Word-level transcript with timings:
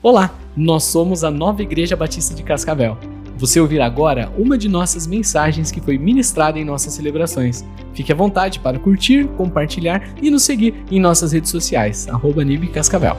Olá, 0.00 0.32
nós 0.56 0.84
somos 0.84 1.24
a 1.24 1.30
Nova 1.30 1.60
Igreja 1.60 1.96
Batista 1.96 2.32
de 2.32 2.44
Cascavel. 2.44 2.96
Você 3.36 3.58
ouvirá 3.58 3.84
agora 3.86 4.32
uma 4.38 4.56
de 4.56 4.68
nossas 4.68 5.08
mensagens 5.08 5.72
que 5.72 5.80
foi 5.80 5.98
ministrada 5.98 6.56
em 6.56 6.64
nossas 6.64 6.94
celebrações. 6.94 7.64
Fique 7.94 8.12
à 8.12 8.14
vontade 8.14 8.60
para 8.60 8.78
curtir, 8.78 9.26
compartilhar 9.36 10.00
e 10.22 10.30
nos 10.30 10.44
seguir 10.44 10.72
em 10.88 11.00
nossas 11.00 11.32
redes 11.32 11.50
sociais, 11.50 12.06
arroba 12.06 12.42
Cascavel. 12.72 13.16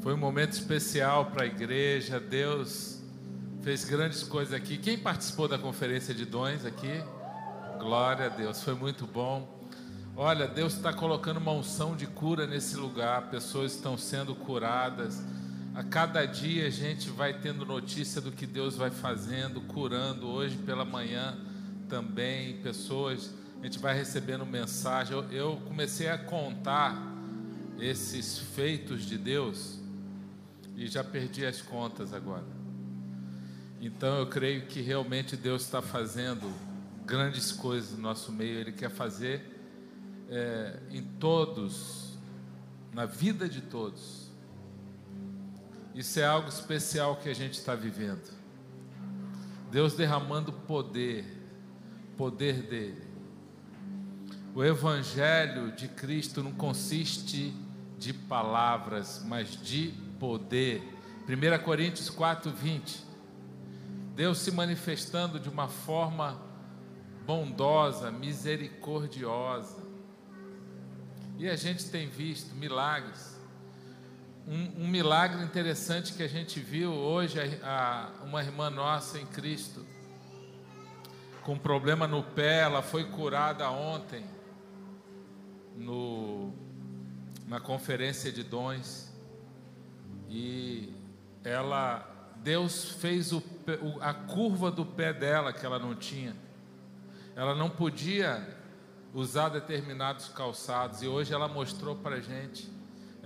Foi 0.00 0.14
um 0.14 0.16
momento 0.16 0.52
especial 0.52 1.26
para 1.26 1.44
a 1.44 1.46
igreja, 1.46 2.18
Deus 2.18 3.02
fez 3.60 3.84
grandes 3.84 4.22
coisas 4.22 4.54
aqui. 4.54 4.78
Quem 4.78 4.96
participou 4.96 5.46
da 5.46 5.58
conferência 5.58 6.14
de 6.14 6.24
dons 6.24 6.64
aqui? 6.64 7.02
Glória 7.78 8.26
a 8.26 8.28
Deus, 8.30 8.62
foi 8.62 8.74
muito 8.74 9.06
bom. 9.06 9.46
Olha, 10.16 10.48
Deus 10.48 10.74
está 10.74 10.90
colocando 10.94 11.36
uma 11.36 11.52
unção 11.52 11.94
de 11.94 12.06
cura 12.06 12.46
nesse 12.46 12.78
lugar, 12.78 13.28
pessoas 13.28 13.72
estão 13.72 13.98
sendo 13.98 14.34
curadas. 14.34 15.22
A 15.76 15.84
cada 15.84 16.24
dia 16.24 16.68
a 16.68 16.70
gente 16.70 17.10
vai 17.10 17.38
tendo 17.38 17.66
notícia 17.66 18.18
do 18.18 18.32
que 18.32 18.46
Deus 18.46 18.76
vai 18.76 18.88
fazendo, 18.90 19.60
curando. 19.60 20.26
Hoje 20.26 20.56
pela 20.56 20.86
manhã 20.86 21.36
também, 21.86 22.56
pessoas, 22.62 23.34
a 23.60 23.66
gente 23.66 23.78
vai 23.78 23.94
recebendo 23.94 24.46
mensagem. 24.46 25.14
Eu, 25.14 25.30
eu 25.30 25.60
comecei 25.66 26.08
a 26.08 26.16
contar 26.16 26.96
esses 27.78 28.38
feitos 28.38 29.02
de 29.02 29.18
Deus 29.18 29.78
e 30.74 30.86
já 30.86 31.04
perdi 31.04 31.44
as 31.44 31.60
contas 31.60 32.14
agora. 32.14 32.46
Então 33.78 34.16
eu 34.16 34.26
creio 34.28 34.64
que 34.68 34.80
realmente 34.80 35.36
Deus 35.36 35.60
está 35.60 35.82
fazendo 35.82 36.50
grandes 37.04 37.52
coisas 37.52 37.90
no 37.90 38.00
nosso 38.00 38.32
meio. 38.32 38.60
Ele 38.60 38.72
quer 38.72 38.88
fazer 38.88 39.60
é, 40.30 40.78
em 40.90 41.02
todos, 41.02 42.16
na 42.94 43.04
vida 43.04 43.46
de 43.46 43.60
todos. 43.60 44.25
Isso 45.96 46.20
é 46.20 46.26
algo 46.26 46.50
especial 46.50 47.16
que 47.16 47.26
a 47.26 47.34
gente 47.34 47.54
está 47.54 47.74
vivendo. 47.74 48.30
Deus 49.70 49.94
derramando 49.94 50.52
poder, 50.52 51.24
poder 52.18 52.60
dele. 52.60 53.02
O 54.54 54.62
Evangelho 54.62 55.72
de 55.72 55.88
Cristo 55.88 56.42
não 56.42 56.52
consiste 56.52 57.54
de 57.98 58.12
palavras, 58.12 59.24
mas 59.24 59.58
de 59.62 59.94
poder. 60.20 60.82
1 61.26 61.64
Coríntios 61.64 62.10
4, 62.10 62.50
20. 62.50 63.02
Deus 64.14 64.36
se 64.40 64.50
manifestando 64.50 65.40
de 65.40 65.48
uma 65.48 65.66
forma 65.66 66.38
bondosa, 67.24 68.10
misericordiosa. 68.10 69.82
E 71.38 71.48
a 71.48 71.56
gente 71.56 71.88
tem 71.88 72.06
visto 72.06 72.54
milagres 72.54 73.35
um, 74.46 74.84
um, 74.84 74.88
milagre 74.88 75.42
interessante 75.42 76.12
que 76.12 76.22
a 76.22 76.28
gente 76.28 76.60
viu 76.60 76.92
hoje, 76.92 77.38
a, 77.62 78.12
a, 78.20 78.24
uma 78.24 78.40
irmã 78.40 78.70
nossa 78.70 79.18
em 79.18 79.26
Cristo, 79.26 79.84
com 81.42 81.58
problema 81.58 82.06
no 82.06 82.22
pé, 82.22 82.60
ela 82.60 82.80
foi 82.80 83.04
curada 83.04 83.68
ontem, 83.70 84.24
no, 85.76 86.52
na 87.48 87.58
conferência 87.58 88.30
de 88.30 88.44
dons, 88.44 89.12
e 90.28 90.94
ela, 91.42 92.08
Deus 92.36 92.92
fez 92.92 93.32
o, 93.32 93.42
a 94.00 94.14
curva 94.14 94.70
do 94.70 94.86
pé 94.86 95.12
dela 95.12 95.52
que 95.52 95.66
ela 95.66 95.78
não 95.78 95.94
tinha, 95.94 96.36
ela 97.34 97.54
não 97.54 97.68
podia 97.68 98.56
usar 99.12 99.48
determinados 99.48 100.28
calçados, 100.28 101.02
e 101.02 101.08
hoje 101.08 101.34
ela 101.34 101.48
mostrou 101.48 101.96
para 101.96 102.20
gente 102.20 102.75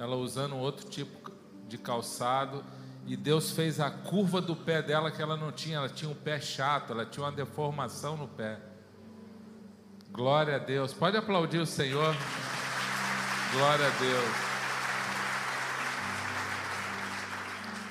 ela 0.00 0.16
usando 0.16 0.56
outro 0.56 0.88
tipo 0.88 1.30
de 1.68 1.76
calçado, 1.76 2.64
e 3.06 3.16
Deus 3.16 3.50
fez 3.50 3.78
a 3.78 3.90
curva 3.90 4.40
do 4.40 4.56
pé 4.56 4.80
dela 4.80 5.10
que 5.10 5.20
ela 5.20 5.36
não 5.36 5.52
tinha, 5.52 5.76
ela 5.76 5.88
tinha 5.88 6.10
um 6.10 6.14
pé 6.14 6.40
chato, 6.40 6.92
ela 6.92 7.04
tinha 7.04 7.24
uma 7.24 7.32
deformação 7.32 8.16
no 8.16 8.26
pé. 8.26 8.58
Glória 10.10 10.56
a 10.56 10.58
Deus. 10.58 10.94
Pode 10.94 11.16
aplaudir 11.16 11.58
o 11.58 11.66
Senhor. 11.66 12.16
Glória 13.52 13.86
a 13.86 13.90
Deus. 13.90 14.50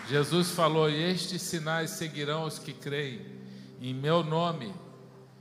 Jesus 0.09 0.51
falou: 0.51 0.89
estes 0.89 1.43
sinais 1.43 1.91
seguirão 1.91 2.45
os 2.45 2.57
que 2.57 2.73
creem. 2.73 3.39
Em 3.79 3.93
meu 3.93 4.23
nome 4.23 4.73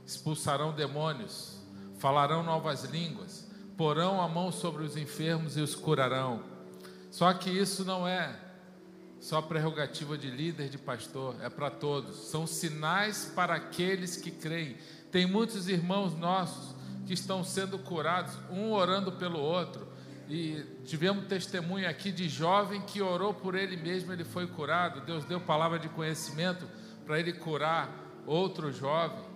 expulsarão 0.05 0.71
demônios, 0.71 1.59
falarão 1.97 2.43
novas 2.43 2.83
línguas, 2.83 3.49
porão 3.75 4.21
a 4.21 4.27
mão 4.27 4.51
sobre 4.51 4.83
os 4.83 4.95
enfermos 4.95 5.57
e 5.57 5.61
os 5.61 5.75
curarão. 5.75 6.48
Só 7.09 7.33
que 7.33 7.49
isso 7.49 7.83
não 7.83 8.07
é 8.07 8.35
só 9.19 9.41
prerrogativa 9.41 10.17
de 10.17 10.29
líder, 10.29 10.69
de 10.69 10.77
pastor, 10.77 11.35
é 11.41 11.49
para 11.49 11.69
todos. 11.69 12.29
São 12.29 12.47
sinais 12.47 13.31
para 13.35 13.55
aqueles 13.55 14.15
que 14.15 14.31
creem. 14.31 14.77
Tem 15.11 15.25
muitos 15.25 15.67
irmãos 15.67 16.17
nossos 16.17 16.75
que 17.05 17.13
estão 17.13 17.43
sendo 17.43 17.77
curados, 17.79 18.33
um 18.49 18.71
orando 18.71 19.11
pelo 19.13 19.39
outro. 19.39 19.87
E 20.29 20.63
tivemos 20.85 21.25
testemunho 21.25 21.89
aqui 21.89 22.11
de 22.11 22.29
jovem 22.29 22.81
que 22.81 23.01
orou 23.01 23.33
por 23.33 23.55
ele 23.55 23.75
mesmo, 23.75 24.13
ele 24.13 24.23
foi 24.23 24.45
curado. 24.45 25.01
Deus 25.01 25.25
deu 25.25 25.41
palavra 25.41 25.79
de 25.79 25.89
conhecimento 25.89 26.67
para 27.05 27.19
ele 27.19 27.33
curar 27.33 27.89
outro 28.27 28.71
jovem. 28.71 29.27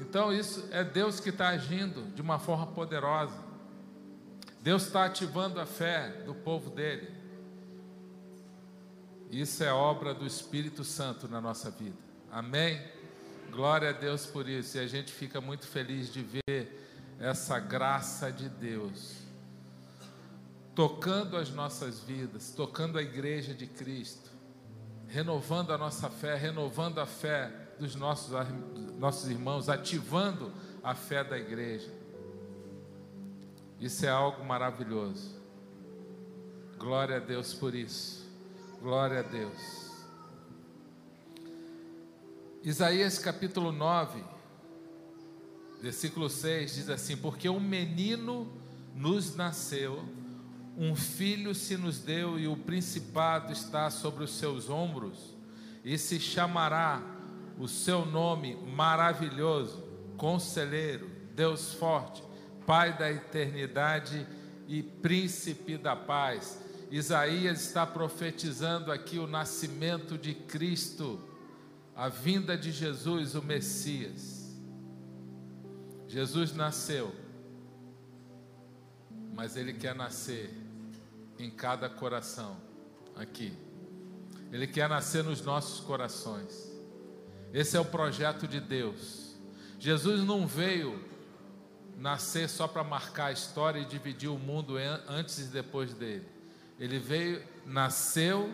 Então, 0.00 0.32
isso 0.32 0.68
é 0.70 0.82
Deus 0.82 1.20
que 1.20 1.28
está 1.28 1.48
agindo 1.48 2.02
de 2.14 2.20
uma 2.20 2.38
forma 2.38 2.66
poderosa. 2.66 3.47
Deus 4.68 4.84
está 4.84 5.06
ativando 5.06 5.58
a 5.58 5.64
fé 5.64 6.10
do 6.26 6.34
povo 6.34 6.68
dele. 6.68 7.10
Isso 9.30 9.64
é 9.64 9.72
obra 9.72 10.12
do 10.12 10.26
Espírito 10.26 10.84
Santo 10.84 11.26
na 11.26 11.40
nossa 11.40 11.70
vida. 11.70 11.96
Amém? 12.30 12.78
Glória 13.50 13.88
a 13.88 13.92
Deus 13.92 14.26
por 14.26 14.46
isso. 14.46 14.76
E 14.76 14.80
a 14.80 14.86
gente 14.86 15.10
fica 15.10 15.40
muito 15.40 15.66
feliz 15.66 16.12
de 16.12 16.22
ver 16.22 17.16
essa 17.18 17.58
graça 17.58 18.30
de 18.30 18.46
Deus 18.50 19.14
tocando 20.74 21.38
as 21.38 21.48
nossas 21.48 22.00
vidas, 22.00 22.50
tocando 22.50 22.98
a 22.98 23.02
igreja 23.02 23.54
de 23.54 23.66
Cristo, 23.66 24.30
renovando 25.06 25.72
a 25.72 25.78
nossa 25.78 26.10
fé, 26.10 26.34
renovando 26.34 26.98
a 26.98 27.06
fé 27.06 27.50
dos 27.80 27.94
nossos, 27.94 28.34
nossos 28.98 29.30
irmãos, 29.30 29.70
ativando 29.70 30.52
a 30.84 30.94
fé 30.94 31.24
da 31.24 31.38
igreja. 31.38 31.90
Isso 33.80 34.04
é 34.04 34.08
algo 34.08 34.44
maravilhoso. 34.44 35.36
Glória 36.78 37.18
a 37.18 37.20
Deus 37.20 37.54
por 37.54 37.76
isso. 37.76 38.28
Glória 38.82 39.20
a 39.20 39.22
Deus. 39.22 39.88
Isaías 42.64 43.20
capítulo 43.20 43.70
9, 43.70 44.24
versículo 45.80 46.28
6 46.28 46.74
diz 46.74 46.90
assim: 46.90 47.16
Porque 47.16 47.48
um 47.48 47.60
menino 47.60 48.52
nos 48.96 49.36
nasceu, 49.36 50.04
um 50.76 50.96
filho 50.96 51.54
se 51.54 51.76
nos 51.76 52.00
deu, 52.00 52.36
e 52.36 52.48
o 52.48 52.56
principado 52.56 53.52
está 53.52 53.90
sobre 53.90 54.24
os 54.24 54.32
seus 54.32 54.68
ombros, 54.68 55.36
e 55.84 55.96
se 55.96 56.18
chamará 56.18 57.00
o 57.56 57.68
seu 57.68 58.04
nome 58.04 58.56
maravilhoso, 58.56 59.84
conselheiro, 60.16 61.08
Deus 61.36 61.74
forte 61.74 62.27
Pai 62.68 62.98
da 62.98 63.10
eternidade 63.10 64.26
e 64.66 64.82
príncipe 64.82 65.78
da 65.78 65.96
paz. 65.96 66.60
Isaías 66.90 67.62
está 67.62 67.86
profetizando 67.86 68.92
aqui 68.92 69.18
o 69.18 69.26
nascimento 69.26 70.18
de 70.18 70.34
Cristo, 70.34 71.18
a 71.96 72.10
vinda 72.10 72.58
de 72.58 72.70
Jesus, 72.70 73.34
o 73.34 73.42
Messias. 73.42 74.54
Jesus 76.06 76.52
nasceu, 76.52 77.10
mas 79.32 79.56
ele 79.56 79.72
quer 79.72 79.94
nascer 79.94 80.50
em 81.38 81.50
cada 81.50 81.88
coração 81.88 82.58
aqui. 83.16 83.50
Ele 84.52 84.66
quer 84.66 84.90
nascer 84.90 85.24
nos 85.24 85.40
nossos 85.40 85.80
corações. 85.80 86.70
Esse 87.50 87.78
é 87.78 87.80
o 87.80 87.84
projeto 87.86 88.46
de 88.46 88.60
Deus. 88.60 89.38
Jesus 89.78 90.22
não 90.22 90.46
veio 90.46 91.16
nascer 91.98 92.48
só 92.48 92.68
para 92.68 92.84
marcar 92.84 93.26
a 93.26 93.32
história 93.32 93.80
e 93.80 93.84
dividir 93.84 94.28
o 94.28 94.38
mundo 94.38 94.76
antes 95.08 95.38
e 95.38 95.44
depois 95.44 95.92
dele. 95.92 96.26
Ele 96.78 96.98
veio, 96.98 97.42
nasceu, 97.66 98.50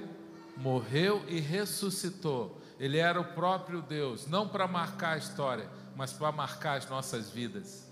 morreu 0.57 1.23
e 1.29 1.39
ressuscitou. 1.41 2.61
Ele 2.81 2.97
era 2.97 3.21
o 3.21 3.25
próprio 3.25 3.83
Deus, 3.83 4.27
não 4.27 4.49
para 4.49 4.67
marcar 4.67 5.15
a 5.15 5.19
história, 5.19 5.69
mas 5.95 6.13
para 6.13 6.33
marcar 6.33 6.79
as 6.79 6.89
nossas 6.89 7.31
vidas, 7.31 7.87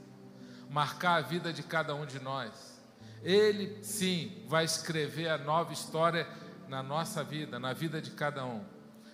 marcar 0.71 1.17
a 1.17 1.21
vida 1.21 1.53
de 1.53 1.63
cada 1.63 1.95
um 1.95 2.07
de 2.07 2.19
nós. 2.19 2.81
Ele 3.23 3.79
sim 3.85 4.45
vai 4.49 4.65
escrever 4.65 5.29
a 5.29 5.39
nova 5.39 5.73
história 5.73 6.27
na 6.67 6.83
nossa 6.83 7.23
vida, 7.23 7.59
na 7.59 7.73
vida 7.75 8.01
de 8.01 8.11
cada 8.11 8.45
um. 8.45 8.65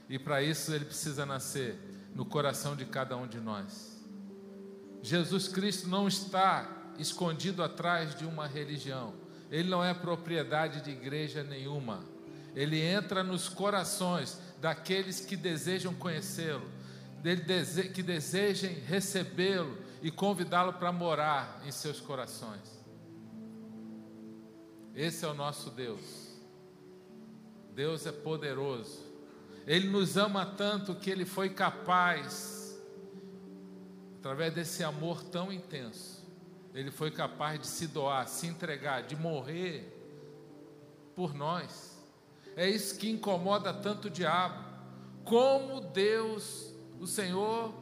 E 0.08 0.18
para 0.18 0.40
isso 0.40 0.72
ele 0.72 0.84
precisa 0.84 1.26
nascer 1.26 1.76
no 2.14 2.24
coração 2.24 2.74
de 2.74 2.86
cada 2.86 3.16
um 3.16 3.26
de 3.26 3.40
nós. 3.40 3.97
Jesus 5.08 5.48
Cristo 5.48 5.88
não 5.88 6.06
está 6.06 6.70
escondido 6.98 7.62
atrás 7.62 8.14
de 8.14 8.26
uma 8.26 8.46
religião. 8.46 9.14
Ele 9.50 9.66
não 9.66 9.82
é 9.82 9.94
propriedade 9.94 10.82
de 10.82 10.90
igreja 10.90 11.42
nenhuma. 11.42 12.04
Ele 12.54 12.78
entra 12.78 13.24
nos 13.24 13.48
corações 13.48 14.38
daqueles 14.60 15.20
que 15.20 15.34
desejam 15.34 15.94
conhecê-lo, 15.94 16.68
que 17.94 18.02
desejem 18.02 18.80
recebê-lo 18.80 19.78
e 20.02 20.10
convidá-lo 20.10 20.74
para 20.74 20.92
morar 20.92 21.62
em 21.64 21.72
seus 21.72 22.00
corações. 22.00 22.78
Esse 24.94 25.24
é 25.24 25.28
o 25.28 25.32
nosso 25.34 25.70
Deus. 25.70 26.36
Deus 27.74 28.04
é 28.04 28.12
poderoso. 28.12 29.06
Ele 29.66 29.88
nos 29.88 30.18
ama 30.18 30.44
tanto 30.44 30.94
que 30.94 31.08
ele 31.08 31.24
foi 31.24 31.48
capaz, 31.48 32.57
através 34.18 34.52
desse 34.52 34.82
amor 34.82 35.22
tão 35.22 35.52
intenso, 35.52 36.26
ele 36.74 36.90
foi 36.90 37.10
capaz 37.10 37.60
de 37.60 37.66
se 37.66 37.86
doar, 37.86 38.26
se 38.28 38.46
entregar, 38.46 39.02
de 39.02 39.16
morrer 39.16 39.94
por 41.14 41.34
nós. 41.34 41.96
É 42.56 42.68
isso 42.68 42.98
que 42.98 43.08
incomoda 43.08 43.72
tanto 43.72 44.08
o 44.08 44.10
diabo. 44.10 44.64
Como 45.24 45.80
Deus, 45.80 46.72
o 46.98 47.06
Senhor, 47.06 47.72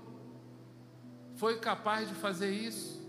foi 1.37 1.59
capaz 1.59 2.09
de 2.09 2.15
fazer 2.15 2.51
isso? 2.51 3.05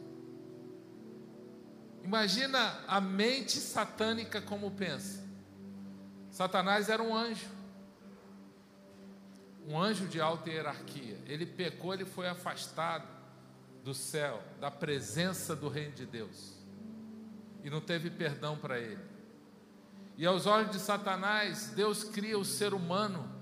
Imagina 2.04 2.80
a 2.88 3.02
mente 3.02 3.58
satânica 3.58 4.42
como 4.42 4.72
pensa. 4.72 5.26
Satanás 6.32 6.88
era 6.88 7.04
um 7.04 7.14
anjo, 7.14 7.50
um 9.68 9.78
anjo 9.78 10.08
de 10.08 10.22
alta 10.22 10.50
hierarquia. 10.50 11.20
Ele 11.26 11.46
pecou, 11.46 11.94
ele 11.94 12.06
foi 12.06 12.30
afastado 12.30 13.17
do 13.88 13.94
céu, 13.94 14.44
da 14.60 14.70
presença 14.70 15.56
do 15.56 15.70
reino 15.70 15.94
de 15.94 16.06
Deus, 16.06 16.58
e 17.64 17.70
não 17.70 17.80
teve 17.80 18.10
perdão 18.10 18.58
para 18.58 18.78
ele. 18.78 19.00
E 20.18 20.26
aos 20.26 20.46
olhos 20.46 20.72
de 20.72 20.80
Satanás, 20.80 21.72
Deus 21.74 22.04
cria 22.04 22.38
o 22.38 22.44
ser 22.44 22.74
humano, 22.74 23.34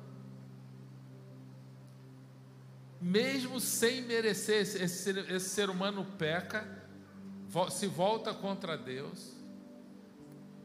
mesmo 3.01 3.59
sem 3.59 4.03
merecer, 4.03 4.61
esse, 4.61 5.09
esse 5.19 5.49
ser 5.49 5.67
humano 5.67 6.05
peca, 6.15 6.63
se 7.71 7.87
volta 7.87 8.31
contra 8.31 8.77
Deus, 8.77 9.35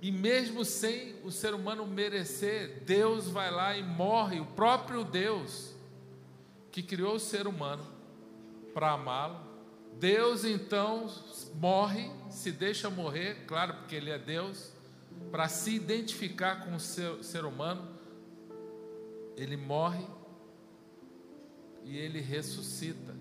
e 0.03 0.13
mesmo 0.13 0.63
sem 0.63 1.17
o 1.25 1.31
ser 1.31 1.55
humano 1.55 1.87
merecer, 1.87 2.83
Deus 2.85 3.29
vai 3.29 3.51
lá 3.51 3.75
e 3.75 3.83
morre, 3.83 4.41
o 4.41 4.47
próprio 4.47 5.05
Deus 5.05 5.75
que 6.71 6.83
criou 6.83 7.15
o 7.15 7.21
ser 7.21 7.47
humano 7.47 7.87
para 8.75 8.93
amá-lo. 8.93 9.49
Deus 9.99 10.45
então 10.45 11.07
morre, 11.55 12.11
se 12.31 12.53
deixa 12.53 12.89
morrer, 12.89 13.45
claro, 13.47 13.75
porque 13.75 13.97
Ele 13.97 14.11
é 14.11 14.19
Deus, 14.19 14.73
para 15.31 15.49
se 15.49 15.75
identificar 15.75 16.65
com 16.65 16.75
o 16.75 16.81
ser, 16.81 17.23
ser 17.23 17.45
humano. 17.45 17.89
Ele 19.37 19.57
morre 19.57 20.05
e 21.85 21.97
ele 21.97 22.21
ressuscita. 22.21 23.15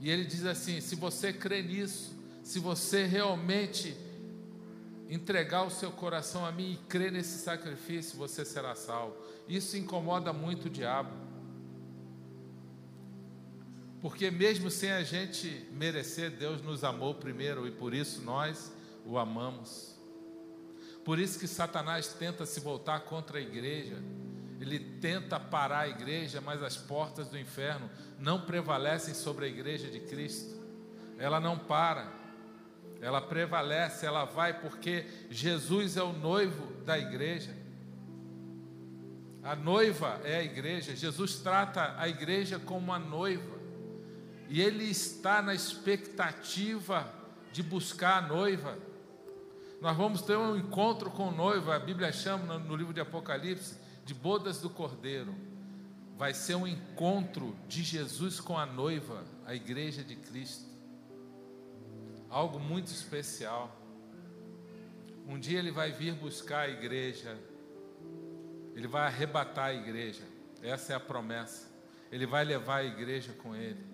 E 0.00 0.10
ele 0.10 0.24
diz 0.24 0.44
assim: 0.44 0.80
se 0.80 0.94
você 0.94 1.32
crê 1.32 1.62
nisso, 1.62 2.16
se 2.42 2.58
você 2.58 3.04
realmente 3.04 3.96
entregar 5.08 5.64
o 5.64 5.70
seu 5.70 5.90
coração 5.90 6.46
a 6.46 6.52
mim 6.52 6.72
e 6.72 6.76
crer 6.88 7.12
nesse 7.12 7.38
sacrifício, 7.38 8.16
você 8.16 8.44
será 8.44 8.74
salvo. 8.74 9.16
Isso 9.48 9.76
incomoda 9.76 10.32
muito 10.32 10.66
o 10.66 10.70
diabo. 10.70 11.10
Porque 14.00 14.30
mesmo 14.30 14.70
sem 14.70 14.92
a 14.92 15.02
gente 15.02 15.66
merecer, 15.72 16.30
Deus 16.30 16.62
nos 16.62 16.82
amou 16.84 17.14
primeiro 17.14 17.66
e 17.66 17.70
por 17.70 17.92
isso 17.92 18.22
nós 18.22 18.72
o 19.04 19.18
amamos. 19.18 19.94
Por 21.04 21.18
isso 21.18 21.38
que 21.38 21.46
Satanás 21.46 22.14
tenta 22.14 22.46
se 22.46 22.60
voltar 22.60 23.00
contra 23.00 23.38
a 23.38 23.40
igreja. 23.40 23.96
Ele 24.58 24.78
tenta 24.78 25.40
parar 25.40 25.80
a 25.80 25.88
igreja, 25.88 26.40
mas 26.40 26.62
as 26.62 26.76
portas 26.76 27.28
do 27.28 27.38
inferno 27.38 27.90
não 28.18 28.42
prevalecem 28.42 29.14
sobre 29.14 29.46
a 29.46 29.48
igreja 29.48 29.88
de 29.88 30.00
Cristo. 30.00 30.60
Ela 31.18 31.40
não 31.40 31.58
para. 31.58 32.10
Ela 33.00 33.20
prevalece, 33.20 34.04
ela 34.04 34.24
vai 34.24 34.60
porque 34.60 35.06
Jesus 35.30 35.96
é 35.96 36.02
o 36.02 36.12
noivo 36.12 36.72
da 36.84 36.98
igreja. 36.98 37.54
A 39.42 39.56
noiva 39.56 40.20
é 40.24 40.36
a 40.36 40.42
igreja. 40.42 40.94
Jesus 40.94 41.36
trata 41.36 41.94
a 41.98 42.06
igreja 42.08 42.58
como 42.58 42.92
a 42.92 42.98
noiva. 42.98 43.59
E 44.50 44.60
ele 44.60 44.82
está 44.82 45.40
na 45.40 45.54
expectativa 45.54 47.08
de 47.52 47.62
buscar 47.62 48.24
a 48.24 48.26
noiva. 48.26 48.76
Nós 49.80 49.96
vamos 49.96 50.22
ter 50.22 50.36
um 50.36 50.56
encontro 50.56 51.08
com 51.08 51.28
o 51.28 51.30
noivo, 51.30 51.70
a 51.70 51.78
Bíblia 51.78 52.10
chama 52.10 52.58
no 52.58 52.74
livro 52.74 52.92
de 52.92 53.00
Apocalipse 53.00 53.76
de 54.04 54.12
bodas 54.12 54.60
do 54.60 54.68
Cordeiro. 54.68 55.32
Vai 56.18 56.34
ser 56.34 56.56
um 56.56 56.66
encontro 56.66 57.56
de 57.68 57.84
Jesus 57.84 58.40
com 58.40 58.58
a 58.58 58.66
noiva, 58.66 59.24
a 59.46 59.54
igreja 59.54 60.02
de 60.02 60.16
Cristo. 60.16 60.68
Algo 62.28 62.58
muito 62.58 62.88
especial. 62.88 63.80
Um 65.28 65.38
dia 65.38 65.60
ele 65.60 65.70
vai 65.70 65.92
vir 65.92 66.12
buscar 66.14 66.62
a 66.62 66.68
igreja, 66.68 67.38
ele 68.74 68.88
vai 68.88 69.06
arrebatar 69.06 69.66
a 69.66 69.74
igreja, 69.74 70.24
essa 70.60 70.92
é 70.92 70.96
a 70.96 71.00
promessa. 71.00 71.70
Ele 72.10 72.26
vai 72.26 72.44
levar 72.44 72.78
a 72.78 72.84
igreja 72.84 73.32
com 73.34 73.54
ele. 73.54 73.89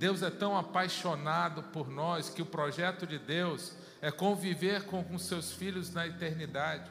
Deus 0.00 0.22
é 0.22 0.30
tão 0.30 0.56
apaixonado 0.56 1.62
por 1.64 1.86
nós 1.90 2.30
que 2.30 2.40
o 2.40 2.46
projeto 2.46 3.06
de 3.06 3.18
Deus 3.18 3.74
é 4.00 4.10
conviver 4.10 4.86
com, 4.86 5.04
com 5.04 5.18
seus 5.18 5.52
filhos 5.52 5.92
na 5.92 6.06
eternidade. 6.06 6.90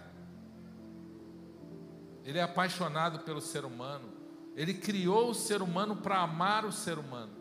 Ele 2.24 2.38
é 2.38 2.44
apaixonado 2.44 3.22
pelo 3.22 3.42
ser 3.42 3.66
humano. 3.66 4.14
Ele 4.56 4.76
criou 4.76 5.32
o 5.32 5.34
ser 5.34 5.64
humano 5.64 5.96
para 5.96 6.20
amar 6.20 6.66
o 6.66 6.72
ser 6.72 7.00
humano. 7.00 7.34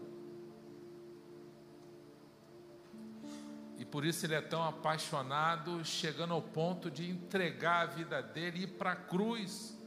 E 3.77 3.85
por 3.85 4.07
isso 4.07 4.25
ele 4.25 4.37
é 4.37 4.41
tão 4.41 4.65
apaixonado, 4.65 5.85
chegando 5.85 6.33
ao 6.33 6.41
ponto 6.41 6.91
de 6.91 7.11
entregar 7.11 7.83
a 7.83 7.91
vida 7.91 8.23
dele 8.23 8.61
e 8.61 8.63
ir 8.63 8.69
para 8.69 8.93
a 8.93 8.97
cruz. 8.97 9.79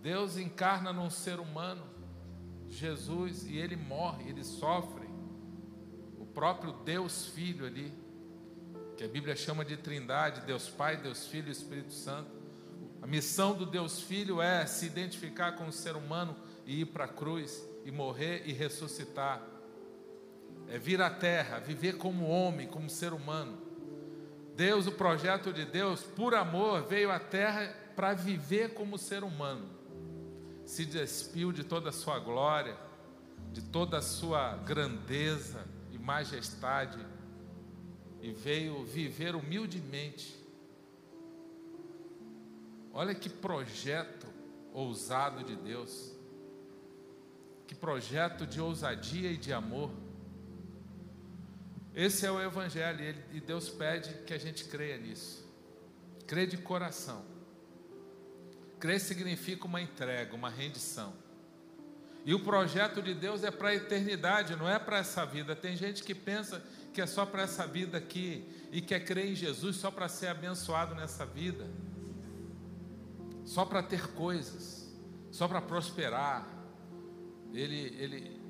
Deus 0.00 0.36
encarna 0.36 0.92
num 0.92 1.08
ser 1.08 1.38
humano, 1.38 1.97
Jesus, 2.68 3.46
e 3.46 3.56
ele 3.56 3.76
morre, 3.76 4.30
ele 4.30 4.44
sofre. 4.44 5.08
O 6.18 6.26
próprio 6.26 6.72
Deus 6.84 7.26
Filho 7.26 7.66
ali 7.66 7.92
que 8.98 9.04
a 9.04 9.08
Bíblia 9.08 9.36
chama 9.36 9.64
de 9.64 9.76
Trindade, 9.76 10.40
Deus 10.40 10.68
Pai, 10.68 10.96
Deus 10.96 11.28
Filho 11.28 11.46
e 11.46 11.52
Espírito 11.52 11.92
Santo. 11.92 12.32
A 13.00 13.06
missão 13.06 13.54
do 13.54 13.64
Deus 13.64 14.00
Filho 14.00 14.42
é 14.42 14.66
se 14.66 14.86
identificar 14.86 15.52
com 15.52 15.68
o 15.68 15.72
ser 15.72 15.94
humano 15.94 16.34
e 16.66 16.80
ir 16.80 16.86
para 16.86 17.04
a 17.04 17.08
cruz 17.08 17.64
e 17.84 17.92
morrer 17.92 18.42
e 18.44 18.52
ressuscitar. 18.52 19.40
É 20.66 20.78
vir 20.78 21.00
à 21.00 21.08
terra, 21.08 21.60
viver 21.60 21.96
como 21.96 22.26
homem, 22.26 22.66
como 22.66 22.90
ser 22.90 23.12
humano. 23.12 23.56
Deus, 24.56 24.88
o 24.88 24.92
projeto 24.92 25.52
de 25.52 25.64
Deus, 25.64 26.02
por 26.02 26.34
amor, 26.34 26.82
veio 26.82 27.12
à 27.12 27.20
terra 27.20 27.72
para 27.94 28.14
viver 28.14 28.74
como 28.74 28.98
ser 28.98 29.22
humano. 29.22 29.77
Se 30.68 30.84
despiu 30.84 31.50
de 31.50 31.64
toda 31.64 31.88
a 31.88 31.92
sua 31.92 32.18
glória, 32.18 32.76
de 33.54 33.62
toda 33.62 33.96
a 33.96 34.02
sua 34.02 34.54
grandeza 34.58 35.66
e 35.90 35.96
majestade 35.98 36.98
e 38.20 38.32
veio 38.32 38.84
viver 38.84 39.34
humildemente. 39.34 40.36
Olha 42.92 43.14
que 43.14 43.30
projeto 43.30 44.26
ousado 44.74 45.42
de 45.42 45.56
Deus, 45.56 46.14
que 47.66 47.74
projeto 47.74 48.46
de 48.46 48.60
ousadia 48.60 49.32
e 49.32 49.38
de 49.38 49.54
amor. 49.54 49.90
Esse 51.94 52.26
é 52.26 52.30
o 52.30 52.38
Evangelho 52.38 53.16
e 53.32 53.40
Deus 53.40 53.70
pede 53.70 54.12
que 54.26 54.34
a 54.34 54.38
gente 54.38 54.66
creia 54.66 54.98
nisso, 54.98 55.48
crê 56.26 56.46
de 56.46 56.58
coração. 56.58 57.37
Crer 58.78 59.00
significa 59.00 59.66
uma 59.66 59.80
entrega, 59.80 60.34
uma 60.34 60.50
rendição. 60.50 61.12
E 62.24 62.34
o 62.34 62.40
projeto 62.40 63.00
de 63.00 63.14
Deus 63.14 63.42
é 63.42 63.50
para 63.50 63.70
a 63.70 63.74
eternidade, 63.74 64.54
não 64.54 64.68
é 64.68 64.78
para 64.78 64.98
essa 64.98 65.24
vida. 65.24 65.56
Tem 65.56 65.76
gente 65.76 66.02
que 66.02 66.14
pensa 66.14 66.62
que 66.92 67.00
é 67.00 67.06
só 67.06 67.24
para 67.24 67.42
essa 67.42 67.66
vida 67.66 67.96
aqui 67.96 68.44
e 68.70 68.80
quer 68.80 69.00
crer 69.00 69.30
em 69.30 69.34
Jesus 69.34 69.76
só 69.76 69.90
para 69.90 70.08
ser 70.08 70.26
abençoado 70.26 70.94
nessa 70.94 71.24
vida, 71.24 71.66
só 73.44 73.64
para 73.64 73.82
ter 73.82 74.08
coisas, 74.08 74.94
só 75.30 75.48
para 75.48 75.60
prosperar. 75.60 76.46
Ele, 77.52 77.96
ele 77.98 78.40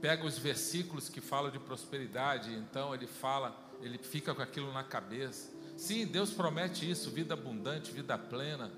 pega 0.00 0.26
os 0.26 0.38
versículos 0.38 1.08
que 1.08 1.20
falam 1.20 1.50
de 1.50 1.58
prosperidade, 1.58 2.52
então 2.52 2.94
ele 2.94 3.06
fala, 3.06 3.56
ele 3.80 3.98
fica 3.98 4.34
com 4.34 4.42
aquilo 4.42 4.72
na 4.72 4.84
cabeça. 4.84 5.50
Sim, 5.76 6.06
Deus 6.06 6.30
promete 6.32 6.90
isso, 6.90 7.10
vida 7.10 7.32
abundante, 7.32 7.92
vida 7.92 8.18
plena. 8.18 8.70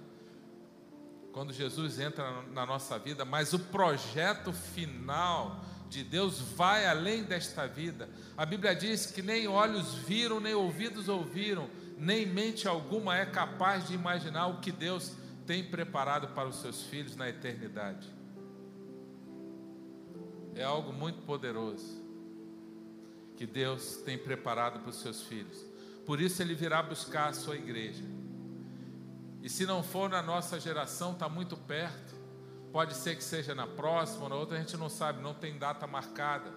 Quando 1.32 1.52
Jesus 1.52 1.98
entra 1.98 2.42
na 2.52 2.66
nossa 2.66 2.98
vida, 2.98 3.24
mas 3.24 3.52
o 3.52 3.58
projeto 3.58 4.52
final 4.52 5.64
de 5.88 6.04
Deus 6.04 6.40
vai 6.40 6.86
além 6.86 7.22
desta 7.22 7.66
vida. 7.66 8.08
A 8.36 8.46
Bíblia 8.46 8.74
diz 8.74 9.06
que 9.06 9.22
nem 9.22 9.46
olhos 9.48 9.94
viram, 9.94 10.40
nem 10.40 10.54
ouvidos 10.54 11.08
ouviram, 11.08 11.68
nem 11.98 12.26
mente 12.26 12.68
alguma 12.68 13.16
é 13.16 13.26
capaz 13.26 13.88
de 13.88 13.94
imaginar 13.94 14.46
o 14.46 14.60
que 14.60 14.72
Deus 14.72 15.12
tem 15.46 15.64
preparado 15.64 16.28
para 16.28 16.48
os 16.48 16.56
seus 16.56 16.82
filhos 16.84 17.16
na 17.16 17.28
eternidade. 17.28 18.08
É 20.54 20.64
algo 20.64 20.92
muito 20.92 21.22
poderoso 21.22 22.02
que 23.36 23.46
Deus 23.46 23.96
tem 23.96 24.18
preparado 24.18 24.80
para 24.80 24.90
os 24.90 25.00
seus 25.00 25.22
filhos. 25.22 25.64
Por 26.04 26.20
isso 26.20 26.42
ele 26.42 26.54
virá 26.54 26.82
buscar 26.82 27.28
a 27.28 27.32
sua 27.32 27.56
igreja. 27.56 28.02
E 29.42 29.48
se 29.48 29.66
não 29.66 29.82
for 29.82 30.08
na 30.08 30.22
nossa 30.22 30.60
geração, 30.60 31.12
está 31.12 31.28
muito 31.28 31.56
perto. 31.56 32.14
Pode 32.72 32.94
ser 32.94 33.16
que 33.16 33.24
seja 33.24 33.54
na 33.54 33.66
próxima, 33.66 34.28
na 34.28 34.36
outra 34.36 34.56
a 34.56 34.60
gente 34.60 34.76
não 34.76 34.88
sabe, 34.88 35.20
não 35.20 35.34
tem 35.34 35.58
data 35.58 35.84
marcada. 35.84 36.52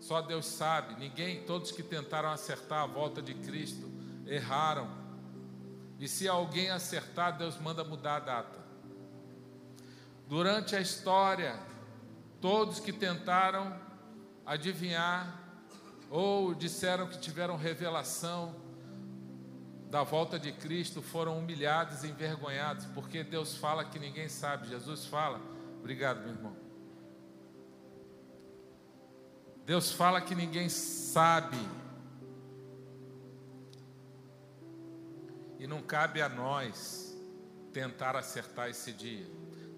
Só 0.00 0.22
Deus 0.22 0.46
sabe. 0.46 0.96
Ninguém, 0.98 1.44
todos 1.44 1.70
que 1.70 1.82
tentaram 1.82 2.30
acertar 2.30 2.82
a 2.82 2.86
volta 2.86 3.20
de 3.20 3.34
Cristo, 3.34 3.92
erraram. 4.26 4.88
E 6.00 6.08
se 6.08 6.26
alguém 6.26 6.70
acertar, 6.70 7.36
Deus 7.36 7.58
manda 7.58 7.84
mudar 7.84 8.16
a 8.16 8.20
data. 8.20 8.58
Durante 10.26 10.74
a 10.74 10.80
história, 10.80 11.60
todos 12.40 12.80
que 12.80 12.92
tentaram 12.92 13.78
adivinhar 14.46 15.40
ou 16.10 16.54
disseram 16.54 17.06
que 17.06 17.18
tiveram 17.18 17.56
revelação 17.56 18.63
da 19.90 20.02
volta 20.02 20.38
de 20.38 20.52
Cristo 20.52 21.00
foram 21.00 21.38
humilhados 21.38 22.02
e 22.04 22.08
envergonhados, 22.08 22.86
porque 22.86 23.22
Deus 23.22 23.56
fala 23.56 23.84
que 23.84 23.98
ninguém 23.98 24.28
sabe. 24.28 24.68
Jesus 24.68 25.06
fala, 25.06 25.40
obrigado, 25.78 26.20
meu 26.20 26.30
irmão. 26.30 26.56
Deus 29.64 29.92
fala 29.92 30.20
que 30.20 30.34
ninguém 30.34 30.68
sabe. 30.68 31.56
E 35.58 35.66
não 35.66 35.80
cabe 35.80 36.20
a 36.20 36.28
nós 36.28 37.16
tentar 37.72 38.16
acertar 38.16 38.68
esse 38.68 38.92
dia. 38.92 39.26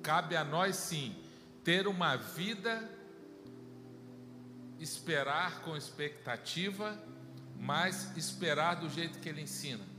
Cabe 0.02 0.36
a 0.36 0.44
nós 0.44 0.76
sim 0.76 1.14
ter 1.62 1.86
uma 1.86 2.16
vida, 2.16 2.88
esperar 4.78 5.62
com 5.62 5.76
expectativa, 5.76 6.96
mas 7.58 8.16
esperar 8.16 8.76
do 8.76 8.88
jeito 8.88 9.18
que 9.18 9.28
Ele 9.28 9.42
ensina. 9.42 9.95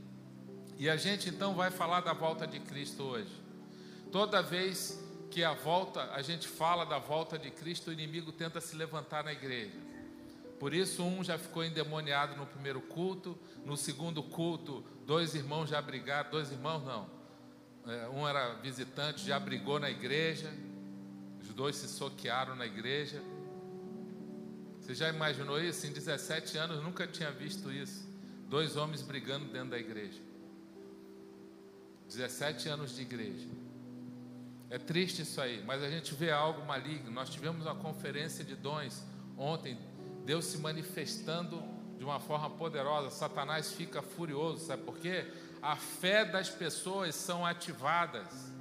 E 0.78 0.88
a 0.88 0.96
gente 0.96 1.28
então 1.28 1.54
vai 1.54 1.72
falar 1.72 2.00
da 2.02 2.12
volta 2.12 2.46
de 2.46 2.60
Cristo 2.60 3.02
hoje. 3.02 3.32
Toda 4.12 4.40
vez 4.40 5.04
que 5.28 5.42
a 5.42 5.52
volta, 5.52 6.12
a 6.12 6.22
gente 6.22 6.46
fala 6.46 6.84
da 6.84 6.98
volta 6.98 7.36
de 7.36 7.50
Cristo, 7.50 7.90
o 7.90 7.92
inimigo 7.92 8.30
tenta 8.30 8.60
se 8.60 8.76
levantar 8.76 9.24
na 9.24 9.32
igreja. 9.32 9.76
Por 10.60 10.72
isso, 10.72 11.02
um 11.02 11.22
já 11.24 11.36
ficou 11.36 11.64
endemoniado 11.64 12.36
no 12.36 12.46
primeiro 12.46 12.80
culto, 12.80 13.36
no 13.64 13.76
segundo 13.76 14.22
culto, 14.22 14.84
dois 15.04 15.34
irmãos 15.34 15.68
já 15.68 15.82
brigaram, 15.82 16.30
dois 16.30 16.50
irmãos 16.50 16.84
não, 16.84 17.10
é, 17.86 18.08
um 18.08 18.26
era 18.26 18.54
visitante, 18.54 19.26
já 19.26 19.38
brigou 19.38 19.80
na 19.80 19.90
igreja, 19.90 20.52
os 21.40 21.48
dois 21.54 21.74
se 21.74 21.88
soquearam 21.88 22.54
na 22.54 22.66
igreja. 22.66 23.22
Você 24.80 24.94
já 24.94 25.08
imaginou 25.08 25.60
isso? 25.60 25.86
Em 25.86 25.92
17 25.92 26.56
anos 26.56 26.82
nunca 26.82 27.06
tinha 27.06 27.30
visto 27.30 27.70
isso. 27.70 28.08
Dois 28.48 28.76
homens 28.76 29.02
brigando 29.02 29.46
dentro 29.46 29.70
da 29.70 29.78
igreja. 29.78 30.27
17 32.08 32.68
anos 32.68 32.96
de 32.96 33.02
igreja. 33.02 33.46
É 34.70 34.78
triste 34.78 35.22
isso 35.22 35.40
aí, 35.40 35.62
mas 35.64 35.82
a 35.82 35.90
gente 35.90 36.14
vê 36.14 36.30
algo 36.30 36.66
maligno. 36.66 37.10
Nós 37.10 37.30
tivemos 37.30 37.64
uma 37.66 37.74
conferência 37.74 38.44
de 38.44 38.54
dons 38.54 39.02
ontem, 39.36 39.78
Deus 40.24 40.46
se 40.46 40.58
manifestando 40.58 41.62
de 41.96 42.04
uma 42.04 42.18
forma 42.18 42.50
poderosa. 42.50 43.10
Satanás 43.10 43.72
fica 43.72 44.02
furioso, 44.02 44.66
sabe 44.66 44.82
por 44.82 44.98
quê? 44.98 45.26
A 45.62 45.76
fé 45.76 46.24
das 46.24 46.48
pessoas 46.48 47.14
são 47.14 47.46
ativadas. 47.46 48.52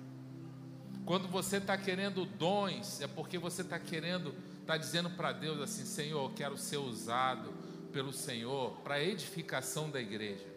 Quando 1.06 1.28
você 1.28 1.58
está 1.58 1.78
querendo 1.78 2.26
dons, 2.26 3.02
é 3.02 3.08
porque 3.08 3.38
você 3.38 3.62
está 3.62 3.80
querendo, 3.80 4.34
está 4.62 4.78
dizendo 4.78 5.10
para 5.12 5.32
Deus 5.32 5.62
assim: 5.62 5.86
Senhor, 5.86 6.30
eu 6.30 6.36
quero 6.36 6.58
ser 6.58 6.78
usado 6.78 7.54
pelo 7.94 8.12
Senhor 8.12 8.72
para 8.82 8.96
a 8.96 9.04
edificação 9.04 9.90
da 9.90 10.02
igreja 10.02 10.57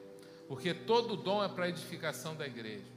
porque 0.51 0.75
todo 0.75 1.15
dom 1.15 1.45
é 1.45 1.49
para 1.49 1.67
a 1.67 1.69
edificação 1.69 2.35
da 2.35 2.45
igreja. 2.45 2.91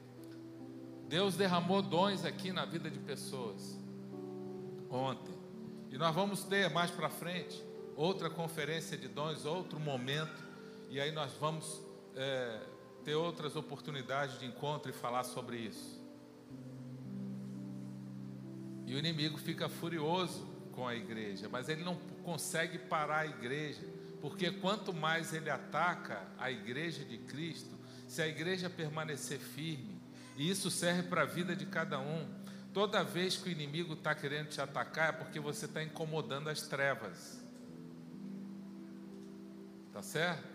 Deus 1.07 1.35
derramou 1.35 1.83
dons 1.83 2.25
aqui 2.25 2.51
na 2.51 2.65
vida 2.65 2.89
de 2.89 2.97
pessoas 2.97 3.79
ontem, 4.89 5.35
e 5.91 5.97
nós 5.99 6.15
vamos 6.15 6.43
ter 6.43 6.67
mais 6.71 6.89
para 6.89 7.11
frente 7.11 7.63
outra 7.95 8.27
conferência 8.27 8.97
de 8.97 9.07
dons, 9.07 9.45
outro 9.45 9.79
momento, 9.79 10.43
e 10.89 10.99
aí 10.99 11.11
nós 11.11 11.31
vamos 11.39 11.79
é, 12.15 12.59
ter 13.03 13.13
outras 13.13 13.55
oportunidades 13.55 14.39
de 14.39 14.47
encontro 14.47 14.89
e 14.89 14.93
falar 14.93 15.23
sobre 15.23 15.57
isso. 15.57 16.03
E 18.87 18.95
o 18.95 18.97
inimigo 18.97 19.37
fica 19.37 19.69
furioso 19.69 20.43
com 20.71 20.87
a 20.87 20.95
igreja, 20.95 21.47
mas 21.47 21.69
ele 21.69 21.83
não 21.83 21.97
consegue 22.23 22.79
parar 22.79 23.19
a 23.19 23.27
igreja 23.27 23.85
porque 24.23 24.49
quanto 24.51 24.93
mais 24.93 25.33
ele 25.33 25.49
ataca 25.49 26.25
a 26.39 26.49
igreja 26.49 27.03
de 27.03 27.17
Cristo, 27.17 27.77
se 28.07 28.21
a 28.21 28.27
igreja 28.27 28.69
permanecer 28.69 29.37
firme, 29.37 30.01
e 30.37 30.49
isso 30.49 30.71
serve 30.71 31.09
para 31.09 31.23
a 31.23 31.25
vida 31.25 31.53
de 31.53 31.65
cada 31.65 31.99
um, 31.99 32.25
toda 32.73 33.03
vez 33.03 33.35
que 33.35 33.49
o 33.49 33.51
inimigo 33.51 33.95
está 33.95 34.15
querendo 34.15 34.47
te 34.47 34.61
atacar, 34.61 35.09
é 35.09 35.11
porque 35.11 35.41
você 35.41 35.65
está 35.65 35.83
incomodando 35.83 36.47
as 36.47 36.61
trevas. 36.61 37.37
Tá 39.91 40.01
certo? 40.01 40.47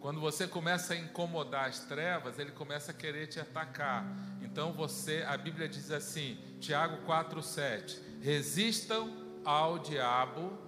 Quando 0.00 0.18
você 0.18 0.48
começa 0.48 0.94
a 0.94 0.96
incomodar 0.96 1.68
as 1.68 1.80
trevas, 1.80 2.38
ele 2.38 2.52
começa 2.52 2.92
a 2.92 2.94
querer 2.94 3.26
te 3.26 3.38
atacar. 3.38 4.06
Então 4.40 4.72
você, 4.72 5.22
a 5.28 5.36
Bíblia 5.36 5.68
diz 5.68 5.90
assim, 5.90 6.38
Tiago 6.60 7.04
4:7, 7.06 7.98
resistam 8.22 9.42
ao 9.44 9.78
diabo 9.78 10.63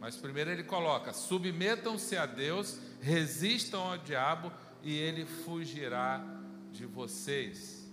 mas 0.00 0.16
primeiro 0.16 0.50
ele 0.50 0.64
coloca: 0.64 1.12
submetam-se 1.12 2.16
a 2.16 2.26
Deus, 2.26 2.78
resistam 3.00 3.80
ao 3.80 3.98
diabo 3.98 4.52
e 4.82 4.96
ele 4.96 5.24
fugirá 5.24 6.24
de 6.70 6.84
vocês. 6.84 7.90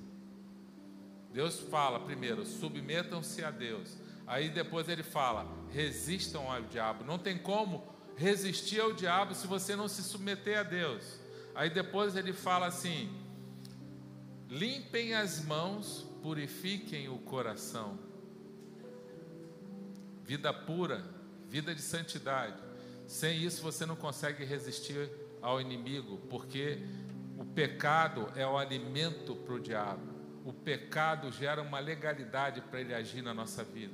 Deus 1.31 1.59
fala 1.59 1.99
primeiro: 1.99 2.45
submetam-se 2.45 3.43
a 3.43 3.51
Deus. 3.51 3.97
Aí 4.27 4.49
depois 4.49 4.89
ele 4.89 5.03
fala: 5.03 5.47
resistam 5.69 6.51
ao 6.51 6.61
diabo. 6.63 7.03
Não 7.03 7.17
tem 7.17 7.37
como 7.37 7.83
resistir 8.15 8.79
ao 8.79 8.93
diabo 8.93 9.33
se 9.33 9.47
você 9.47 9.75
não 9.75 9.87
se 9.87 10.03
submeter 10.03 10.59
a 10.59 10.63
Deus. 10.63 11.19
Aí 11.55 11.69
depois 11.69 12.15
ele 12.15 12.33
fala 12.33 12.67
assim: 12.67 13.09
limpem 14.49 15.13
as 15.13 15.43
mãos, 15.43 16.05
purifiquem 16.21 17.09
o 17.09 17.17
coração. 17.19 17.97
Vida 20.23 20.53
pura 20.53 21.20
vida 21.51 21.75
de 21.75 21.81
santidade. 21.81 22.55
Sem 23.05 23.43
isso 23.43 23.61
você 23.61 23.85
não 23.85 23.97
consegue 23.97 24.45
resistir 24.45 25.11
ao 25.41 25.59
inimigo, 25.59 26.17
porque 26.29 26.79
o 27.37 27.43
pecado 27.43 28.31
é 28.37 28.47
o 28.47 28.57
alimento 28.57 29.35
para 29.35 29.55
o 29.55 29.59
diabo. 29.59 30.09
O 30.45 30.53
pecado 30.53 31.29
gera 31.29 31.61
uma 31.61 31.79
legalidade 31.79 32.61
para 32.61 32.79
ele 32.79 32.93
agir 32.93 33.21
na 33.21 33.33
nossa 33.33 33.65
vida. 33.65 33.93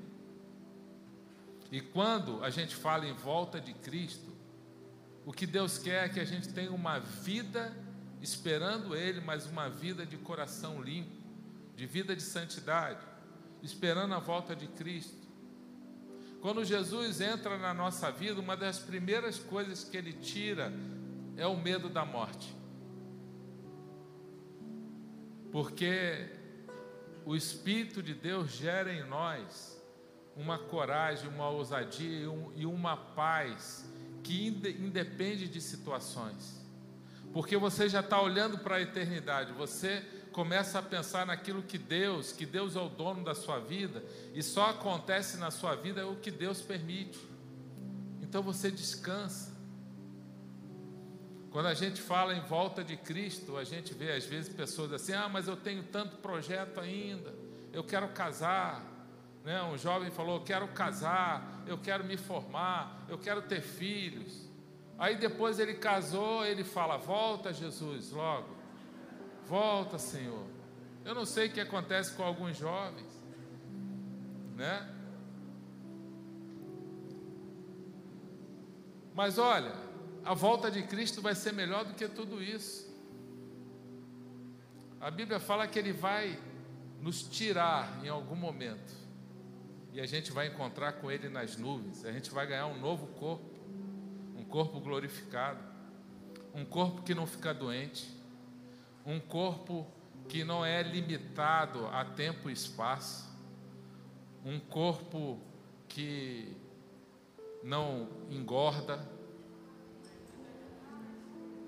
E 1.72 1.82
quando 1.82 2.44
a 2.44 2.52
gente 2.52 2.76
fala 2.76 3.08
em 3.08 3.14
volta 3.14 3.60
de 3.60 3.74
Cristo, 3.74 4.32
o 5.26 5.34
que 5.34 5.48
Deus 5.48 5.80
quer 5.80 6.06
é 6.06 6.10
que 6.10 6.20
a 6.20 6.26
gente 6.26 6.54
tenha 6.54 6.72
uma 6.72 7.00
vida 7.00 7.76
esperando 8.22 8.96
Ele, 8.96 9.20
mas 9.20 9.48
uma 9.48 9.68
vida 9.68 10.06
de 10.06 10.16
coração 10.16 10.82
limpo, 10.82 11.12
de 11.76 11.86
vida 11.86 12.16
de 12.16 12.22
santidade, 12.22 13.06
esperando 13.62 14.14
a 14.14 14.20
volta 14.20 14.56
de 14.56 14.68
Cristo. 14.68 15.27
Quando 16.48 16.64
Jesus 16.64 17.20
entra 17.20 17.58
na 17.58 17.74
nossa 17.74 18.10
vida, 18.10 18.40
uma 18.40 18.56
das 18.56 18.80
primeiras 18.80 19.38
coisas 19.38 19.84
que 19.84 19.98
ele 19.98 20.14
tira 20.14 20.72
é 21.36 21.46
o 21.46 21.58
medo 21.58 21.90
da 21.90 22.06
morte. 22.06 22.56
Porque 25.52 26.26
o 27.26 27.36
Espírito 27.36 28.02
de 28.02 28.14
Deus 28.14 28.50
gera 28.50 28.94
em 28.94 29.04
nós 29.04 29.78
uma 30.38 30.58
coragem, 30.58 31.28
uma 31.28 31.50
ousadia 31.50 32.30
e 32.56 32.66
uma 32.66 32.96
paz 32.96 33.86
que 34.24 34.48
independe 34.48 35.50
de 35.50 35.60
situações. 35.60 36.66
Porque 37.34 37.58
você 37.58 37.90
já 37.90 38.00
está 38.00 38.22
olhando 38.22 38.58
para 38.60 38.78
a 38.78 38.82
eternidade, 38.82 39.52
você 39.52 40.02
começa 40.38 40.78
a 40.78 40.84
pensar 40.84 41.26
naquilo 41.26 41.64
que 41.64 41.80
Deus, 41.80 42.32
que 42.32 42.46
Deus 42.46 42.76
é 42.76 42.80
o 42.80 42.88
dono 42.88 43.24
da 43.24 43.34
sua 43.34 43.58
vida, 43.58 44.04
e 44.36 44.44
só 44.44 44.70
acontece 44.70 45.36
na 45.38 45.50
sua 45.50 45.74
vida 45.74 46.08
o 46.08 46.18
que 46.18 46.30
Deus 46.30 46.62
permite. 46.62 47.18
Então 48.22 48.44
você 48.44 48.70
descansa. 48.70 49.52
Quando 51.50 51.66
a 51.66 51.74
gente 51.74 52.00
fala 52.00 52.36
em 52.36 52.42
volta 52.42 52.84
de 52.84 52.96
Cristo, 52.96 53.58
a 53.58 53.64
gente 53.64 53.96
vê 53.96 54.12
às 54.12 54.26
vezes 54.26 54.54
pessoas 54.54 54.94
assim: 54.94 55.14
ah, 55.14 55.28
mas 55.28 55.48
eu 55.48 55.58
tenho 55.58 55.82
tanto 55.82 56.18
projeto 56.18 56.80
ainda, 56.80 57.34
eu 57.74 57.84
quero 57.84 58.08
casar. 58.10 58.86
Né? 59.44 59.60
Um 59.64 59.76
jovem 59.76 60.12
falou: 60.12 60.36
eu 60.36 60.44
quero 60.44 60.68
casar, 60.68 61.64
eu 61.66 61.80
quero 61.80 62.04
me 62.04 62.16
formar, 62.16 63.08
eu 63.10 63.18
quero 63.18 63.42
ter 63.42 63.62
filhos. 63.62 64.48
Aí 65.00 65.16
depois 65.16 65.58
ele 65.58 65.74
casou, 65.74 66.46
ele 66.46 66.64
fala: 66.64 66.96
Volta, 66.96 67.52
Jesus, 67.52 68.12
logo. 68.12 68.57
Volta, 69.48 69.98
Senhor. 69.98 70.46
Eu 71.06 71.16
não 71.16 71.26
sei 71.26 71.48
o 71.48 71.52
que 71.52 71.60
acontece 71.60 72.14
com 72.14 72.24
alguns 72.24 72.58
jovens, 72.58 73.08
né? 74.56 74.94
Mas 79.14 79.38
olha, 79.38 79.74
a 80.24 80.34
volta 80.34 80.70
de 80.70 80.84
Cristo 80.84 81.22
vai 81.22 81.34
ser 81.34 81.54
melhor 81.54 81.86
do 81.86 81.94
que 81.94 82.08
tudo 82.08 82.44
isso. 82.44 82.88
A 85.00 85.10
Bíblia 85.10 85.40
fala 85.40 85.68
que 85.68 85.80
Ele 85.80 85.94
vai 85.94 86.40
nos 87.02 87.24
tirar 87.24 88.04
em 88.04 88.10
algum 88.10 88.36
momento, 88.36 88.94
e 89.94 90.02
a 90.02 90.06
gente 90.06 90.32
vai 90.32 90.48
encontrar 90.48 90.94
com 90.94 91.10
Ele 91.10 91.30
nas 91.30 91.56
nuvens, 91.56 92.04
a 92.04 92.12
gente 92.12 92.30
vai 92.32 92.46
ganhar 92.46 92.68
um 92.68 92.80
novo 92.80 93.08
corpo 93.20 93.58
corpo 94.48 94.80
glorificado, 94.80 95.60
um 96.54 96.66
corpo 96.66 97.04
que 97.04 97.14
não 97.14 97.28
fica 97.28 97.54
doente, 97.54 98.10
um 99.08 99.22
corpo 99.22 99.88
que 100.28 100.44
não 100.44 100.66
é 100.66 100.84
limitado 100.84 101.88
a 101.88 102.04
tempo 102.04 102.50
e 102.50 102.54
espaço, 102.54 103.26
um 104.44 104.60
corpo 104.60 105.40
que 105.88 106.54
não 107.64 108.10
engorda. 108.30 109.00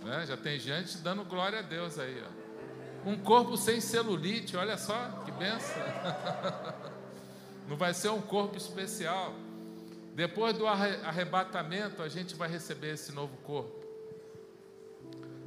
Né? 0.03 0.25
Já 0.25 0.35
tem 0.35 0.59
gente 0.59 0.97
dando 0.97 1.23
glória 1.23 1.59
a 1.59 1.61
Deus 1.61 1.97
aí. 1.97 2.21
Ó. 2.21 3.09
Um 3.09 3.17
corpo 3.17 3.55
sem 3.55 3.79
celulite, 3.79 4.57
olha 4.57 4.77
só 4.77 5.23
que 5.23 5.31
benção. 5.31 5.81
Não 7.69 7.77
vai 7.77 7.93
ser 7.93 8.09
um 8.09 8.21
corpo 8.21 8.57
especial. 8.57 9.33
Depois 10.13 10.57
do 10.57 10.67
arrebatamento, 10.67 12.01
a 12.01 12.09
gente 12.09 12.35
vai 12.35 12.49
receber 12.49 12.95
esse 12.95 13.13
novo 13.13 13.37
corpo. 13.37 13.78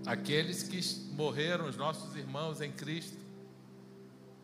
Aqueles 0.04 0.62
que 0.62 0.80
morreram, 1.12 1.68
os 1.68 1.76
nossos 1.76 2.16
irmãos 2.16 2.60
em 2.60 2.72
Cristo, 2.72 3.16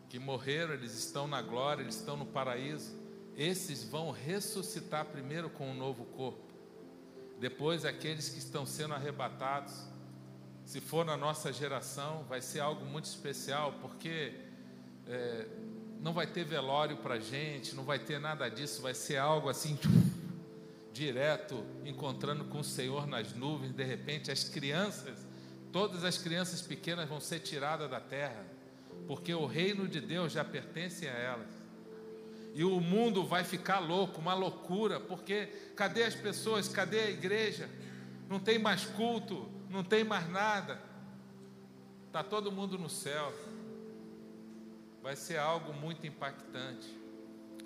que 0.09 0.17
morreram, 0.17 0.73
eles 0.73 0.93
estão 0.97 1.27
na 1.27 1.41
glória, 1.41 1.83
eles 1.83 1.95
estão 1.95 2.15
no 2.15 2.25
paraíso. 2.25 2.97
Esses 3.35 3.83
vão 3.83 4.11
ressuscitar 4.11 5.05
primeiro 5.05 5.49
com 5.49 5.69
um 5.69 5.73
novo 5.73 6.05
corpo. 6.05 6.49
Depois, 7.39 7.85
aqueles 7.85 8.29
que 8.29 8.39
estão 8.39 8.65
sendo 8.65 8.93
arrebatados, 8.93 9.73
se 10.65 10.81
for 10.81 11.05
na 11.05 11.15
nossa 11.15 11.51
geração, 11.51 12.23
vai 12.27 12.41
ser 12.41 12.59
algo 12.59 12.85
muito 12.85 13.05
especial, 13.05 13.73
porque 13.81 14.33
é, 15.07 15.47
não 16.01 16.13
vai 16.13 16.27
ter 16.27 16.43
velório 16.43 16.97
para 16.97 17.19
gente, 17.19 17.75
não 17.75 17.83
vai 17.83 17.99
ter 17.99 18.19
nada 18.19 18.49
disso, 18.49 18.81
vai 18.81 18.93
ser 18.93 19.17
algo 19.17 19.49
assim 19.49 19.77
direto, 20.93 21.65
encontrando 21.85 22.45
com 22.45 22.59
o 22.59 22.63
Senhor 22.63 23.07
nas 23.07 23.33
nuvens, 23.33 23.73
de 23.73 23.83
repente 23.83 24.31
as 24.31 24.43
crianças, 24.43 25.28
todas 25.71 26.03
as 26.03 26.17
crianças 26.17 26.61
pequenas 26.61 27.07
vão 27.07 27.19
ser 27.19 27.39
tiradas 27.39 27.89
da 27.89 27.99
terra, 27.99 28.45
porque 29.07 29.33
o 29.33 29.45
reino 29.45 29.87
de 29.87 30.01
Deus 30.01 30.31
já 30.31 30.43
pertence 30.43 31.07
a 31.07 31.11
elas. 31.11 31.49
E 32.53 32.63
o 32.63 32.79
mundo 32.79 33.25
vai 33.25 33.43
ficar 33.43 33.79
louco, 33.79 34.19
uma 34.19 34.33
loucura, 34.33 34.99
porque 34.99 35.47
cadê 35.75 36.03
as 36.03 36.15
pessoas? 36.15 36.67
Cadê 36.67 36.99
a 36.99 37.09
igreja? 37.09 37.69
Não 38.27 38.39
tem 38.39 38.57
mais 38.57 38.85
culto, 38.85 39.47
não 39.69 39.83
tem 39.83 40.03
mais 40.03 40.29
nada. 40.29 40.81
Está 42.07 42.23
todo 42.23 42.51
mundo 42.51 42.77
no 42.77 42.89
céu. 42.89 43.31
Vai 45.01 45.15
ser 45.15 45.37
algo 45.37 45.73
muito 45.73 46.05
impactante. 46.05 46.97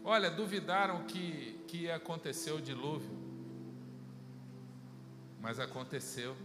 Olha, 0.03 0.29
duvidaram 0.29 1.05
que, 1.05 1.63
que 1.67 1.77
ia 1.83 1.95
acontecer 1.95 2.51
o 2.51 2.61
dilúvio 2.61 3.23
mas 5.43 5.59
aconteceu. 5.59 6.37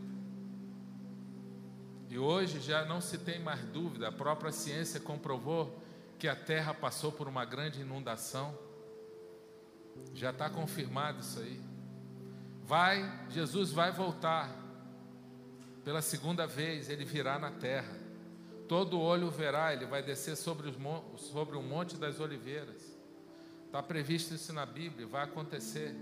E 2.11 2.19
hoje 2.19 2.61
já 2.61 2.85
não 2.85 3.01
se 3.01 3.19
tem 3.19 3.39
mais 3.39 3.61
dúvida, 3.65 4.09
a 4.09 4.13
própria 4.13 4.51
ciência 4.51 4.99
comprovou 4.99 5.79
que 6.19 6.27
a 6.27 6.35
terra 6.35 6.73
passou 6.73 7.13
por 7.13 7.29
uma 7.29 7.45
grande 7.45 7.81
inundação. 7.83 8.57
Já 10.15 10.31
está 10.31 10.49
confirmado 10.49 11.21
isso 11.21 11.39
aí. 11.39 11.61
Vai, 12.65 13.27
Jesus 13.31 13.73
vai 13.73 13.93
voltar 13.93 14.51
pela 15.85 16.03
segunda 16.03 16.47
vez, 16.47 16.89
ele 16.89 17.05
virá 17.05 17.39
na 17.39 17.51
terra. 17.51 17.97
Todo 18.67 19.01
olho 19.01 19.31
verá, 19.31 19.73
ele 19.73 19.87
vai 19.87 20.03
descer 20.03 20.37
sobre, 20.37 20.69
os, 20.69 20.77
sobre 21.21 21.57
o 21.57 21.63
Monte 21.63 21.97
das 21.97 22.21
Oliveiras. 22.21 22.99
Está 23.67 23.83
previsto 23.83 24.35
isso 24.35 24.53
na 24.53 24.67
Bíblia, 24.67 25.07
vai 25.07 25.25
acontecer. 25.25 25.95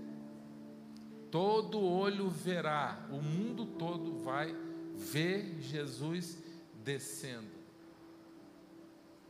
Todo 1.29 1.81
olho 1.81 2.29
verá, 2.29 3.05
o 3.09 3.21
mundo 3.21 3.65
todo 3.65 4.23
vai 4.23 4.55
ver 4.97 5.57
Jesus 5.61 6.37
descendo. 6.83 7.57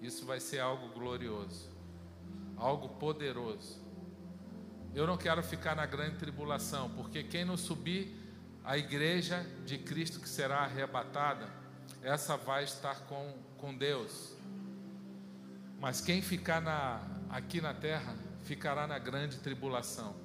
Isso 0.01 0.25
vai 0.25 0.39
ser 0.39 0.59
algo 0.59 0.89
glorioso, 0.89 1.69
algo 2.55 2.89
poderoso. 2.89 3.81
Eu 4.93 5.05
não 5.05 5.17
quero 5.17 5.43
ficar 5.43 5.75
na 5.75 5.85
grande 5.85 6.17
tribulação, 6.17 6.89
porque 6.91 7.23
quem 7.23 7.45
não 7.45 7.57
subir 7.57 8.15
a 8.63 8.77
igreja 8.77 9.45
de 9.65 9.77
Cristo 9.77 10.19
que 10.19 10.29
será 10.29 10.59
arrebatada, 10.59 11.49
essa 12.01 12.35
vai 12.37 12.63
estar 12.63 13.01
com, 13.01 13.33
com 13.57 13.75
Deus. 13.75 14.35
Mas 15.79 16.01
quem 16.01 16.21
ficar 16.21 16.61
na, 16.61 17.01
aqui 17.29 17.61
na 17.61 17.73
terra, 17.73 18.15
ficará 18.43 18.87
na 18.87 18.97
grande 18.97 19.37
tribulação. 19.37 20.15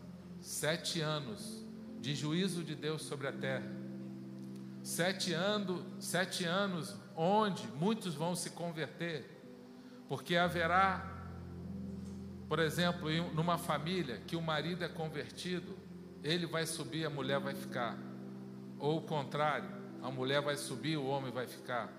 Sete 0.40 1.00
anos 1.00 1.64
de 2.00 2.14
juízo 2.14 2.64
de 2.64 2.74
Deus 2.74 3.02
sobre 3.02 3.28
a 3.28 3.32
terra. 3.32 3.81
Sete, 4.82 5.32
ano, 5.32 5.84
sete 6.00 6.44
anos 6.44 6.94
onde 7.16 7.66
muitos 7.68 8.14
vão 8.14 8.34
se 8.34 8.50
converter, 8.50 9.24
porque 10.08 10.36
haverá, 10.36 11.08
por 12.48 12.58
exemplo, 12.58 13.08
numa 13.32 13.56
família 13.56 14.20
que 14.26 14.34
o 14.34 14.42
marido 14.42 14.84
é 14.84 14.88
convertido, 14.88 15.76
ele 16.22 16.46
vai 16.46 16.66
subir, 16.66 17.04
a 17.04 17.10
mulher 17.10 17.38
vai 17.38 17.54
ficar, 17.54 17.96
ou 18.78 18.98
o 18.98 19.02
contrário, 19.02 19.68
a 20.02 20.10
mulher 20.10 20.42
vai 20.42 20.56
subir, 20.56 20.96
o 20.96 21.06
homem 21.06 21.30
vai 21.30 21.46
ficar. 21.46 21.90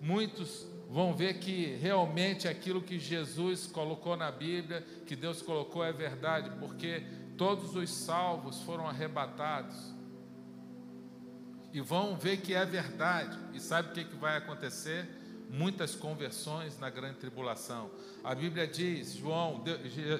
Muitos 0.00 0.66
vão 0.88 1.14
ver 1.14 1.38
que 1.38 1.76
realmente 1.76 2.48
aquilo 2.48 2.80
que 2.80 2.98
Jesus 2.98 3.66
colocou 3.66 4.16
na 4.16 4.30
Bíblia, 4.30 4.80
que 5.06 5.14
Deus 5.14 5.42
colocou 5.42 5.84
é 5.84 5.92
verdade, 5.92 6.50
porque 6.58 7.04
todos 7.36 7.76
os 7.76 7.90
salvos 7.90 8.62
foram 8.62 8.88
arrebatados. 8.88 9.99
E 11.72 11.80
vão 11.80 12.16
ver 12.16 12.38
que 12.38 12.54
é 12.54 12.64
verdade. 12.64 13.38
E 13.54 13.60
sabe 13.60 13.90
o 13.90 13.92
que, 13.92 14.04
que 14.04 14.16
vai 14.16 14.36
acontecer? 14.36 15.08
Muitas 15.48 15.94
conversões 15.94 16.78
na 16.78 16.90
grande 16.90 17.16
tribulação. 17.18 17.90
A 18.22 18.34
Bíblia 18.34 18.66
diz, 18.66 19.14
João, 19.14 19.62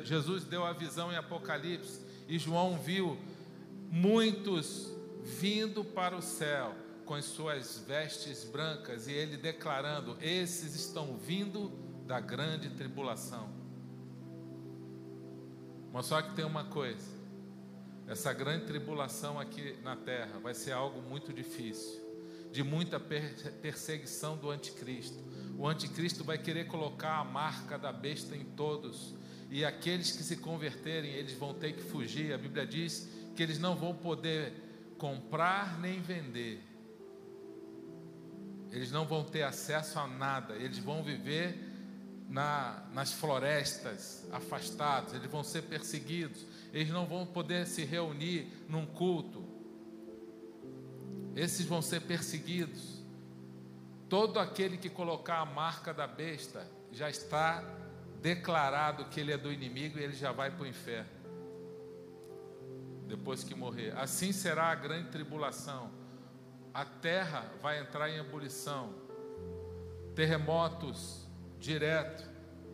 Jesus 0.04 0.44
deu 0.44 0.64
a 0.64 0.72
visão 0.72 1.12
em 1.12 1.16
Apocalipse, 1.16 2.00
e 2.28 2.38
João 2.38 2.78
viu 2.78 3.18
muitos 3.90 4.92
vindo 5.22 5.84
para 5.84 6.16
o 6.16 6.22
céu 6.22 6.74
com 7.04 7.14
as 7.14 7.24
suas 7.24 7.78
vestes 7.86 8.44
brancas, 8.44 9.08
e 9.08 9.12
ele 9.12 9.36
declarando: 9.36 10.16
Esses 10.20 10.74
estão 10.74 11.16
vindo 11.16 11.72
da 12.06 12.20
grande 12.20 12.70
tribulação. 12.70 13.48
Mas 15.92 16.06
só 16.06 16.22
que 16.22 16.34
tem 16.34 16.44
uma 16.44 16.64
coisa: 16.64 17.19
essa 18.10 18.32
grande 18.32 18.64
tribulação 18.66 19.38
aqui 19.38 19.76
na 19.84 19.94
terra 19.94 20.40
vai 20.42 20.52
ser 20.52 20.72
algo 20.72 21.00
muito 21.00 21.32
difícil, 21.32 22.00
de 22.50 22.64
muita 22.64 22.98
perseguição 22.98 24.36
do 24.36 24.50
anticristo. 24.50 25.16
O 25.56 25.68
anticristo 25.68 26.24
vai 26.24 26.36
querer 26.36 26.66
colocar 26.66 27.20
a 27.20 27.24
marca 27.24 27.78
da 27.78 27.92
besta 27.92 28.34
em 28.34 28.44
todos, 28.44 29.14
e 29.48 29.64
aqueles 29.64 30.10
que 30.10 30.24
se 30.24 30.38
converterem, 30.38 31.12
eles 31.12 31.34
vão 31.34 31.54
ter 31.54 31.72
que 31.72 31.82
fugir. 31.82 32.32
A 32.32 32.38
Bíblia 32.38 32.66
diz 32.66 33.08
que 33.36 33.44
eles 33.44 33.60
não 33.60 33.76
vão 33.76 33.94
poder 33.94 34.54
comprar 34.98 35.78
nem 35.78 36.00
vender. 36.00 36.60
Eles 38.72 38.90
não 38.90 39.06
vão 39.06 39.22
ter 39.22 39.44
acesso 39.44 40.00
a 40.00 40.08
nada, 40.08 40.56
eles 40.56 40.78
vão 40.78 41.04
viver 41.04 41.56
na, 42.28 42.88
nas 42.92 43.12
florestas, 43.12 44.26
afastados, 44.32 45.14
eles 45.14 45.30
vão 45.30 45.44
ser 45.44 45.62
perseguidos, 45.62 46.44
eles 46.72 46.90
não 46.90 47.06
vão 47.06 47.26
poder 47.26 47.66
se 47.66 47.84
reunir 47.84 48.46
num 48.68 48.86
culto, 48.86 49.44
esses 51.34 51.64
vão 51.64 51.80
ser 51.80 52.00
perseguidos. 52.02 53.00
Todo 54.08 54.40
aquele 54.40 54.76
que 54.76 54.90
colocar 54.90 55.38
a 55.38 55.44
marca 55.44 55.94
da 55.94 56.06
besta 56.06 56.66
já 56.90 57.08
está 57.08 57.62
declarado 58.20 59.06
que 59.06 59.20
ele 59.20 59.32
é 59.32 59.38
do 59.38 59.52
inimigo 59.52 59.98
e 59.98 60.02
ele 60.02 60.14
já 60.14 60.32
vai 60.32 60.50
para 60.50 60.64
o 60.64 60.66
inferno. 60.66 61.10
Depois 63.06 63.42
que 63.44 63.54
morrer. 63.54 63.96
Assim 63.96 64.32
será 64.32 64.64
a 64.66 64.74
grande 64.74 65.10
tribulação. 65.10 65.90
A 66.74 66.84
terra 66.84 67.52
vai 67.62 67.80
entrar 67.80 68.10
em 68.10 68.18
ebulição. 68.18 68.92
Terremotos, 70.14 71.26
direto, 71.58 72.28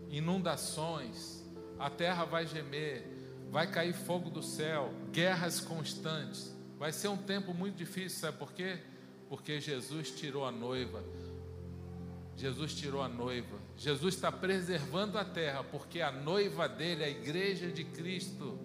inundações, 0.09 1.45
a 1.79 1.91
terra 1.91 2.25
vai 2.25 2.47
gemer, 2.47 3.07
vai 3.51 3.71
cair 3.71 3.95
fogo 3.95 4.31
do 4.31 4.43
céu, 4.43 4.93
guerras 5.13 5.61
constantes. 5.61 6.55
Vai 6.79 6.93
ser 6.93 7.09
um 7.09 7.17
tempo 7.17 7.55
muito 7.55 7.77
difícil, 7.77 8.21
sabe 8.21 8.39
por 8.39 8.53
quê? 8.53 8.79
Porque 9.29 9.61
Jesus 9.61 10.11
tirou 10.11 10.45
a 10.45 10.53
noiva. 10.53 11.03
Jesus 12.37 12.75
tirou 12.75 13.03
a 13.03 13.09
noiva. 13.09 13.59
Jesus 13.77 14.15
está 14.15 14.31
preservando 14.31 15.17
a 15.17 15.25
terra, 15.25 15.65
porque 15.65 16.03
a 16.03 16.13
noiva 16.13 16.69
dele, 16.69 17.03
a 17.03 17.09
igreja 17.09 17.73
de 17.73 17.83
Cristo, 17.83 18.59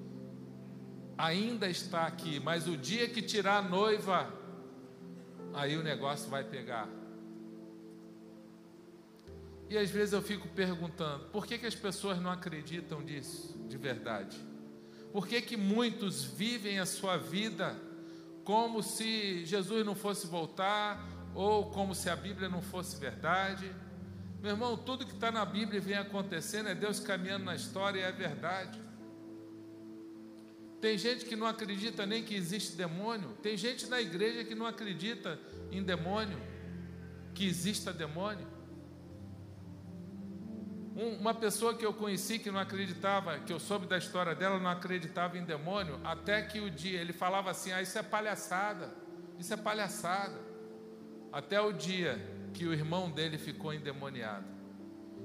ainda 1.18 1.70
está 1.70 2.06
aqui. 2.06 2.40
Mas 2.40 2.68
o 2.68 2.76
dia 2.76 3.08
que 3.08 3.22
tirar 3.22 3.60
a 3.60 3.62
noiva, 3.62 4.32
aí 5.54 5.78
o 5.78 5.84
negócio 5.84 6.30
vai 6.30 6.44
pegar. 6.44 6.90
E 9.70 9.78
às 9.78 9.90
vezes 9.90 10.14
eu 10.14 10.22
fico 10.22 10.50
perguntando, 10.50 11.28
por 11.28 11.46
que, 11.46 11.58
que 11.58 11.66
as 11.66 11.76
pessoas 11.76 12.20
não 12.20 12.30
acreditam 12.30 13.00
nisso 13.00 13.58
de 13.70 13.78
verdade? 13.78 14.51
Por 15.12 15.28
que, 15.28 15.42
que 15.42 15.58
muitos 15.58 16.24
vivem 16.24 16.80
a 16.80 16.86
sua 16.86 17.18
vida 17.18 17.76
como 18.44 18.82
se 18.82 19.46
Jesus 19.46 19.86
não 19.86 19.96
fosse 19.96 20.26
voltar, 20.28 21.08
ou 21.36 21.70
como 21.70 21.94
se 21.94 22.10
a 22.10 22.16
Bíblia 22.16 22.50
não 22.50 22.62
fosse 22.62 23.00
verdade? 23.00 23.72
Meu 24.42 24.52
irmão, 24.52 24.76
tudo 24.76 25.06
que 25.06 25.14
está 25.14 25.32
na 25.32 25.46
Bíblia 25.46 25.80
vem 25.80 25.98
acontecendo, 25.98 26.70
é 26.70 26.76
Deus 26.76 27.00
caminhando 27.00 27.46
na 27.46 27.56
história 27.56 28.00
e 28.00 28.04
é 28.04 28.12
verdade. 28.12 28.80
Tem 30.80 30.98
gente 30.98 31.26
que 31.26 31.36
não 31.36 31.46
acredita 31.46 32.08
nem 32.08 32.24
que 32.24 32.34
existe 32.34 32.76
demônio, 32.76 33.30
tem 33.44 33.56
gente 33.56 33.86
na 33.86 34.02
igreja 34.02 34.44
que 34.44 34.56
não 34.56 34.66
acredita 34.66 35.40
em 35.72 35.84
demônio, 35.84 36.42
que 37.36 37.46
exista 37.46 37.94
demônio. 37.94 38.48
Um, 41.02 41.16
uma 41.16 41.34
pessoa 41.34 41.74
que 41.74 41.84
eu 41.84 41.92
conheci 41.92 42.38
que 42.38 42.52
não 42.52 42.60
acreditava, 42.60 43.40
que 43.40 43.52
eu 43.52 43.60
soube 43.60 43.88
da 43.88 43.98
história 43.98 44.36
dela, 44.36 44.60
não 44.60 44.70
acreditava 44.70 45.36
em 45.36 45.44
demônio, 45.44 46.00
até 46.04 46.44
que 46.44 46.60
o 46.60 46.70
dia 46.70 47.02
ele 47.02 47.12
falava 47.12 47.50
assim: 47.50 47.72
ah, 47.72 47.82
isso 47.82 47.98
é 47.98 48.04
palhaçada, 48.04 48.94
isso 49.40 49.52
é 49.52 49.58
palhaçada. 49.58 50.40
Até 51.34 51.60
o 51.60 51.72
dia 51.72 52.20
que 52.54 52.68
o 52.68 52.74
irmão 52.74 53.10
dele 53.10 53.40
ficou 53.40 53.74
endemoniado 53.74 54.46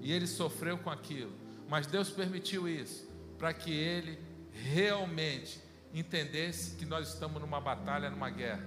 e 0.01 0.11
ele 0.11 0.27
sofreu 0.27 0.79
com 0.79 0.89
aquilo, 0.89 1.35
mas 1.69 1.87
Deus 1.87 2.09
permitiu 2.09 2.67
isso 2.67 3.07
para 3.37 3.53
que 3.53 3.71
ele 3.71 4.19
realmente 4.51 5.61
entendesse 5.93 6.77
que 6.77 6.87
nós 6.87 7.13
estamos 7.13 7.39
numa 7.39 7.61
batalha, 7.61 8.09
numa 8.09 8.31
guerra. 8.31 8.67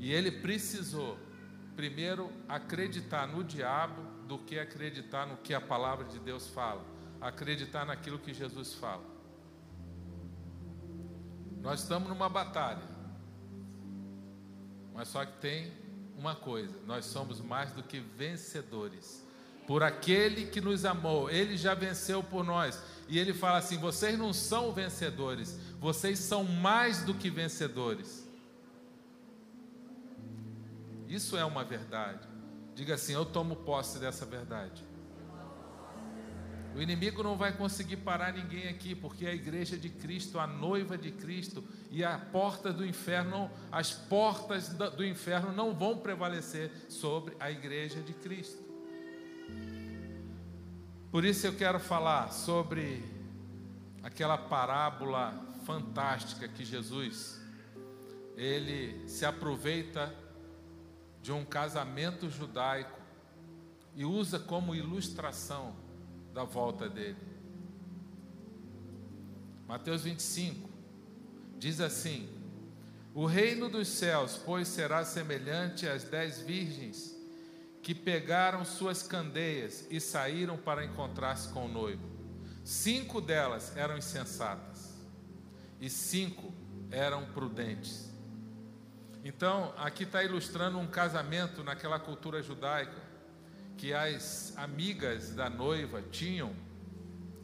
E 0.00 0.12
ele 0.12 0.32
precisou 0.32 1.16
primeiro 1.76 2.32
acreditar 2.48 3.28
no 3.28 3.44
diabo 3.44 4.11
do 4.32 4.38
que 4.38 4.58
acreditar 4.58 5.26
no 5.26 5.36
que 5.36 5.52
a 5.52 5.60
palavra 5.60 6.06
de 6.06 6.18
Deus 6.18 6.48
fala, 6.48 6.82
acreditar 7.20 7.84
naquilo 7.84 8.18
que 8.18 8.32
Jesus 8.32 8.72
fala. 8.72 9.04
Nós 11.60 11.82
estamos 11.82 12.08
numa 12.08 12.30
batalha, 12.30 12.82
mas 14.94 15.08
só 15.08 15.22
que 15.26 15.36
tem 15.36 15.70
uma 16.16 16.34
coisa: 16.34 16.80
nós 16.86 17.04
somos 17.04 17.42
mais 17.42 17.72
do 17.72 17.82
que 17.82 18.00
vencedores. 18.00 19.22
Por 19.66 19.82
aquele 19.82 20.46
que 20.46 20.62
nos 20.62 20.86
amou, 20.86 21.28
ele 21.28 21.58
já 21.58 21.74
venceu 21.74 22.22
por 22.22 22.42
nós. 22.42 22.82
E 23.08 23.18
ele 23.18 23.34
fala 23.34 23.58
assim: 23.58 23.76
vocês 23.76 24.18
não 24.18 24.32
são 24.32 24.72
vencedores, 24.72 25.58
vocês 25.78 26.18
são 26.18 26.42
mais 26.42 27.04
do 27.04 27.12
que 27.12 27.28
vencedores. 27.28 28.26
Isso 31.06 31.36
é 31.36 31.44
uma 31.44 31.62
verdade. 31.62 32.31
Diga 32.74 32.94
assim: 32.94 33.12
Eu 33.12 33.24
tomo 33.24 33.56
posse 33.56 33.98
dessa 33.98 34.24
verdade. 34.24 34.84
O 36.74 36.80
inimigo 36.80 37.22
não 37.22 37.36
vai 37.36 37.52
conseguir 37.52 37.98
parar 37.98 38.32
ninguém 38.32 38.68
aqui, 38.68 38.94
porque 38.94 39.26
a 39.26 39.34
igreja 39.34 39.76
de 39.76 39.90
Cristo, 39.90 40.38
a 40.38 40.46
noiva 40.46 40.96
de 40.96 41.10
Cristo 41.10 41.62
e 41.90 42.02
a 42.02 42.18
porta 42.18 42.72
do 42.72 42.86
inferno, 42.86 43.50
as 43.70 43.92
portas 43.92 44.70
do 44.70 45.04
inferno 45.04 45.52
não 45.52 45.74
vão 45.74 45.98
prevalecer 45.98 46.70
sobre 46.88 47.36
a 47.38 47.50
igreja 47.50 48.00
de 48.00 48.14
Cristo. 48.14 48.62
Por 51.10 51.26
isso 51.26 51.46
eu 51.46 51.52
quero 51.52 51.78
falar 51.78 52.32
sobre 52.32 53.04
aquela 54.02 54.38
parábola 54.38 55.34
fantástica 55.66 56.48
que 56.48 56.64
Jesus 56.64 57.38
ele 58.34 59.06
se 59.06 59.26
aproveita 59.26 60.12
de 61.22 61.32
um 61.32 61.44
casamento 61.44 62.28
judaico 62.28 63.00
e 63.94 64.04
usa 64.04 64.38
como 64.38 64.74
ilustração 64.74 65.74
da 66.34 66.44
volta 66.44 66.88
dele. 66.88 67.16
Mateus 69.68 70.02
25 70.02 70.68
diz 71.58 71.80
assim: 71.80 72.28
O 73.14 73.24
reino 73.24 73.68
dos 73.68 73.88
céus, 73.88 74.36
pois, 74.44 74.68
será 74.68 75.04
semelhante 75.04 75.86
às 75.86 76.04
dez 76.04 76.40
virgens 76.40 77.16
que 77.82 77.94
pegaram 77.94 78.64
suas 78.64 79.02
candeias 79.02 79.86
e 79.90 80.00
saíram 80.00 80.56
para 80.56 80.84
encontrar-se 80.84 81.48
com 81.48 81.66
o 81.66 81.68
noivo. 81.68 82.10
Cinco 82.64 83.20
delas 83.20 83.76
eram 83.76 83.96
insensatas 83.96 84.92
e 85.80 85.90
cinco 85.90 86.52
eram 86.92 87.26
prudentes. 87.32 88.11
Então, 89.24 89.72
aqui 89.76 90.02
está 90.02 90.22
ilustrando 90.24 90.78
um 90.78 90.86
casamento 90.86 91.62
naquela 91.62 91.98
cultura 91.98 92.42
judaica, 92.42 93.00
que 93.76 93.94
as 93.94 94.52
amigas 94.56 95.30
da 95.30 95.48
noiva 95.48 96.02
tinham 96.02 96.54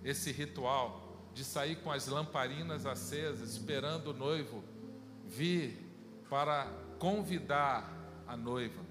esse 0.04 0.32
ritual 0.32 1.30
de 1.32 1.44
sair 1.44 1.76
com 1.76 1.92
as 1.92 2.08
lamparinas 2.08 2.84
acesas, 2.84 3.50
esperando 3.52 4.08
o 4.08 4.12
noivo 4.12 4.64
vir 5.24 5.78
para 6.28 6.66
convidar 6.98 7.88
a 8.26 8.36
noiva. 8.36 8.82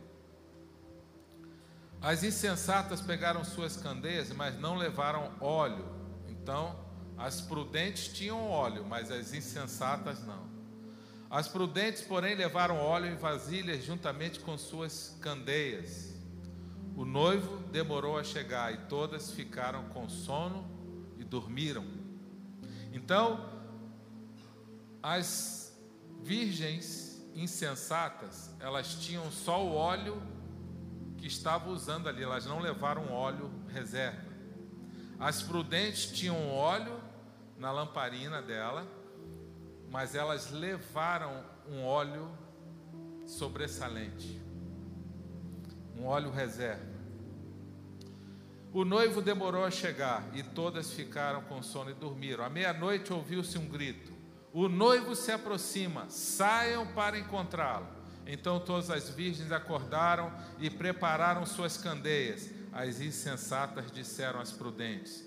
As 2.02 2.24
insensatas 2.24 3.02
pegaram 3.02 3.44
suas 3.44 3.76
candeias, 3.76 4.32
mas 4.32 4.58
não 4.58 4.76
levaram 4.76 5.34
óleo. 5.42 5.86
Então, 6.28 6.80
as 7.18 7.42
prudentes 7.42 8.08
tinham 8.08 8.50
óleo, 8.50 8.86
mas 8.86 9.12
as 9.12 9.34
insensatas 9.34 10.24
não. 10.26 10.57
As 11.30 11.48
prudentes, 11.48 12.02
porém, 12.02 12.36
levaram 12.36 12.78
óleo 12.78 13.12
em 13.12 13.16
vasilhas 13.16 13.84
juntamente 13.84 14.40
com 14.40 14.58
suas 14.58 15.18
candeias. 15.22 16.16
O 16.96 17.04
noivo 17.04 17.58
demorou 17.68 18.18
a 18.18 18.24
chegar 18.24 18.74
e 18.74 18.78
todas 18.88 19.32
ficaram 19.32 19.90
com 19.90 20.08
sono 20.08 20.66
e 21.18 21.24
dormiram. 21.24 21.86
Então, 22.94 23.50
as 25.04 25.78
virgens 26.24 27.22
insensatas, 27.36 28.50
elas 28.60 28.96
tinham 28.96 29.30
só 29.30 29.64
o 29.64 29.76
óleo 29.76 30.22
que 31.18 31.28
estava 31.28 31.70
usando 31.70 32.08
ali, 32.08 32.24
elas 32.24 32.46
não 32.46 32.60
levaram 32.60 33.12
óleo 33.12 33.52
reserva. 33.68 34.26
As 35.20 35.42
prudentes 35.42 36.12
tinham 36.12 36.50
óleo 36.50 37.00
na 37.58 37.72
lamparina 37.72 38.42
dela 38.42 38.88
mas 39.90 40.16
elas 40.16 40.52
levaram 40.52 41.44
um 41.70 41.84
óleo 41.84 42.30
sobressalente, 43.26 44.42
um 45.96 46.06
óleo 46.06 46.32
reserva. 46.32 46.98
O 48.74 48.86
noivo 48.86 49.22
demorou 49.22 49.64
a 49.66 49.72
chegar 49.72 50.24
e 50.34 50.44
todas 50.44 50.92
ficaram 50.92 51.42
com 51.42 51.64
sono 51.64 51.90
e 51.90 51.94
dormiram. 51.94 52.44
À 52.44 52.50
meia-noite 52.50 53.12
ouviu-se 53.12 53.58
um 53.58 53.68
grito: 53.68 54.14
O 54.54 54.68
noivo 54.68 55.16
se 55.16 55.32
aproxima, 55.32 56.06
saiam 56.10 56.86
para 56.88 57.18
encontrá-lo. 57.18 57.88
Então 58.26 58.60
todas 58.60 58.90
as 58.90 59.10
virgens 59.10 59.52
acordaram 59.52 60.32
e 60.60 60.70
prepararam 60.70 61.46
suas 61.46 61.78
candeias. 61.78 62.52
As 62.74 63.00
insensatas 63.00 63.92
disseram 63.92 64.40
às 64.40 64.52
prudentes: 64.52 65.27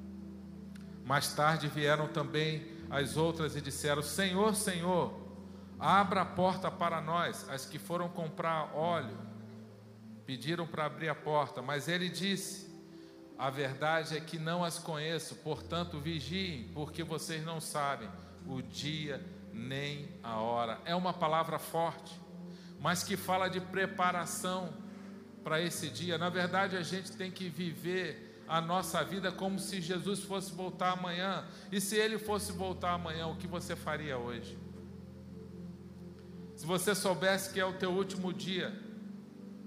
Mais 1.11 1.33
tarde 1.33 1.67
vieram 1.67 2.07
também 2.07 2.65
as 2.89 3.17
outras 3.17 3.57
e 3.57 3.59
disseram: 3.59 4.01
Senhor, 4.01 4.55
Senhor, 4.55 5.13
abra 5.77 6.21
a 6.21 6.25
porta 6.25 6.71
para 6.71 7.01
nós. 7.01 7.49
As 7.49 7.65
que 7.65 7.77
foram 7.77 8.07
comprar 8.07 8.73
óleo 8.73 9.17
pediram 10.25 10.65
para 10.65 10.85
abrir 10.85 11.09
a 11.09 11.13
porta, 11.13 11.61
mas 11.61 11.89
ele 11.89 12.07
disse: 12.07 12.73
A 13.37 13.49
verdade 13.49 14.15
é 14.15 14.21
que 14.21 14.39
não 14.39 14.63
as 14.63 14.79
conheço, 14.79 15.35
portanto 15.35 15.99
vigiem, 15.99 16.71
porque 16.73 17.03
vocês 17.03 17.43
não 17.43 17.59
sabem 17.59 18.07
o 18.47 18.61
dia 18.61 19.21
nem 19.51 20.07
a 20.23 20.37
hora. 20.37 20.79
É 20.85 20.95
uma 20.95 21.11
palavra 21.11 21.59
forte. 21.59 22.17
mas 22.79 23.03
que 23.03 23.17
fala 23.17 23.49
de 23.49 23.59
preparação 23.59 24.73
para 25.43 25.61
esse 25.61 25.89
dia. 25.89 26.17
Na 26.17 26.29
verdade, 26.29 26.77
a 26.77 26.81
gente 26.81 27.11
tem 27.11 27.29
que 27.29 27.49
viver 27.49 28.30
a 28.51 28.59
nossa 28.59 29.01
vida 29.01 29.31
como 29.31 29.57
se 29.57 29.79
Jesus 29.79 30.19
fosse 30.19 30.51
voltar 30.51 30.91
amanhã. 30.91 31.45
E 31.71 31.79
se 31.79 31.95
ele 31.95 32.19
fosse 32.19 32.51
voltar 32.51 32.91
amanhã, 32.91 33.27
o 33.27 33.37
que 33.37 33.47
você 33.47 33.77
faria 33.77 34.17
hoje? 34.17 34.59
Se 36.57 36.65
você 36.65 36.93
soubesse 36.93 37.53
que 37.53 37.61
é 37.61 37.65
o 37.65 37.71
teu 37.71 37.91
último 37.91 38.33
dia, 38.33 38.77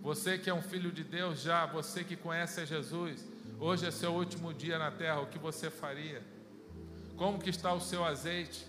você 0.02 0.36
que 0.36 0.50
é 0.50 0.54
um 0.54 0.60
filho 0.60 0.92
de 0.92 1.02
Deus 1.02 1.40
já, 1.40 1.64
você 1.64 2.04
que 2.04 2.14
conhece 2.14 2.60
a 2.60 2.66
Jesus, 2.66 3.26
hoje 3.58 3.86
é 3.86 3.90
seu 3.90 4.12
último 4.12 4.52
dia 4.52 4.78
na 4.78 4.90
terra, 4.90 5.20
o 5.20 5.28
que 5.28 5.38
você 5.38 5.70
faria? 5.70 6.22
Como 7.16 7.38
que 7.38 7.48
está 7.48 7.72
o 7.72 7.80
seu 7.80 8.04
azeite? 8.04 8.66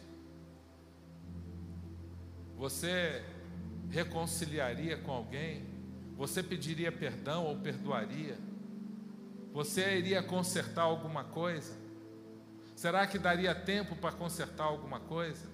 Você 2.55 3.21
reconciliaria 3.89 4.95
com 4.95 5.11
alguém? 5.11 5.65
Você 6.15 6.41
pediria 6.41 6.89
perdão 6.89 7.43
ou 7.43 7.57
perdoaria? 7.57 8.54
Você 9.55 9.97
iria 9.97 10.21
consertar 10.21 10.83
alguma 10.83 11.23
coisa? 11.23 11.73
Será 12.75 13.07
que 13.07 13.17
daria 13.17 13.55
tempo 13.55 13.95
para 13.95 14.11
consertar 14.11 14.65
alguma 14.65 14.99
coisa? 14.99 15.47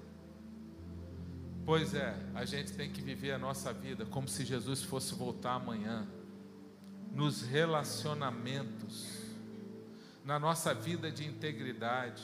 Pois 1.65 1.93
é, 1.93 2.13
a 2.35 2.43
gente 2.43 2.73
tem 2.73 2.91
que 2.91 3.01
viver 3.01 3.31
a 3.31 3.37
nossa 3.37 3.71
vida 3.71 4.05
como 4.05 4.27
se 4.27 4.43
Jesus 4.43 4.83
fosse 4.83 5.15
voltar 5.15 5.53
amanhã, 5.53 6.05
nos 7.11 7.43
relacionamentos, 7.43 9.21
na 10.25 10.37
nossa 10.37 10.73
vida 10.73 11.09
de 11.09 11.25
integridade. 11.25 12.23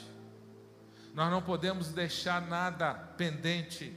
Nós 1.14 1.30
não 1.30 1.40
podemos 1.40 1.92
deixar 1.92 2.42
nada 2.42 2.92
pendente 2.92 3.96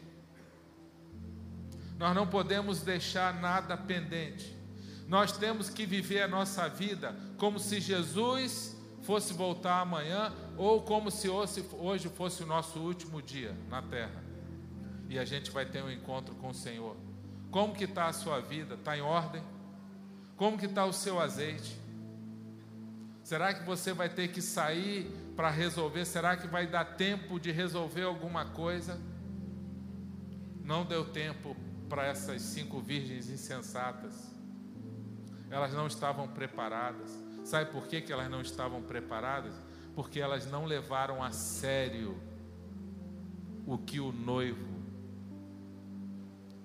nós 2.01 2.15
não 2.15 2.25
podemos 2.25 2.81
deixar 2.81 3.31
nada 3.39 3.77
pendente. 3.77 4.57
Nós 5.11 5.33
temos 5.33 5.69
que 5.69 5.85
viver 5.85 6.21
a 6.21 6.27
nossa 6.29 6.69
vida 6.69 7.13
como 7.37 7.59
se 7.59 7.81
Jesus 7.81 8.77
fosse 9.01 9.33
voltar 9.33 9.81
amanhã 9.81 10.33
ou 10.55 10.83
como 10.83 11.11
se 11.11 11.27
hoje 11.27 12.07
fosse 12.15 12.43
o 12.43 12.45
nosso 12.45 12.79
último 12.79 13.21
dia 13.21 13.53
na 13.67 13.81
terra. 13.81 14.23
E 15.09 15.19
a 15.19 15.25
gente 15.25 15.51
vai 15.51 15.65
ter 15.65 15.83
um 15.83 15.91
encontro 15.91 16.33
com 16.35 16.51
o 16.51 16.53
Senhor. 16.53 16.95
Como 17.51 17.75
que 17.75 17.83
está 17.83 18.05
a 18.05 18.13
sua 18.13 18.39
vida? 18.39 18.75
Está 18.75 18.97
em 18.97 19.01
ordem? 19.01 19.43
Como 20.37 20.57
que 20.57 20.65
está 20.65 20.85
o 20.85 20.93
seu 20.93 21.19
azeite? 21.19 21.77
Será 23.21 23.53
que 23.53 23.65
você 23.65 23.91
vai 23.91 24.07
ter 24.07 24.29
que 24.29 24.41
sair 24.41 25.11
para 25.35 25.49
resolver? 25.49 26.05
Será 26.05 26.37
que 26.37 26.47
vai 26.47 26.65
dar 26.67 26.85
tempo 26.85 27.37
de 27.37 27.51
resolver 27.51 28.03
alguma 28.03 28.45
coisa? 28.45 28.97
Não 30.63 30.85
deu 30.85 31.03
tempo 31.03 31.53
para 31.89 32.05
essas 32.05 32.41
cinco 32.41 32.79
virgens 32.79 33.29
insensatas. 33.29 34.30
Elas 35.51 35.73
não 35.73 35.85
estavam 35.85 36.27
preparadas. 36.27 37.11
Sabe 37.43 37.69
por 37.69 37.85
que, 37.87 38.01
que 38.01 38.11
elas 38.11 38.29
não 38.29 38.41
estavam 38.41 38.81
preparadas? 38.81 39.53
Porque 39.93 40.19
elas 40.19 40.49
não 40.49 40.65
levaram 40.65 41.21
a 41.21 41.31
sério 41.31 42.17
o 43.67 43.77
que 43.77 43.99
o 43.99 44.11
noivo 44.11 44.81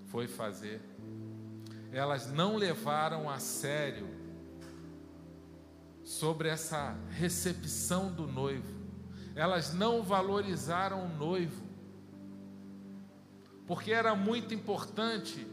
foi 0.07 0.27
fazer. 0.27 0.81
Elas 1.93 2.33
não 2.33 2.57
levaram 2.57 3.29
a 3.29 3.39
sério 3.39 4.09
sobre 6.05 6.49
essa 6.49 6.97
recepção 7.11 8.13
do 8.13 8.27
noivo. 8.27 8.75
Elas 9.35 9.75
não 9.75 10.03
valorizaram 10.03 11.05
o 11.05 11.09
noivo 11.09 11.67
porque 13.67 13.93
era 13.93 14.15
muito 14.15 14.55
importante 14.55 15.47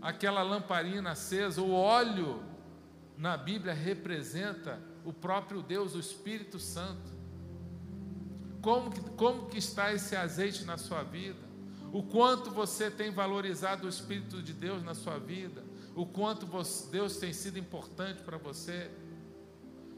aquela 0.00 0.42
lamparina 0.42 1.12
acesa, 1.12 1.62
o 1.62 1.72
óleo 1.72 2.42
na 3.22 3.36
Bíblia 3.36 3.72
representa 3.72 4.82
o 5.04 5.12
próprio 5.12 5.62
Deus, 5.62 5.94
o 5.94 6.00
Espírito 6.00 6.58
Santo. 6.58 7.08
Como 8.60 8.90
que, 8.90 9.00
como 9.10 9.46
que 9.46 9.58
está 9.58 9.92
esse 9.92 10.16
azeite 10.16 10.64
na 10.64 10.76
sua 10.76 11.04
vida? 11.04 11.38
O 11.92 12.02
quanto 12.02 12.50
você 12.50 12.90
tem 12.90 13.12
valorizado 13.12 13.86
o 13.86 13.88
Espírito 13.88 14.42
de 14.42 14.52
Deus 14.52 14.82
na 14.82 14.92
sua 14.92 15.20
vida? 15.20 15.62
O 15.94 16.04
quanto 16.04 16.46
você, 16.46 16.90
Deus 16.90 17.16
tem 17.16 17.32
sido 17.32 17.60
importante 17.60 18.24
para 18.24 18.36
você? 18.38 18.90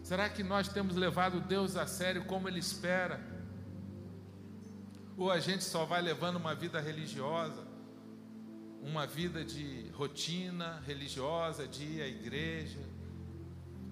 Será 0.03 0.29
que 0.29 0.43
nós 0.43 0.69
temos 0.69 0.95
levado 0.95 1.41
Deus 1.41 1.79
a 1.79 1.87
sério 1.87 2.27
como 2.27 2.47
Ele 2.47 2.59
espera? 2.59 3.27
Ou 5.17 5.31
a 5.31 5.41
gente 5.41 5.65
só 5.65 5.87
vai 5.87 6.03
levando 6.03 6.37
uma 6.37 6.55
vida 6.55 6.79
religiosa, 6.79 7.67
uma 8.83 9.07
vida 9.07 9.43
de 9.43 9.89
rotina 9.95 10.83
religiosa, 10.87 11.67
de 11.67 11.85
ir 11.85 12.03
à 12.03 12.07
igreja. 12.07 12.93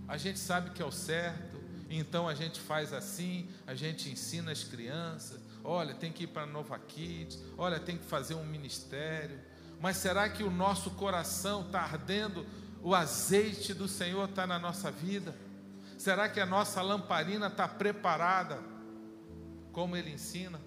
A 0.08 0.16
gente 0.16 0.38
sabe 0.38 0.70
que 0.70 0.82
é 0.82 0.84
o 0.84 0.92
certo, 0.92 1.60
então 1.88 2.28
a 2.28 2.34
gente 2.34 2.60
faz 2.60 2.92
assim, 2.92 3.48
a 3.66 3.74
gente 3.74 4.10
ensina 4.10 4.50
as 4.50 4.64
crianças, 4.64 5.40
olha, 5.62 5.94
tem 5.94 6.12
que 6.12 6.24
ir 6.24 6.28
para 6.28 6.46
Nova 6.46 6.78
Kids, 6.78 7.38
olha, 7.56 7.78
tem 7.78 7.96
que 7.96 8.04
fazer 8.04 8.34
um 8.34 8.44
ministério. 8.44 9.38
Mas 9.80 9.96
será 9.96 10.28
que 10.28 10.42
o 10.42 10.50
nosso 10.50 10.92
coração 10.92 11.62
está 11.66 11.80
ardendo? 11.80 12.46
O 12.82 12.94
azeite 12.94 13.74
do 13.74 13.86
Senhor 13.86 14.28
está 14.28 14.46
na 14.46 14.58
nossa 14.58 14.90
vida? 14.90 15.34
Será 15.98 16.28
que 16.28 16.40
a 16.40 16.46
nossa 16.46 16.82
lamparina 16.82 17.46
está 17.46 17.68
preparada, 17.68 18.58
como 19.72 19.96
Ele 19.96 20.10
ensina? 20.10 20.60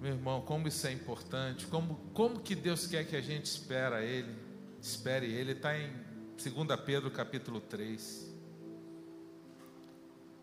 Meu 0.00 0.14
irmão, 0.14 0.40
como 0.40 0.66
isso 0.66 0.86
é 0.86 0.92
importante, 0.92 1.66
como, 1.66 1.96
como 2.12 2.40
que 2.40 2.54
Deus 2.54 2.86
quer 2.86 3.06
que 3.06 3.14
a 3.14 3.20
gente 3.20 3.46
espera 3.46 4.02
Ele, 4.02 4.34
espere 4.82 5.26
Ele, 5.26 5.52
está 5.52 5.78
em 5.78 5.90
2 6.36 6.80
Pedro 6.84 7.10
capítulo 7.10 7.60
3. 7.60 8.30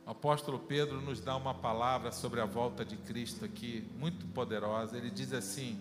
O 0.06 0.10
apóstolo 0.10 0.58
Pedro 0.58 1.00
nos 1.02 1.20
dá 1.20 1.36
uma 1.36 1.54
palavra 1.54 2.12
sobre 2.12 2.42
a 2.42 2.46
volta 2.46 2.84
de 2.84 2.98
Cristo 2.98 3.46
aqui, 3.46 3.88
muito 4.00 4.26
poderosa. 4.28 4.98
Ele 4.98 5.12
diz 5.12 5.34
assim: 5.34 5.78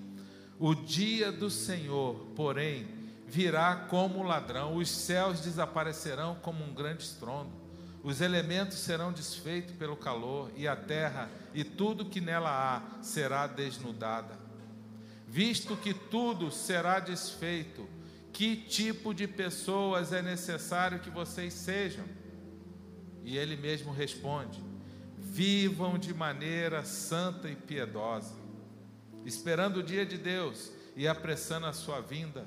O 0.59 0.75
dia 0.75 1.33
do 1.33 1.49
Senhor, 1.49 2.14
porém, 2.37 2.87
virá 3.27 3.87
como 3.88 4.23
ladrão, 4.23 4.77
os 4.77 4.90
céus 4.90 5.40
desaparecerão 5.40 6.35
como 6.42 6.62
um 6.62 6.75
grande 6.75 7.05
estrondo 7.05 7.68
os 8.03 8.21
elementos 8.21 8.79
serão 8.79 9.12
desfeitos 9.12 9.75
pelo 9.75 9.97
calor, 9.97 10.51
e 10.57 10.68
a 10.68 10.77
terra 10.77 11.29
e 11.53 11.64
tudo 11.64 12.05
que 12.05 12.21
nela 12.21 12.51
há 12.51 13.03
será 13.03 13.47
desnudada. 13.47 14.38
Visto 15.27 15.77
que 15.77 15.92
tudo 15.92 16.51
será 16.51 17.01
desfeito, 17.01 17.87
que 18.33 18.57
tipo 18.57 19.12
de 19.12 19.27
pessoas 19.27 20.12
é 20.12 20.23
necessário 20.23 21.01
que 21.01 21.11
vocês 21.11 21.55
sejam? 21.55 22.05
E 23.25 23.37
ele 23.37 23.57
mesmo 23.57 23.93
responde: 23.93 24.62
vivam 25.17 25.99
de 25.99 26.14
maneira 26.14 26.85
santa 26.85 27.49
e 27.49 27.57
piedosa, 27.57 28.35
esperando 29.25 29.79
o 29.79 29.83
dia 29.83 30.07
de 30.07 30.17
Deus 30.17 30.73
e 30.97 31.07
apressando 31.07 31.67
a 31.67 31.73
sua 31.73 32.01
vinda 32.01 32.47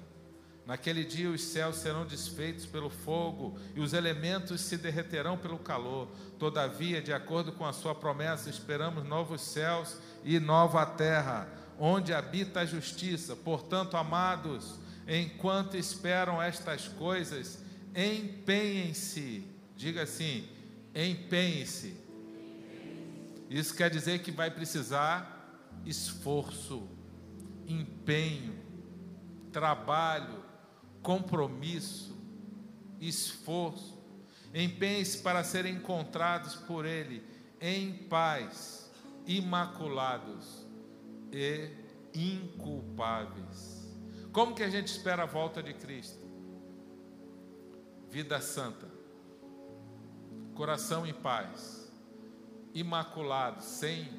Naquele 0.66 1.04
dia 1.04 1.30
os 1.30 1.44
céus 1.44 1.78
serão 1.78 2.06
desfeitos 2.06 2.66
pelo 2.66 2.90
fogo 2.90 3.58
e 3.76 3.80
os 3.80 3.94
elementos 3.94 4.62
se 4.62 4.78
derreterão 4.78 5.38
pelo 5.38 5.58
calor. 5.58 6.08
Todavia, 6.38 7.02
de 7.02 7.12
acordo 7.12 7.52
com 7.52 7.66
a 7.66 7.74
sua 7.74 7.96
promessa, 7.96 8.50
esperamos 8.50 9.04
novos 9.04 9.42
céus 9.42 9.98
e 10.24 10.40
nova 10.40 10.86
terra, 10.86 11.50
onde 11.80 12.14
habita 12.14 12.62
a 12.62 12.66
justiça. 12.66 13.36
Portanto, 13.36 13.98
amados, 13.98 14.80
enquanto 15.12 15.76
esperam 15.76 16.42
estas 16.42 16.88
coisas, 16.88 17.62
empenhem-se. 17.94 19.46
Diga 19.76 20.04
assim: 20.04 20.48
empenhem-se. 20.96 21.98
Isso 23.50 23.76
quer 23.76 23.90
dizer 23.90 24.22
que 24.22 24.32
vai 24.32 24.50
precisar 24.50 25.68
esforço, 25.86 26.88
empenho, 27.68 28.56
trabalho, 29.52 30.46
compromisso, 31.02 32.16
esforço, 33.02 34.00
empenhe-se 34.54 35.18
para 35.18 35.44
serem 35.44 35.76
encontrados 35.76 36.56
por 36.56 36.86
Ele 36.86 37.22
em 37.60 37.94
paz, 37.94 38.90
imaculados 39.28 40.66
e 41.34 41.70
inculpáveis. 42.14 43.71
Como 44.32 44.56
que 44.56 44.64
a 44.64 44.70
gente 44.70 44.88
espera 44.88 45.24
a 45.24 45.26
volta 45.26 45.62
de 45.62 45.74
Cristo? 45.74 46.26
Vida 48.10 48.40
santa, 48.42 48.88
coração 50.56 51.06
em 51.06 51.14
paz, 51.14 51.92
imaculado, 52.74 53.64
sem 53.64 54.10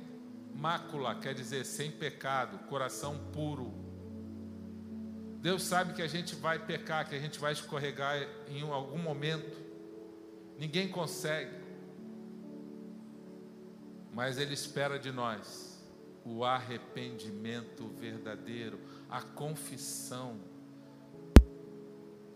mácula, 0.54 1.14
quer 1.14 1.34
dizer 1.34 1.64
sem 1.64 1.90
pecado, 1.90 2.58
coração 2.68 3.18
puro 3.32 3.82
Deus 5.42 5.64
sabe 5.64 5.92
que 5.92 6.00
a 6.00 6.06
gente 6.06 6.36
vai 6.36 6.56
pecar, 6.56 7.08
que 7.08 7.16
a 7.16 7.18
gente 7.18 7.40
vai 7.40 7.52
escorregar 7.52 8.16
em 8.46 8.62
algum 8.62 8.96
momento. 8.96 9.60
Ninguém 10.56 10.88
consegue. 10.88 11.50
Mas 14.12 14.38
Ele 14.38 14.54
espera 14.54 15.00
de 15.00 15.10
nós 15.10 15.84
o 16.24 16.44
arrependimento 16.44 17.88
verdadeiro, 17.88 18.78
a 19.12 19.20
confissão. 19.20 20.40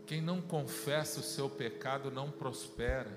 Quem 0.04 0.20
não 0.20 0.42
confessa 0.42 1.20
o 1.20 1.22
seu 1.22 1.48
pecado 1.48 2.10
não 2.10 2.30
prospera, 2.30 3.10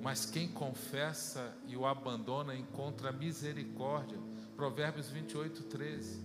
mas 0.00 0.24
quem 0.24 0.46
confessa 0.46 1.52
e 1.66 1.76
o 1.76 1.84
abandona 1.84 2.54
encontra 2.54 3.10
misericórdia. 3.10 4.16
Provérbios 4.54 5.08
28, 5.08 5.64
13. 5.64 6.20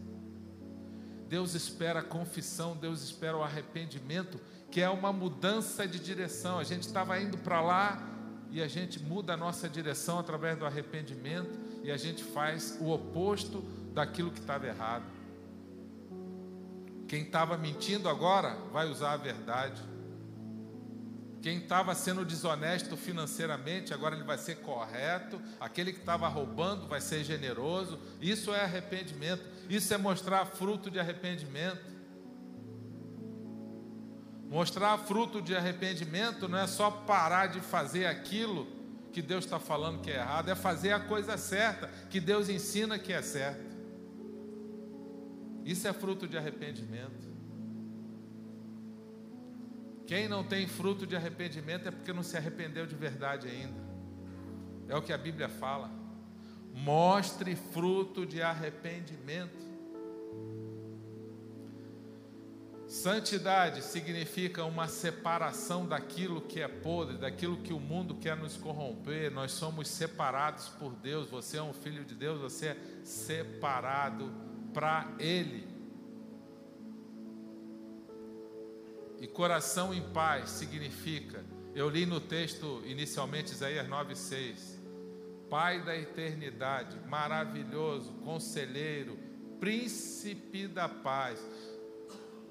Deus 1.28 1.56
espera 1.56 2.02
a 2.02 2.04
confissão, 2.04 2.78
Deus 2.78 3.02
espera 3.02 3.36
o 3.36 3.42
arrependimento, 3.42 4.40
que 4.70 4.80
é 4.80 4.88
uma 4.88 5.12
mudança 5.12 5.88
de 5.88 5.98
direção. 5.98 6.60
A 6.60 6.64
gente 6.64 6.84
estava 6.84 7.20
indo 7.20 7.40
para 7.40 7.62
lá 7.62 8.08
e 8.52 8.62
a 8.62 8.68
gente 8.68 9.02
muda 9.02 9.34
a 9.34 9.38
nossa 9.38 9.68
direção 9.68 10.20
através 10.20 10.56
do 10.56 10.68
arrependimento 10.68 11.50
e 11.84 11.92
a 11.92 11.98
gente 11.98 12.24
faz 12.24 12.78
o 12.80 12.92
oposto 12.92 13.62
daquilo 13.92 14.30
que 14.30 14.40
estava 14.40 14.68
errado. 14.68 15.15
Quem 17.08 17.24
estava 17.24 17.58
mentindo 17.58 18.10
agora 18.10 18.58
vai 18.72 18.90
usar 18.90 19.14
a 19.14 19.18
verdade. 19.18 19.82
Quem 21.42 21.60
estava 21.60 21.94
sendo 21.94 22.26
desonesto 22.26 22.98
financeiramente, 22.98 23.94
agora 23.94 24.16
ele 24.16 24.24
vai 24.24 24.38
ser 24.38 24.56
correto. 24.62 25.40
Aquele 25.60 25.94
que 25.94 26.00
estava 26.00 26.28
roubando 26.28 26.88
vai 26.88 27.00
ser 27.00 27.24
generoso. 27.24 28.00
Isso 28.20 28.52
é 28.52 28.64
arrependimento. 28.64 29.44
Isso 29.70 29.94
é 29.94 29.98
mostrar 29.98 30.46
fruto 30.46 30.90
de 30.90 31.00
arrependimento. 31.00 31.94
Mostrar 34.50 34.98
fruto 34.98 35.42
de 35.42 35.56
arrependimento 35.56 36.48
não 36.48 36.58
é 36.58 36.66
só 36.66 36.90
parar 36.90 37.48
de 37.48 37.60
fazer 37.60 38.08
aquilo 38.08 38.68
que 39.12 39.22
Deus 39.22 39.46
está 39.46 39.60
falando 39.60 40.02
que 40.02 40.12
é 40.12 40.16
errado, 40.16 40.50
é 40.50 40.56
fazer 40.56 40.92
a 40.92 41.00
coisa 41.00 41.38
certa, 41.38 41.88
que 42.10 42.20
Deus 42.20 42.50
ensina 42.50 43.00
que 43.00 43.14
é 43.14 43.22
certo. 43.22 43.65
Isso 45.66 45.88
é 45.88 45.94
fruto 45.94 46.28
de 46.28 46.38
arrependimento. 46.38 47.34
Quem 50.06 50.28
não 50.30 50.44
tem 50.44 50.68
fruto 50.68 51.08
de 51.08 51.16
arrependimento 51.16 51.88
é 51.88 51.92
porque 51.92 52.14
não 52.14 52.22
se 52.22 52.38
arrependeu 52.38 52.86
de 52.86 52.94
verdade 52.94 53.48
ainda. 53.48 53.84
É 54.88 54.96
o 54.96 55.02
que 55.02 55.12
a 55.12 55.18
Bíblia 55.18 55.50
fala. 55.50 55.90
Mostre 56.72 57.56
fruto 57.56 58.28
de 58.28 58.44
arrependimento. 58.44 59.66
Santidade 62.88 63.82
significa 63.82 64.64
uma 64.64 64.88
separação 64.88 65.88
daquilo 65.88 66.42
que 66.42 66.62
é 66.62 66.68
podre, 66.68 67.18
daquilo 67.18 67.58
que 67.58 67.74
o 67.74 67.80
mundo 67.80 68.14
quer 68.14 68.38
nos 68.38 68.56
corromper. 68.56 69.32
Nós 69.32 69.52
somos 69.52 69.88
separados 69.88 70.70
por 70.70 70.94
Deus. 70.94 71.28
Você 71.32 71.58
é 71.58 71.64
um 71.64 71.74
filho 71.74 72.06
de 72.06 72.14
Deus, 72.14 72.40
você 72.40 72.68
é 72.68 72.78
separado 73.04 74.32
para 74.76 75.08
Ele. 75.18 75.66
E 79.22 79.26
coração 79.26 79.94
em 79.94 80.02
paz 80.12 80.50
significa, 80.50 81.46
eu 81.74 81.90
li 81.90 82.06
no 82.06 82.20
texto 82.20 82.84
inicialmente 82.86 83.54
Isaías 83.54 83.88
9,6, 83.88 84.76
Pai 85.50 85.82
da 85.82 85.96
eternidade, 85.96 87.00
maravilhoso, 87.08 88.12
conselheiro, 88.26 89.18
príncipe 89.60 90.68
da 90.68 90.90
paz. 90.90 91.40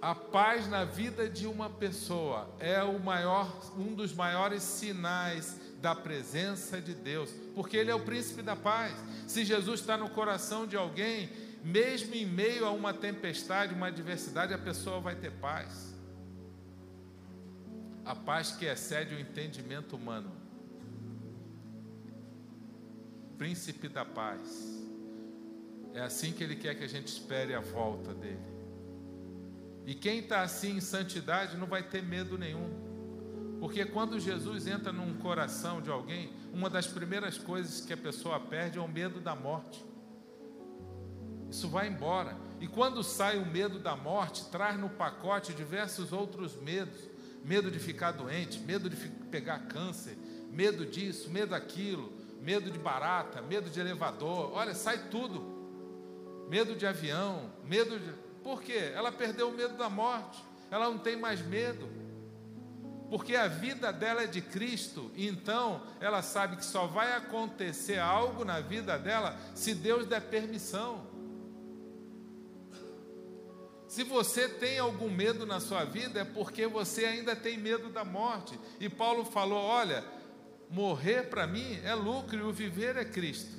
A 0.01 0.15
paz 0.15 0.69
na 0.69 0.85
vida 0.85 1.29
de 1.29 1.47
uma 1.47 1.69
pessoa 1.69 2.55
é 2.59 2.83
o 2.83 2.99
maior, 2.99 3.75
um 3.77 3.95
dos 3.95 4.15
maiores 4.15 4.63
sinais 4.63 5.61
da 5.81 5.95
presença 5.95 6.81
de 6.81 6.95
Deus, 6.95 7.31
porque 7.55 7.77
Ele 7.77 7.91
é 7.91 7.95
o 7.95 8.05
príncipe 8.05 8.41
da 8.41 8.57
paz. 8.57 8.95
Se 9.27 9.45
Jesus 9.45 9.81
está 9.81 9.99
no 9.99 10.09
coração 10.09 10.67
de 10.67 10.77
alguém, 10.77 11.29
mesmo 11.65 12.15
em 12.15 12.27
meio 12.27 12.67
a 12.67 12.71
uma 12.71 12.93
tempestade, 12.93 13.73
uma 13.73 13.87
adversidade, 13.87 14.53
a 14.53 14.59
pessoa 14.59 15.01
vai 15.01 15.17
ter 15.17 15.31
paz. 15.31 15.95
A 18.05 18.15
paz 18.15 18.53
que 18.53 18.67
excede 18.67 19.15
o 19.15 19.19
entendimento 19.19 19.97
humano. 19.97 20.31
Príncipe 23.39 23.89
da 23.89 24.05
paz. 24.05 24.85
É 25.95 26.03
assim 26.03 26.33
que 26.33 26.45
ele 26.45 26.55
quer 26.55 26.75
que 26.75 26.85
a 26.85 26.89
gente 26.89 27.09
espere 27.09 27.55
a 27.55 27.61
volta 27.61 28.13
dele. 28.13 28.39
E 29.87 29.95
quem 29.95 30.19
está 30.19 30.43
assim 30.43 30.77
em 30.77 30.81
santidade 30.83 31.57
não 31.57 31.67
vai 31.67 31.83
ter 31.83 32.03
medo 32.03 32.37
nenhum. 32.37 32.69
Porque 33.59 33.87
quando 33.87 34.21
Jesus 34.21 34.67
entra 34.67 34.93
num 34.93 35.15
coração 35.15 35.81
de 35.81 35.89
alguém, 35.89 36.31
uma 36.53 36.69
das 36.69 36.87
primeiras 36.87 37.39
coisas 37.39 37.81
que 37.81 37.95
a 37.95 37.97
pessoa 37.97 38.39
perde 38.39 38.77
é 38.77 38.83
o 38.83 38.89
medo 38.89 39.19
da 39.19 39.35
morte. 39.35 39.83
Isso 41.55 41.69
vai 41.69 41.87
embora. 41.87 42.37
E 42.61 42.67
quando 42.67 43.05
sai 43.05 43.39
o 43.39 43.47
medo 43.47 43.79
da 43.79 43.95
morte, 43.95 44.47
traz 44.47 44.77
no 44.77 44.91
pacote 44.91 45.55
diversos 45.55 46.13
outros 46.13 46.57
medos: 46.57 46.99
medo 47.45 47.71
de 47.71 47.79
ficar 47.79 48.11
doente, 48.11 48.59
medo 48.59 48.91
de 48.91 48.97
pegar 49.31 49.61
câncer, 49.69 50.19
medo 50.51 50.85
disso, 50.85 51.31
medo 51.31 51.51
daquilo, 51.51 52.13
medo 52.41 52.73
de 52.73 52.79
barata, 52.79 53.41
medo 53.41 53.71
de 53.71 53.79
elevador. 53.79 54.51
Olha, 54.53 54.75
sai 54.75 54.99
tudo. 55.09 55.55
Medo 56.51 56.75
de 56.75 56.89
avião, 56.89 57.53
medo 57.65 58.01
de. 58.01 58.13
Por 58.43 58.61
quê? 58.61 58.91
Ela 58.93 59.13
perdeu 59.13 59.49
o 59.49 59.57
medo 59.57 59.77
da 59.77 59.89
morte. 59.89 60.43
Ela 60.73 60.87
não 60.87 60.99
tem 60.99 61.17
mais 61.17 61.41
medo. 61.41 61.89
Porque 63.09 63.37
a 63.37 63.47
vida 63.47 63.93
dela 63.93 64.25
é 64.25 64.27
de 64.27 64.41
Cristo, 64.41 65.09
então 65.17 65.83
ela 66.01 66.21
sabe 66.21 66.57
que 66.57 66.65
só 66.65 66.89
vai 66.89 67.13
acontecer 67.13 68.01
algo 68.01 68.45
na 68.45 68.59
vida 68.59 68.99
dela 68.99 69.39
se 69.55 69.73
Deus 69.73 70.05
der 70.05 70.23
permissão. 70.23 71.14
Se 73.95 74.03
você 74.03 74.49
tem 74.49 74.81
algum 74.81 75.09
medo 75.09 75.47
na 75.47 75.61
sua 75.61 75.85
vida, 75.85 76.23
é 76.23 76.25
porque 76.25 76.67
você 76.67 77.05
ainda 77.05 77.37
tem 77.37 77.57
medo 77.57 77.91
da 77.91 78.05
morte. 78.05 78.59
E 78.81 78.89
Paulo 78.89 79.25
falou: 79.25 79.63
olha, 79.63 80.05
morrer 80.69 81.29
para 81.31 81.47
mim 81.47 81.79
é 81.85 81.95
lucro 81.95 82.37
e 82.37 82.43
o 82.43 82.53
viver 82.53 82.97
é 82.97 83.05
Cristo. 83.05 83.57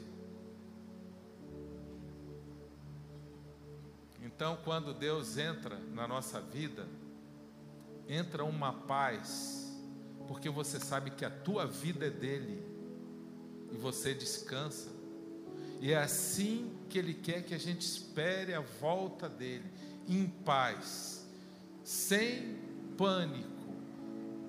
Então, 4.22 4.58
quando 4.66 4.94
Deus 4.94 5.38
entra 5.38 5.80
na 5.94 6.06
nossa 6.06 6.42
vida, 6.42 6.86
entra 8.06 8.44
uma 8.44 8.74
paz, 8.74 9.74
porque 10.28 10.50
você 10.50 10.82
sabe 10.82 11.12
que 11.12 11.24
a 11.24 11.30
tua 11.30 11.66
vida 11.66 12.08
é 12.08 12.12
dele 12.12 12.62
e 13.72 13.78
você 13.78 14.14
descansa. 14.14 14.90
E 15.80 15.94
é 15.94 15.98
assim 15.98 16.78
que 16.90 17.00
ele 17.00 17.14
quer 17.14 17.42
que 17.44 17.54
a 17.54 17.58
gente 17.58 17.84
espere 17.84 18.54
a 18.54 18.60
volta 18.60 19.30
dele 19.30 19.85
em 20.08 20.28
paz, 20.28 21.26
sem 21.84 22.58
pânico, 22.98 23.56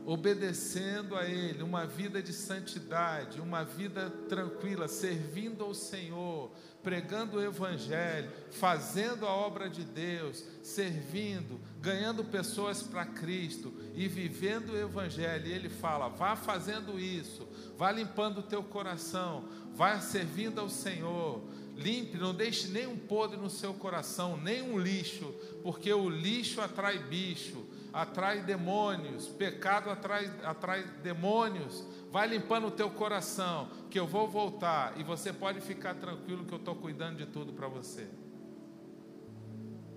obedecendo 0.04 1.16
a 1.16 1.24
Ele, 1.24 1.64
uma 1.64 1.84
vida 1.84 2.22
de 2.22 2.32
santidade, 2.32 3.40
uma 3.40 3.64
vida 3.64 4.08
tranquila, 4.28 4.86
servindo 4.86 5.64
ao 5.64 5.74
Senhor, 5.74 6.52
pregando 6.80 7.38
o 7.38 7.42
Evangelho, 7.42 8.30
fazendo 8.52 9.26
a 9.26 9.30
obra 9.30 9.68
de 9.68 9.82
Deus, 9.82 10.44
servindo, 10.62 11.60
ganhando 11.80 12.22
pessoas 12.24 12.84
para 12.84 13.04
Cristo 13.04 13.74
e 13.96 14.06
vivendo 14.06 14.70
o 14.70 14.78
Evangelho. 14.78 15.48
E 15.48 15.52
Ele 15.52 15.68
fala: 15.68 16.08
vá 16.08 16.36
fazendo 16.36 17.00
isso, 17.00 17.48
vá 17.76 17.90
limpando 17.90 18.38
o 18.38 18.44
teu 18.44 18.62
coração, 18.62 19.48
vá 19.74 19.98
servindo 19.98 20.60
ao 20.60 20.68
Senhor 20.68 21.42
Limpe, 21.76 22.16
não 22.16 22.34
deixe 22.34 22.68
nenhum 22.68 22.96
podre 22.96 23.36
no 23.36 23.50
seu 23.50 23.74
coração, 23.74 24.38
nem 24.38 24.62
um 24.62 24.78
lixo, 24.78 25.34
porque 25.62 25.92
o 25.92 26.08
lixo 26.08 26.62
atrai 26.62 26.98
bicho, 26.98 27.66
atrai 27.92 28.42
demônios, 28.42 29.28
pecado 29.28 29.90
atrai, 29.90 30.32
atrai 30.42 30.84
demônios. 31.02 31.84
Vai 32.10 32.28
limpando 32.28 32.68
o 32.68 32.70
teu 32.70 32.90
coração, 32.90 33.68
que 33.90 34.00
eu 34.00 34.06
vou 34.06 34.26
voltar 34.26 34.98
e 34.98 35.04
você 35.04 35.34
pode 35.34 35.60
ficar 35.60 35.94
tranquilo 35.94 36.46
que 36.46 36.52
eu 36.54 36.58
estou 36.58 36.74
cuidando 36.74 37.18
de 37.18 37.26
tudo 37.26 37.52
para 37.52 37.68
você. 37.68 38.08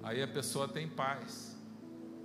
Aí 0.03 0.21
a 0.21 0.27
pessoa 0.27 0.67
tem 0.67 0.87
paz, 0.87 1.57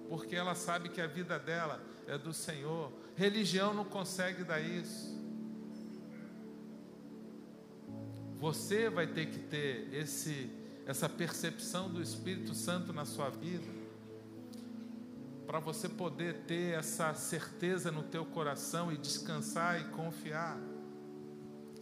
porque 0.08 0.34
ela 0.34 0.56
sabe 0.56 0.88
que 0.88 1.00
a 1.00 1.06
vida 1.06 1.38
dela 1.38 1.80
é 2.08 2.18
do 2.18 2.32
Senhor. 2.32 2.92
Religião 3.14 3.72
não 3.72 3.84
consegue 3.84 4.42
dar 4.42 4.60
isso. 4.60 5.13
Você 8.44 8.90
vai 8.90 9.06
ter 9.06 9.30
que 9.30 9.38
ter 9.38 9.88
esse, 9.90 10.50
essa 10.84 11.08
percepção 11.08 11.88
do 11.88 12.02
Espírito 12.02 12.54
Santo 12.54 12.92
na 12.92 13.06
sua 13.06 13.30
vida, 13.30 13.72
para 15.46 15.58
você 15.58 15.88
poder 15.88 16.40
ter 16.40 16.78
essa 16.78 17.14
certeza 17.14 17.90
no 17.90 18.02
teu 18.02 18.26
coração 18.26 18.92
e 18.92 18.98
descansar 18.98 19.80
e 19.80 19.84
confiar. 19.84 20.58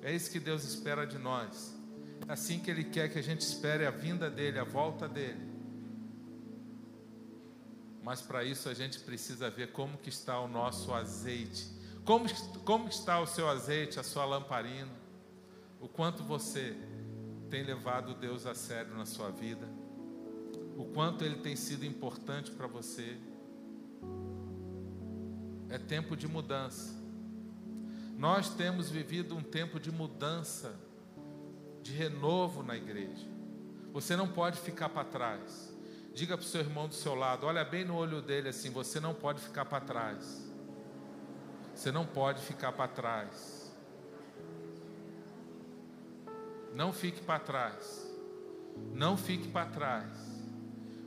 É 0.03 0.15
isso 0.15 0.31
que 0.31 0.39
Deus 0.39 0.63
espera 0.63 1.05
de 1.05 1.19
nós. 1.19 1.77
É 2.29 2.33
assim 2.33 2.61
que 2.61 2.71
Ele 2.71 2.85
quer 2.85 3.09
que 3.09 3.19
a 3.19 3.23
gente 3.23 3.41
espere 3.41 3.85
a 3.85 3.91
vinda 3.91 4.31
dEle, 4.31 4.61
a 4.61 4.65
volta 4.65 5.09
dEle. 5.09 5.45
Mas 8.05 8.23
para 8.23 8.45
isso 8.45 8.69
a 8.69 8.75
gente 8.75 9.01
precisa 9.01 9.51
ver 9.51 9.73
como 9.73 9.99
que 9.99 10.11
está 10.11 10.39
o 10.39 10.47
nosso 10.47 10.95
azeite. 10.95 11.67
Como, 12.05 12.25
como 12.65 12.87
está 12.87 13.19
o 13.19 13.27
seu 13.27 13.49
azeite, 13.49 13.99
a 13.99 14.05
sua 14.05 14.25
lamparina 14.25 15.02
o 15.83 15.89
quanto 15.89 16.23
você 16.23 16.77
tem 17.51 17.65
levado 17.65 18.15
Deus 18.15 18.47
a 18.47 18.55
sério 18.55 18.95
na 18.95 19.05
sua 19.05 19.31
vida, 19.31 19.69
o 20.77 20.85
quanto 20.85 21.25
Ele 21.25 21.37
tem 21.37 21.57
sido 21.57 21.85
importante 21.85 22.53
para 22.53 22.69
você. 22.69 23.19
É 25.69 25.79
tempo 25.79 26.17
de 26.17 26.29
mudança. 26.29 26.95
Nós 28.17 28.49
temos 28.55 28.89
vivido 28.89 29.37
um 29.37 29.43
tempo 29.43 29.81
de 29.81 29.91
mudança, 29.91 30.73
de 31.83 31.93
renovo 31.93 32.63
na 32.63 32.77
igreja. 32.77 33.27
Você 33.93 34.15
não 34.15 34.29
pode 34.29 34.61
ficar 34.61 34.89
para 34.89 35.05
trás. 35.05 35.77
Diga 36.15 36.37
para 36.37 36.45
o 36.45 36.49
seu 36.49 36.61
irmão 36.61 36.87
do 36.87 36.95
seu 36.95 37.15
lado, 37.17 37.47
olha 37.47 37.65
bem 37.65 37.85
no 37.85 37.97
olho 37.97 38.23
dele 38.23 38.51
assim: 38.51 38.71
você 38.71 39.01
não 39.01 39.15
pode 39.15 39.41
ficar 39.41 39.65
para 39.65 39.81
trás. 39.81 40.49
Você 41.75 41.91
não 41.91 42.07
pode 42.07 42.41
ficar 42.43 42.71
para 42.71 42.87
trás. 42.87 43.62
Não 46.75 46.93
fique 46.93 47.21
para 47.21 47.39
trás. 47.41 48.11
Não 48.93 49.17
fique 49.17 49.49
para 49.49 49.67
trás. 49.67 50.11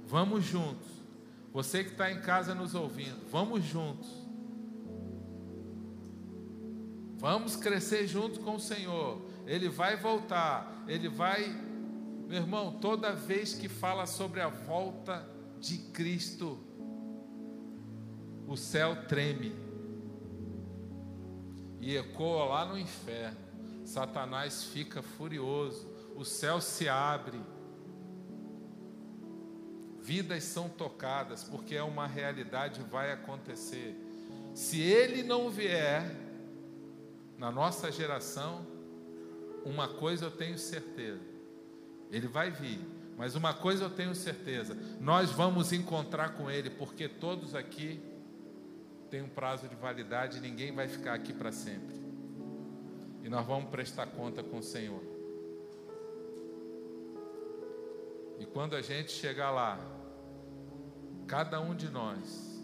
Vamos 0.05 0.43
juntos. 0.43 0.87
Você 1.51 1.83
que 1.83 1.91
está 1.91 2.11
em 2.11 2.21
casa 2.21 2.53
nos 2.53 2.75
ouvindo, 2.75 3.29
vamos 3.29 3.63
juntos. 3.63 4.09
Vamos 7.17 7.55
crescer 7.55 8.07
juntos 8.07 8.37
com 8.39 8.55
o 8.55 8.59
Senhor. 8.59 9.21
Ele 9.47 9.69
vai 9.69 9.95
voltar. 9.95 10.83
Ele 10.87 11.07
vai, 11.07 11.47
meu 12.27 12.37
irmão, 12.37 12.73
toda 12.73 13.13
vez 13.13 13.53
que 13.53 13.69
fala 13.69 14.05
sobre 14.05 14.41
a 14.41 14.49
volta 14.49 15.27
de 15.59 15.77
Cristo, 15.77 16.59
o 18.47 18.55
céu 18.55 19.07
treme 19.07 19.55
e 21.79 21.95
ecoa 21.95 22.45
lá 22.45 22.65
no 22.65 22.77
inferno. 22.77 23.44
Satanás 23.85 24.63
fica 24.63 25.01
furioso, 25.01 25.87
o 26.15 26.25
céu 26.25 26.59
se 26.59 26.89
abre, 26.89 27.39
vidas 30.01 30.43
são 30.43 30.67
tocadas, 30.67 31.43
porque 31.43 31.75
é 31.75 31.83
uma 31.83 32.07
realidade 32.07 32.81
vai 32.81 33.11
acontecer. 33.11 33.95
Se 34.53 34.79
ele 34.81 35.23
não 35.23 35.49
vier 35.49 36.15
na 37.37 37.51
nossa 37.51 37.91
geração, 37.91 38.65
uma 39.63 39.87
coisa 39.87 40.25
eu 40.25 40.31
tenho 40.31 40.57
certeza, 40.57 41.21
ele 42.09 42.27
vai 42.27 42.49
vir, 42.49 42.79
mas 43.17 43.35
uma 43.35 43.53
coisa 43.53 43.85
eu 43.85 43.89
tenho 43.89 44.15
certeza, 44.15 44.77
nós 44.99 45.31
vamos 45.31 45.71
encontrar 45.71 46.33
com 46.33 46.49
ele, 46.49 46.69
porque 46.69 47.07
todos 47.07 47.53
aqui 47.53 48.01
tem 49.09 49.21
um 49.21 49.29
prazo 49.29 49.67
de 49.67 49.75
validade 49.75 50.39
ninguém 50.39 50.71
vai 50.71 50.87
ficar 50.87 51.13
aqui 51.13 51.33
para 51.33 51.51
sempre. 51.51 52.04
E 53.25 53.29
nós 53.29 53.43
vamos 53.43 53.71
prestar 53.71 54.05
conta 54.05 54.43
com 54.43 54.59
o 54.59 54.61
Senhor. 54.61 55.01
E 58.37 58.45
quando 58.45 58.75
a 58.75 58.83
gente 58.83 59.11
chegar 59.11 59.49
lá, 59.49 59.79
cada 61.25 61.59
um 61.59 61.73
de 61.73 61.89
nós, 61.89 62.63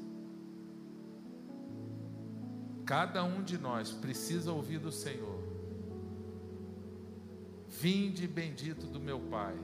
cada 2.86 3.24
um 3.24 3.42
de 3.42 3.58
nós 3.58 3.92
precisa 3.92 4.52
ouvir 4.52 4.78
do 4.78 4.92
Senhor. 4.92 5.40
Vinde 7.68 8.28
bendito 8.28 8.86
do 8.86 9.00
meu 9.00 9.20
Pai, 9.20 9.58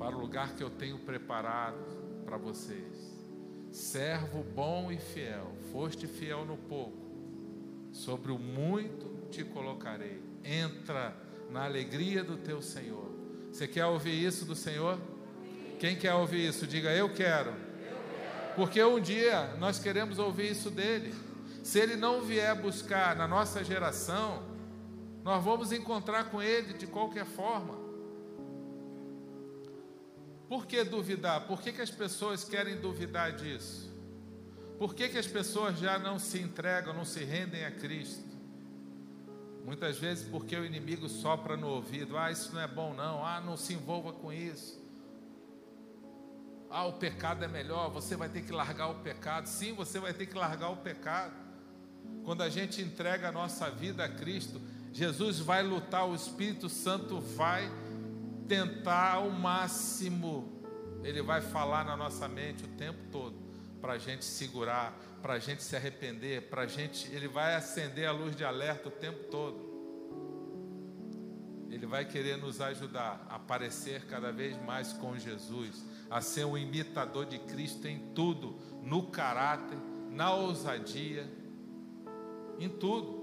para 0.00 0.16
o 0.16 0.18
lugar 0.18 0.56
que 0.56 0.64
eu 0.64 0.70
tenho 0.70 0.98
preparado 0.98 1.78
para 2.24 2.36
vocês. 2.36 3.16
Servo 3.70 4.42
bom 4.42 4.90
e 4.90 4.98
fiel, 4.98 5.52
foste 5.70 6.08
fiel 6.08 6.44
no 6.44 6.56
pouco, 6.56 6.98
sobre 7.92 8.32
o 8.32 8.38
muito 8.38 9.21
te 9.32 9.42
colocarei. 9.42 10.22
Entra 10.44 11.16
na 11.50 11.64
alegria 11.64 12.22
do 12.22 12.36
teu 12.36 12.60
Senhor. 12.60 13.10
Você 13.50 13.66
quer 13.66 13.86
ouvir 13.86 14.22
isso 14.22 14.44
do 14.44 14.54
Senhor? 14.54 15.00
Quem 15.80 15.96
quer 15.96 16.14
ouvir 16.14 16.46
isso? 16.48 16.66
Diga 16.66 16.90
eu 16.92 17.12
quero. 17.12 17.52
Porque 18.54 18.82
um 18.84 19.00
dia 19.00 19.54
nós 19.58 19.78
queremos 19.78 20.18
ouvir 20.18 20.50
isso 20.50 20.70
dele. 20.70 21.14
Se 21.64 21.78
ele 21.78 21.96
não 21.96 22.20
vier 22.20 22.54
buscar 22.54 23.16
na 23.16 23.26
nossa 23.26 23.64
geração, 23.64 24.42
nós 25.24 25.42
vamos 25.42 25.72
encontrar 25.72 26.24
com 26.30 26.42
ele 26.42 26.74
de 26.74 26.86
qualquer 26.86 27.24
forma. 27.24 27.80
Por 30.48 30.66
que 30.66 30.84
duvidar? 30.84 31.46
Por 31.46 31.62
que, 31.62 31.72
que 31.72 31.80
as 31.80 31.90
pessoas 31.90 32.44
querem 32.44 32.76
duvidar 32.76 33.32
disso? 33.32 33.90
Por 34.78 34.94
que, 34.94 35.08
que 35.08 35.16
as 35.16 35.26
pessoas 35.26 35.78
já 35.78 35.98
não 35.98 36.18
se 36.18 36.38
entregam, 36.38 36.92
não 36.92 37.04
se 37.04 37.24
rendem 37.24 37.64
a 37.64 37.70
Cristo? 37.70 38.31
Muitas 39.64 39.98
vezes 39.98 40.28
porque 40.28 40.56
o 40.56 40.64
inimigo 40.64 41.08
sopra 41.08 41.56
no 41.56 41.68
ouvido: 41.68 42.18
ah, 42.18 42.30
isso 42.30 42.52
não 42.52 42.60
é 42.60 42.66
bom, 42.66 42.92
não, 42.94 43.24
ah, 43.24 43.40
não 43.40 43.56
se 43.56 43.74
envolva 43.74 44.12
com 44.12 44.32
isso. 44.32 44.80
Ah, 46.68 46.86
o 46.86 46.94
pecado 46.94 47.44
é 47.44 47.48
melhor, 47.48 47.90
você 47.90 48.16
vai 48.16 48.28
ter 48.28 48.42
que 48.42 48.52
largar 48.52 48.88
o 48.88 48.96
pecado. 48.96 49.46
Sim, 49.46 49.74
você 49.74 50.00
vai 50.00 50.14
ter 50.14 50.26
que 50.26 50.36
largar 50.36 50.70
o 50.70 50.76
pecado. 50.76 51.34
Quando 52.24 52.42
a 52.42 52.48
gente 52.48 52.80
entrega 52.80 53.28
a 53.28 53.32
nossa 53.32 53.70
vida 53.70 54.04
a 54.04 54.08
Cristo, 54.08 54.60
Jesus 54.92 55.38
vai 55.38 55.62
lutar, 55.62 56.08
o 56.08 56.14
Espírito 56.14 56.68
Santo 56.68 57.20
vai 57.20 57.70
tentar 58.48 59.14
ao 59.14 59.30
máximo, 59.30 60.60
ele 61.02 61.22
vai 61.22 61.40
falar 61.40 61.84
na 61.84 61.96
nossa 61.96 62.28
mente 62.28 62.64
o 62.64 62.68
tempo 62.68 62.98
todo, 63.10 63.34
para 63.82 63.94
a 63.94 63.98
gente 63.98 64.24
segurar, 64.24 64.96
para 65.20 65.34
a 65.34 65.38
gente 65.40 65.60
se 65.60 65.74
arrepender, 65.74 66.48
para 66.48 66.62
a 66.62 66.66
gente, 66.66 67.12
ele 67.12 67.26
vai 67.26 67.56
acender 67.56 68.06
a 68.06 68.12
luz 68.12 68.36
de 68.36 68.44
alerta 68.44 68.88
o 68.88 68.92
tempo 68.92 69.24
todo. 69.24 69.72
Ele 71.68 71.84
vai 71.84 72.04
querer 72.04 72.36
nos 72.36 72.60
ajudar 72.60 73.26
a 73.28 73.40
parecer 73.40 74.06
cada 74.06 74.30
vez 74.30 74.56
mais 74.62 74.92
com 74.92 75.18
Jesus, 75.18 75.84
a 76.08 76.20
ser 76.20 76.44
um 76.44 76.56
imitador 76.56 77.26
de 77.26 77.40
Cristo 77.40 77.88
em 77.88 77.98
tudo, 78.14 78.56
no 78.82 79.10
caráter, 79.10 79.78
na 80.10 80.32
ousadia, 80.32 81.28
em 82.60 82.68
tudo. 82.68 83.20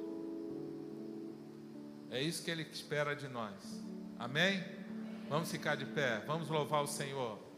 É 2.12 2.22
isso 2.22 2.43
que 2.43 2.51
ele 2.51 2.64
espera 2.64 3.16
de 3.16 3.30
nós. 3.30 3.82
Amém? 4.18 4.62
Vamos 5.30 5.49
ficar 5.49 5.76
de 5.76 5.86
pé, 5.86 6.22
vamos 6.28 6.49
louvar 6.49 6.84
o 6.84 6.88
Senhor. 6.88 7.49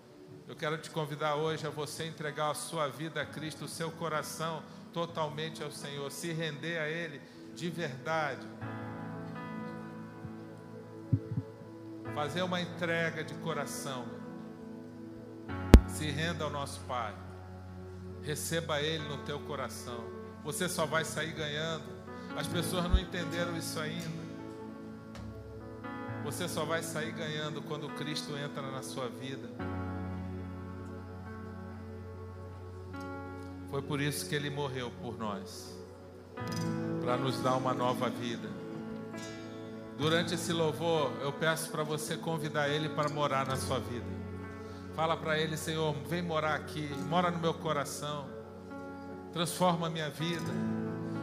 Eu 0.51 0.57
quero 0.57 0.77
te 0.77 0.89
convidar 0.89 1.35
hoje 1.35 1.65
a 1.65 1.69
você 1.69 2.05
entregar 2.05 2.51
a 2.51 2.53
sua 2.53 2.89
vida 2.89 3.21
a 3.21 3.25
Cristo, 3.25 3.63
o 3.63 3.69
seu 3.69 3.89
coração 3.89 4.61
totalmente 4.91 5.63
ao 5.63 5.71
Senhor, 5.71 6.11
se 6.11 6.33
render 6.33 6.77
a 6.77 6.89
Ele 6.89 7.21
de 7.55 7.69
verdade. 7.69 8.45
Fazer 12.13 12.41
uma 12.41 12.59
entrega 12.59 13.23
de 13.23 13.33
coração. 13.35 14.05
Se 15.87 16.11
renda 16.11 16.43
ao 16.43 16.49
nosso 16.49 16.81
Pai. 16.81 17.15
Receba 18.21 18.81
Ele 18.81 19.07
no 19.07 19.19
teu 19.19 19.39
coração. 19.39 20.03
Você 20.43 20.67
só 20.67 20.85
vai 20.85 21.05
sair 21.05 21.31
ganhando. 21.31 21.85
As 22.35 22.45
pessoas 22.45 22.83
não 22.89 22.99
entenderam 22.99 23.55
isso 23.55 23.79
ainda. 23.79 24.21
Você 26.25 26.49
só 26.49 26.65
vai 26.65 26.83
sair 26.83 27.13
ganhando 27.13 27.61
quando 27.61 27.87
Cristo 27.95 28.35
entra 28.35 28.69
na 28.69 28.83
sua 28.83 29.07
vida. 29.07 29.49
Foi 33.71 33.81
por 33.81 34.01
isso 34.01 34.27
que 34.27 34.35
ele 34.35 34.49
morreu 34.49 34.91
por 35.01 35.17
nós 35.17 35.73
para 37.01 37.15
nos 37.15 37.39
dar 37.39 37.55
uma 37.55 37.73
nova 37.73 38.09
vida. 38.09 38.49
Durante 39.97 40.33
esse 40.33 40.51
louvor, 40.51 41.11
eu 41.21 41.31
peço 41.31 41.69
para 41.71 41.81
você 41.81 42.17
convidar 42.17 42.67
ele 42.67 42.89
para 42.89 43.07
morar 43.07 43.45
na 43.45 43.55
sua 43.55 43.79
vida. 43.79 44.05
Fala 44.93 45.15
para 45.15 45.39
ele, 45.39 45.55
Senhor, 45.55 45.95
vem 46.05 46.21
morar 46.21 46.55
aqui, 46.55 46.89
mora 47.07 47.31
no 47.31 47.39
meu 47.39 47.53
coração. 47.53 48.27
Transforma 49.31 49.89
minha 49.89 50.09
vida. 50.09 50.51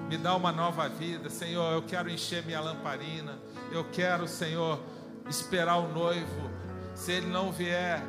Me 0.09 0.17
dá 0.17 0.35
uma 0.35 0.51
nova 0.51 0.89
vida, 0.89 1.29
Senhor. 1.29 1.71
Eu 1.75 1.83
quero 1.83 2.09
encher 2.09 2.43
minha 2.47 2.61
lamparina. 2.61 3.39
Eu 3.71 3.85
quero, 3.93 4.27
Senhor, 4.27 4.81
esperar 5.29 5.77
o 5.77 5.93
noivo. 5.93 6.51
Se 6.95 7.13
ele 7.13 7.27
não 7.27 7.53
vier 7.53 8.03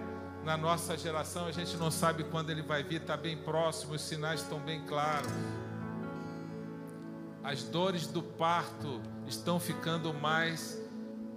na 0.44 0.58
nossa 0.58 0.98
geração, 0.98 1.48
a 1.48 1.52
gente 1.52 1.76
não 1.78 1.92
sabe 1.92 2.24
quando 2.24 2.50
ele 2.50 2.62
vai 2.62 2.84
vir, 2.84 3.02
está 3.02 3.18
bem 3.18 3.38
próximo, 3.38 3.94
os 3.94 4.02
sinais 4.02 4.42
estão 4.42 4.60
bem 4.60 4.86
claros. 4.86 5.32
As 7.44 7.64
dores 7.64 8.08
do 8.08 8.22
parto 8.22 9.02
estão 9.28 9.60
ficando 9.60 10.14
mais 10.14 10.80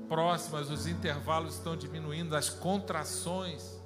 próximas, 0.09 0.71
os 0.71 0.87
intervalos 0.87 1.55
estão 1.55 1.77
diminuindo, 1.77 2.37
as 2.37 2.49
contrações 2.49 3.81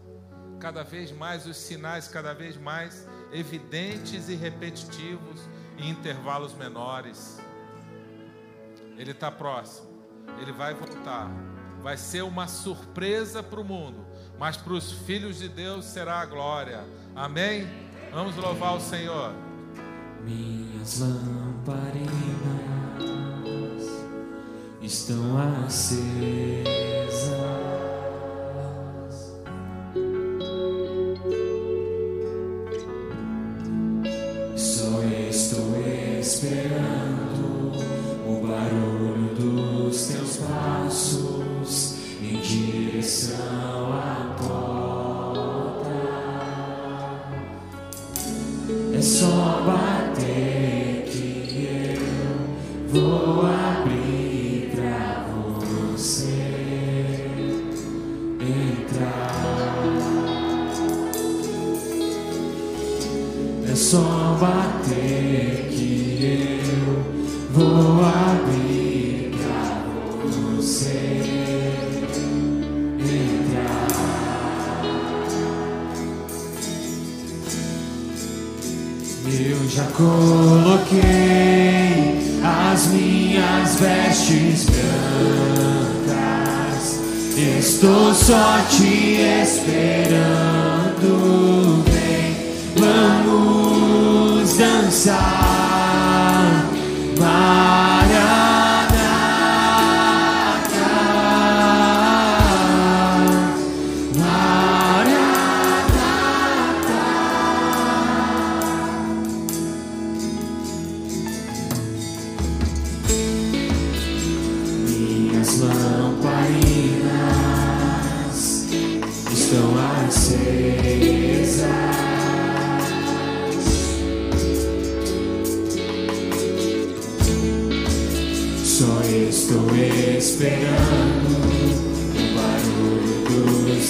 cada 0.59 0.83
vez 0.83 1.13
mais, 1.13 1.47
os 1.47 1.57
sinais 1.57 2.09
cada 2.09 2.35
vez 2.35 2.57
mais 2.57 3.07
evidentes 3.33 4.29
e 4.29 4.35
repetitivos 4.35 5.41
em 5.79 5.91
intervalos 5.91 6.55
menores. 6.55 7.39
Ele 8.97 9.11
está 9.11 9.31
próximo, 9.31 9.89
ele 10.41 10.53
vai 10.53 10.75
voltar. 10.75 11.31
Vai 11.83 11.97
ser 11.97 12.23
uma 12.23 12.49
surpresa 12.49 13.43
para 13.43 13.61
o 13.61 13.65
mundo, 13.65 14.06
mas 14.39 14.57
para 14.57 14.73
os 14.75 14.93
filhos 14.93 15.39
de 15.39 15.49
Deus 15.49 15.85
será 15.85 16.21
a 16.21 16.27
glória. 16.27 16.85
Amém? 17.15 17.67
Vamos 18.13 18.37
louvar 18.37 18.77
o 18.77 18.81
Senhor. 18.81 19.33
Minhas 20.25 21.01
lamparinas 21.01 21.97
estão 24.81 25.39
acesas 25.67 27.46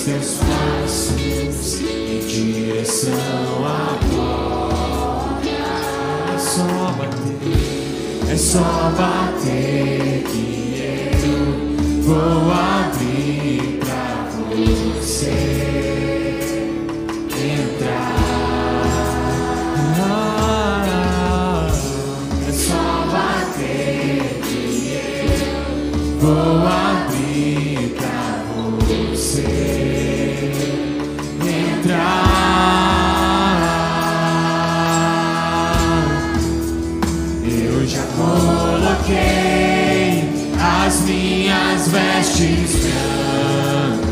teus 0.06 0.34
passos 0.34 1.80
em 1.80 2.20
direção 2.28 3.12
à 3.66 3.98
porta. 4.14 5.50
É 6.32 6.38
só 6.38 6.92
bater, 6.96 8.30
é 8.30 8.36
só 8.36 8.92
bater 8.96 10.22
que 10.30 10.80
eu 11.24 12.02
vou 12.02 12.52
abrir 12.52 13.80
pra 13.80 14.06
você 14.48 15.34
entrar. 17.34 18.14
É 22.48 22.52
só 22.52 22.84
bater 23.10 24.38
que 24.44 24.54
eu 24.94 26.20
vou 26.20 26.64
abrir 26.64 26.85
vestes 41.88 42.76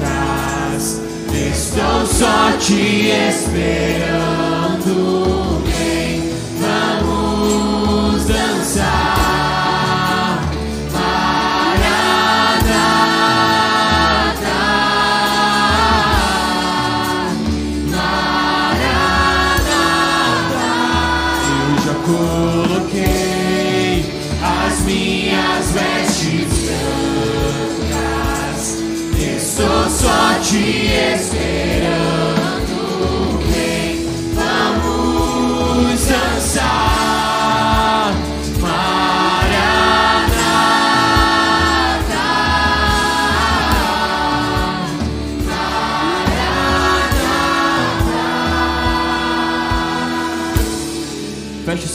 brancas. 0.01 1.01
Estou 1.33 2.07
só 2.07 2.53
te 2.59 3.11
esperando. 3.29 4.25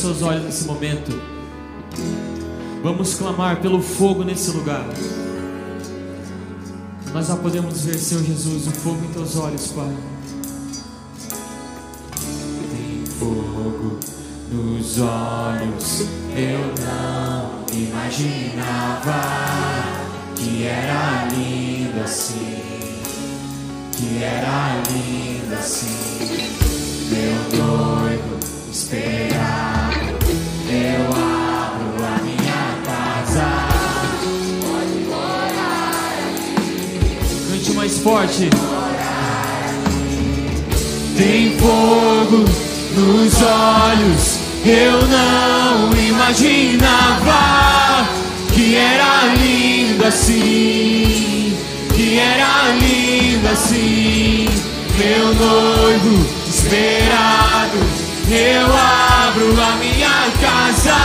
Seus 0.09 0.23
olhos 0.23 0.43
nesse 0.43 0.65
momento. 0.65 1.21
Vamos 2.81 3.13
clamar 3.13 3.61
pelo 3.61 3.79
fogo 3.79 4.23
nesse 4.23 4.49
lugar. 4.51 4.83
Nós 7.13 7.27
já 7.27 7.35
podemos 7.35 7.85
ver, 7.85 7.95
Senhor 7.95 8.23
Jesus, 8.23 8.65
o 8.67 8.71
fogo 8.71 9.05
em 9.05 9.13
teus 9.13 9.35
olhos, 9.35 9.67
Pai. 9.67 9.95
Tem 12.71 13.05
fogo 13.19 13.99
nos 14.51 14.99
olhos, 14.99 16.07
eu 16.35 16.73
não 16.83 17.65
imaginava 17.71 19.21
que 20.35 20.63
era 20.65 21.27
lindo 21.31 22.01
assim, 22.03 22.63
que 23.91 24.23
era 24.23 24.81
lindo 24.89 25.53
assim. 25.53 26.49
Meu 27.11 27.63
noivo 27.63 28.39
esperado, 28.71 29.78
forte. 37.99 38.49
Tem 41.17 41.57
fogo 41.57 42.45
nos 42.95 43.41
olhos, 43.41 44.39
eu 44.65 45.01
não 45.07 45.91
imaginava 45.97 47.39
que 48.53 48.75
era 48.75 49.25
lindo 49.35 50.05
assim, 50.05 51.57
que 51.95 52.19
era 52.19 52.69
lindo 52.79 53.47
assim. 53.51 54.47
Meu 54.97 55.33
noivo 55.33 56.25
esperado, 56.49 57.48
eu 58.31 58.67
abro 58.67 59.61
a 59.61 59.75
minha 59.77 60.31
casa. 60.39 60.95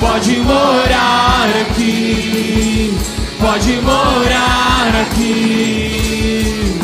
Pode 0.00 0.36
morar 0.38 1.48
aqui, 1.62 2.96
pode 3.40 3.72
morar 3.80 4.92
aqui. 5.02 6.76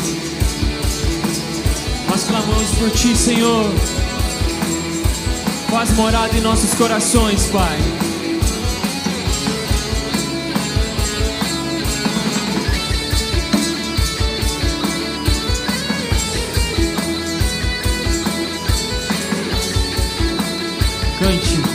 Nós 2.09 2.25
clamamos 2.25 2.71
por 2.79 2.91
Ti, 2.91 3.17
Senhor. 3.17 3.71
Faz 5.71 5.91
morada 5.93 6.37
em 6.37 6.41
nossos 6.41 6.75
corações, 6.75 7.47
Pai. 7.47 8.00
country 21.31 21.70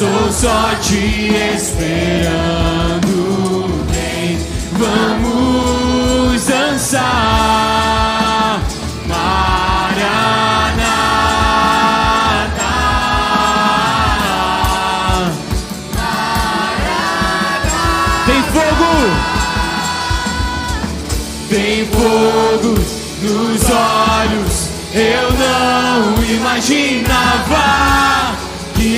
Estou 0.00 0.30
só 0.30 0.76
te 0.80 1.34
esperando. 1.56 3.10
Vem, 3.90 4.38
vamos 4.74 6.44
dançar. 6.46 7.02
Maranata. 9.08 9.58
Tem 18.24 18.42
fogo! 18.52 18.92
Tem 21.50 21.84
fogo 21.86 22.78
nos 23.20 23.64
olhos. 23.68 24.68
Eu 24.94 25.32
não 25.32 26.22
imaginava 26.22 27.98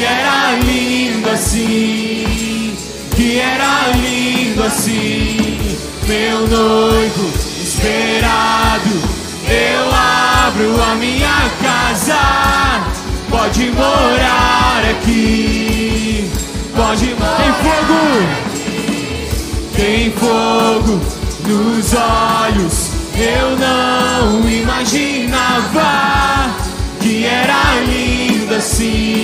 que 0.01 0.07
era 0.07 0.57
lindo 0.65 1.29
assim, 1.29 2.75
que 3.15 3.39
era 3.39 3.89
lindo 3.95 4.63
assim. 4.65 5.77
Meu 6.09 6.49
noivo 6.49 7.31
esperado, 7.63 8.89
eu 9.47 9.93
abro 9.93 10.83
a 10.83 10.95
minha 10.95 11.51
casa. 11.61 12.17
Pode 13.29 13.71
morar 13.73 14.83
aqui, 14.91 16.31
pode 16.75 17.15
morar. 17.17 17.37
Tem 17.37 17.53
fogo! 17.63 18.01
Tem 19.77 20.11
fogo 20.13 20.99
nos 21.47 21.93
olhos. 21.93 22.91
Eu 23.19 23.59
não 23.59 24.49
imaginava 24.49 25.91
que 27.01 27.27
era 27.27 27.81
lindo 27.87 28.55
assim, 28.55 29.20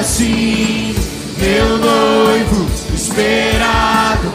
assim. 0.00 0.94
Meu 1.38 1.78
noivo 1.78 2.66
esperado, 2.94 4.32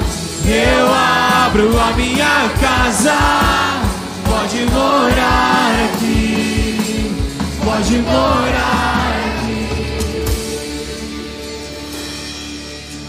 eu 0.48 0.88
abro 0.94 1.80
a 1.80 1.92
minha 1.94 2.50
casa. 2.60 3.16
Pode 4.24 4.66
morar 4.66 5.86
aqui, 5.86 7.12
pode 7.64 7.98
morar 8.00 9.14
aqui. 9.28 9.68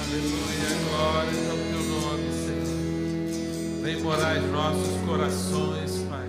Aleluia, 0.02 0.70
glória 0.88 1.38
ao 1.50 1.58
teu 1.70 1.82
nome, 2.00 2.28
Senhor. 2.44 3.82
Vem 3.82 4.02
morar 4.02 4.36
em 4.36 4.46
nossos 4.48 5.00
corações, 5.06 6.04
Pai. 6.10 6.28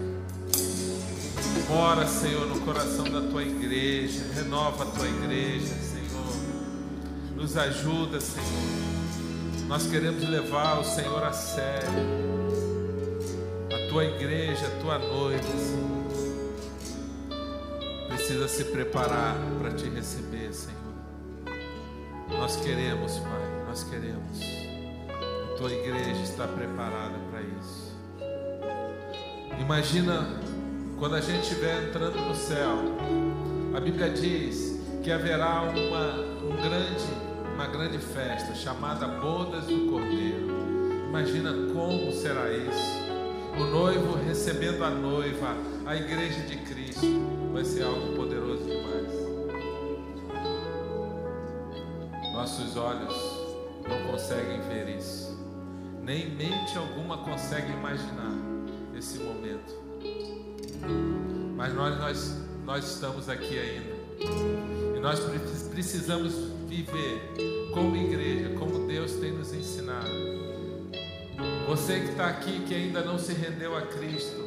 Mora, 1.70 2.08
Senhor, 2.08 2.48
no 2.48 2.60
coração 2.62 3.06
da 3.06 3.22
tua 3.22 3.44
igreja. 3.44 4.22
Renova 4.36 4.84
a 4.84 4.88
tua 4.88 5.08
igreja. 5.08 5.87
Nos 7.38 7.56
ajuda, 7.56 8.20
Senhor. 8.20 8.48
Nós 9.68 9.86
queremos 9.86 10.28
levar 10.28 10.80
o 10.80 10.84
Senhor 10.84 11.24
a 11.24 11.32
sério. 11.32 11.88
A 13.72 13.90
tua 13.90 14.06
igreja, 14.06 14.66
a 14.66 14.82
tua 14.82 14.98
noiva, 14.98 15.44
Senhor. 15.44 15.98
Precisa 18.08 18.48
se 18.48 18.64
preparar 18.66 19.38
para 19.60 19.72
te 19.72 19.88
receber, 19.88 20.52
Senhor. 20.52 20.78
Nós 22.30 22.56
queremos, 22.56 23.20
Pai, 23.20 23.66
nós 23.68 23.84
queremos. 23.84 24.42
A 25.54 25.58
tua 25.58 25.72
igreja 25.72 26.24
está 26.24 26.48
preparada 26.48 27.20
para 27.30 27.42
isso. 27.42 27.96
Imagina 29.60 30.42
quando 30.98 31.16
a 31.16 31.22
gente 31.22 31.44
estiver 31.44 31.88
entrando 31.88 32.20
no 32.20 32.34
céu. 32.34 32.80
A 33.76 33.80
Bíblia 33.80 34.10
diz 34.10 34.80
que 35.04 35.12
haverá 35.12 35.62
uma, 35.62 36.16
um 36.44 36.56
grande, 36.58 37.27
uma 37.58 37.66
grande 37.66 37.98
festa 37.98 38.54
chamada 38.54 39.08
Bodas 39.08 39.66
do 39.66 39.88
Cordeiro. 39.90 40.48
Imagina 41.10 41.52
como 41.74 42.12
será 42.12 42.52
isso. 42.54 43.08
O 43.60 43.64
noivo 43.64 44.16
recebendo 44.24 44.84
a 44.84 44.92
noiva, 44.92 45.56
a 45.88 45.96
igreja 45.96 46.42
de 46.42 46.58
Cristo. 46.58 47.08
Vai 47.52 47.66
ser 47.66 47.82
algo 47.82 48.16
poderoso 48.16 48.64
demais. 48.64 49.12
Nossos 52.32 52.78
olhos 52.78 53.16
não 53.90 54.12
conseguem 54.12 54.62
ver 54.62 54.96
isso, 54.96 55.36
nem 56.04 56.30
mente 56.30 56.78
alguma 56.78 57.18
consegue 57.18 57.72
imaginar 57.72 58.36
esse 58.96 59.18
momento. 59.18 59.74
Mas 61.56 61.74
nós, 61.74 61.98
nós, 61.98 62.38
nós 62.64 62.86
estamos 62.92 63.28
aqui 63.28 63.58
ainda 63.58 63.98
e 64.96 65.00
nós 65.00 65.20
pre- 65.22 65.40
precisamos 65.72 66.36
viver 66.68 67.72
como 67.74 67.96
igreja, 67.96 68.50
como 68.58 68.86
Deus 68.88 69.14
tem 69.14 69.32
nos 69.32 69.54
ensinado. 69.54 70.10
Você 71.68 72.00
que 72.00 72.12
está 72.12 72.28
aqui 72.28 72.62
que 72.62 72.76
ainda 72.76 73.04
não 73.04 73.18
se 73.18 73.34
rendeu 73.34 73.76
a 73.76 73.82
Cristo, 73.82 74.46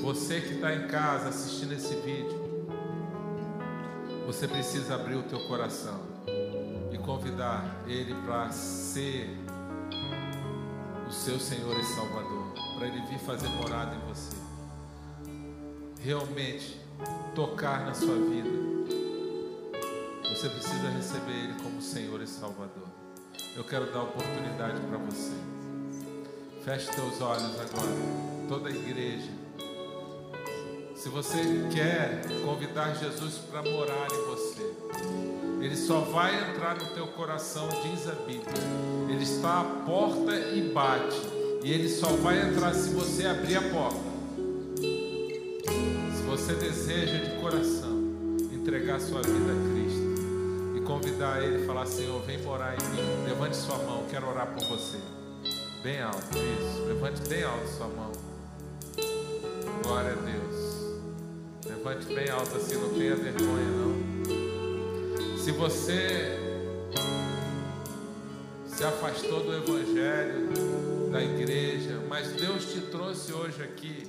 você 0.00 0.40
que 0.40 0.54
está 0.54 0.74
em 0.74 0.86
casa 0.88 1.28
assistindo 1.28 1.72
esse 1.72 1.94
vídeo, 1.96 2.44
você 4.26 4.48
precisa 4.48 4.94
abrir 4.94 5.16
o 5.16 5.22
teu 5.22 5.46
coração 5.46 6.00
e 6.92 6.98
convidar 6.98 7.82
Ele 7.86 8.14
para 8.26 8.50
ser 8.50 9.28
o 11.08 11.12
seu 11.12 11.38
Senhor 11.38 11.78
e 11.78 11.84
Salvador, 11.84 12.52
para 12.76 12.88
Ele 12.88 13.00
vir 13.06 13.18
fazer 13.18 13.48
morada 13.48 13.94
em 13.94 14.08
você, 14.08 14.36
realmente 16.00 16.80
tocar 17.34 17.84
na 17.84 17.94
sua 17.94 18.14
vida. 18.14 18.63
Você 20.34 20.48
precisa 20.48 20.88
receber 20.88 21.30
Ele 21.30 21.54
como 21.62 21.80
Senhor 21.80 22.20
e 22.20 22.26
Salvador. 22.26 22.88
Eu 23.56 23.62
quero 23.62 23.92
dar 23.92 24.02
oportunidade 24.02 24.80
para 24.80 24.98
você. 24.98 25.30
Feche 26.64 26.90
teus 26.90 27.20
olhos 27.20 27.54
agora, 27.60 27.92
toda 28.48 28.68
a 28.68 28.72
igreja. 28.72 29.30
Se 30.96 31.08
você 31.08 31.38
quer 31.72 32.24
convidar 32.44 32.94
Jesus 32.94 33.38
para 33.48 33.62
morar 33.62 34.08
em 34.10 34.26
você, 34.26 34.74
Ele 35.60 35.76
só 35.76 36.00
vai 36.00 36.50
entrar 36.50 36.78
no 36.78 36.86
teu 36.94 37.06
coração, 37.06 37.68
diz 37.84 38.08
a 38.08 38.14
Bíblia. 38.26 38.60
Ele 39.08 39.22
está 39.22 39.60
à 39.60 39.64
porta 39.86 40.34
e 40.34 40.72
bate. 40.72 41.20
E 41.62 41.70
Ele 41.70 41.88
só 41.88 42.08
vai 42.08 42.50
entrar 42.50 42.74
se 42.74 42.90
você 42.90 43.24
abrir 43.24 43.54
a 43.54 43.62
porta. 43.62 44.14
Se 44.80 46.22
você 46.24 46.54
deseja 46.54 47.18
de 47.18 47.40
coração 47.40 48.02
entregar 48.52 48.98
sua 48.98 49.22
vida 49.22 49.52
a 49.52 49.70
Cristo 49.70 50.03
convidar 50.84 51.42
Ele, 51.42 51.66
falar: 51.66 51.86
Senhor, 51.86 52.22
vem 52.22 52.38
morar 52.42 52.74
em 52.74 52.86
mim. 52.88 53.28
Levante 53.28 53.56
sua 53.56 53.78
mão, 53.78 54.04
quero 54.10 54.28
orar 54.28 54.46
por 54.46 54.64
você. 54.68 54.98
Bem 55.82 56.00
alto, 56.00 56.38
isso. 56.38 56.82
Levante 56.86 57.28
bem 57.28 57.42
alto 57.42 57.66
sua 57.68 57.88
mão. 57.88 58.12
Glória 59.82 60.12
a 60.12 60.14
Deus. 60.14 60.74
Levante 61.66 62.06
bem 62.14 62.30
alto 62.30 62.56
assim, 62.56 62.76
não 62.76 62.90
tenha 62.90 63.16
vergonha 63.16 63.68
não. 63.70 65.38
Se 65.38 65.50
você 65.52 66.38
se 68.66 68.84
afastou 68.84 69.42
do 69.42 69.54
Evangelho, 69.54 71.10
da 71.10 71.22
igreja, 71.22 72.00
mas 72.08 72.32
Deus 72.32 72.72
te 72.72 72.80
trouxe 72.80 73.32
hoje 73.32 73.62
aqui, 73.62 74.06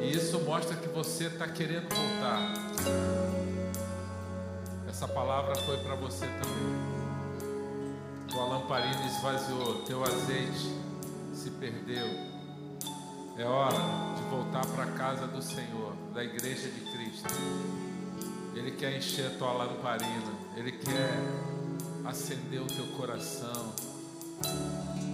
e 0.00 0.10
isso 0.10 0.38
mostra 0.40 0.74
que 0.76 0.88
você 0.88 1.26
está 1.26 1.46
querendo 1.46 1.88
voltar. 1.94 2.54
Essa 4.98 5.06
palavra 5.06 5.54
foi 5.54 5.76
para 5.76 5.94
você 5.94 6.26
também. 6.26 6.74
Tua 8.26 8.46
lamparina 8.46 9.06
esvaziou, 9.06 9.82
teu 9.82 10.02
azeite 10.02 10.74
se 11.32 11.50
perdeu. 11.52 12.04
É 13.36 13.44
hora 13.44 13.76
de 14.16 14.22
voltar 14.28 14.66
para 14.66 14.82
a 14.82 14.92
casa 14.98 15.28
do 15.28 15.40
Senhor, 15.40 15.92
da 16.12 16.24
igreja 16.24 16.68
de 16.68 16.80
Cristo. 16.90 17.28
Ele 18.56 18.72
quer 18.72 18.96
encher 18.96 19.38
tua 19.38 19.52
lamparina, 19.52 20.32
Ele 20.56 20.72
quer 20.72 21.12
acender 22.04 22.60
o 22.60 22.66
teu 22.66 22.88
coração, 22.96 23.72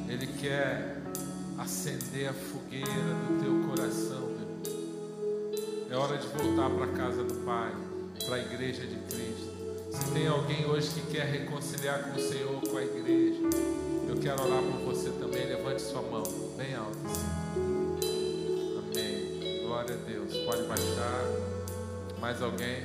Ele 0.08 0.26
quer 0.28 1.02
acender 1.58 2.30
a 2.30 2.32
fogueira 2.32 2.86
do 2.88 3.38
teu 3.38 3.68
coração, 3.68 4.28
meu. 4.30 5.90
É 5.90 5.94
hora 5.94 6.16
de 6.16 6.26
voltar 6.28 6.70
para 6.70 6.86
a 6.86 6.96
casa 6.96 7.22
do 7.22 7.34
Pai, 7.44 7.70
para 8.24 8.36
a 8.36 8.38
igreja 8.38 8.86
de 8.86 8.96
Cristo. 9.14 9.53
Se 9.94 10.10
tem 10.12 10.26
alguém 10.26 10.66
hoje 10.66 10.90
que 10.90 11.12
quer 11.12 11.26
reconciliar 11.26 12.02
com 12.02 12.18
o 12.18 12.20
Senhor, 12.20 12.60
com 12.60 12.76
a 12.76 12.82
igreja, 12.82 13.40
eu 14.08 14.16
quero 14.16 14.42
orar 14.42 14.60
por 14.60 14.80
você 14.92 15.08
também. 15.10 15.46
Levante 15.46 15.82
sua 15.82 16.02
mão, 16.02 16.24
bem 16.56 16.74
alta. 16.74 16.98
Assim. 17.06 17.44
Amém. 18.78 19.62
Glória 19.64 19.94
a 19.94 19.98
Deus. 19.98 20.36
Pode 20.38 20.64
baixar. 20.64 21.24
Mais 22.20 22.42
alguém? 22.42 22.82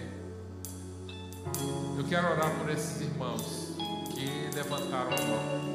Eu 1.97 2.05
quero 2.07 2.31
orar 2.31 2.55
por 2.59 2.69
esses 2.69 3.01
irmãos 3.01 3.73
que 4.13 4.55
levantaram 4.55 5.11
a 5.11 5.21
mão. 5.21 5.69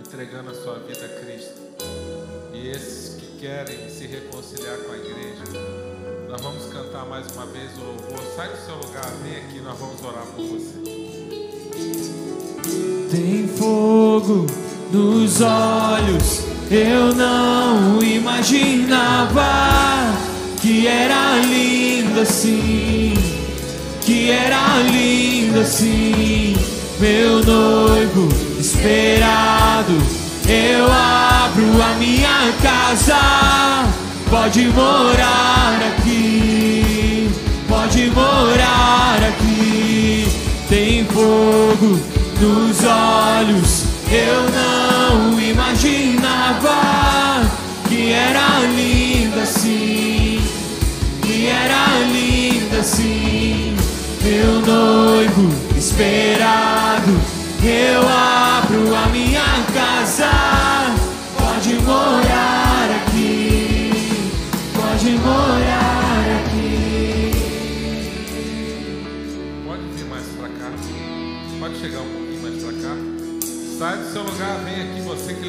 entregando 0.00 0.50
a 0.50 0.54
sua 0.54 0.78
vida 0.80 1.06
a 1.06 1.20
Cristo. 1.20 1.58
E 2.52 2.68
esses 2.68 3.18
que 3.18 3.38
querem 3.38 3.88
se 3.88 4.06
reconciliar 4.06 4.76
com 4.78 4.92
a 4.92 4.96
igreja, 4.96 5.42
nós 6.32 6.40
vamos 6.40 6.64
cantar 6.72 7.04
mais 7.04 7.26
uma 7.34 7.44
vez 7.44 7.70
o 7.76 7.84
louvor. 7.84 8.24
Sai 8.34 8.48
do 8.48 8.56
seu 8.64 8.74
lugar, 8.76 9.12
vem 9.22 9.36
aqui, 9.36 9.60
nós 9.60 9.78
vamos 9.78 10.02
orar 10.02 10.24
por 10.34 10.42
você. 10.46 10.80
Tem 13.10 13.46
fogo 13.48 14.46
nos 14.90 15.42
olhos, 15.42 16.40
eu 16.70 17.14
não 17.14 18.02
imaginava 18.02 19.42
que 20.58 20.86
era 20.86 21.36
lindo 21.36 22.20
assim, 22.22 23.12
que 24.00 24.30
era 24.30 24.78
lindo 24.90 25.60
assim, 25.60 26.56
meu 26.98 27.44
noivo 27.44 28.28
esperado. 28.58 29.92
Eu 30.48 30.86
abro 30.90 31.82
a 31.82 31.94
minha 31.98 32.54
casa, 32.62 33.91
pode 34.32 34.64
morar 34.68 35.78
aqui, 35.92 37.30
pode 37.68 38.10
morar 38.12 39.18
aqui. 39.28 40.26
Tem 40.70 41.04
fogo 41.04 42.00
nos 42.40 42.82
olhos, 42.82 43.84
eu 44.10 44.48
não 44.50 45.38
imaginava 45.38 46.80
que 47.86 48.10
era 48.10 48.60
linda 48.74 49.42
assim, 49.42 50.40
que 51.20 51.46
era 51.48 51.98
linda 52.10 52.78
assim, 52.78 53.76
meu 54.24 54.62
noivo 54.62 55.52
esperado. 55.76 56.71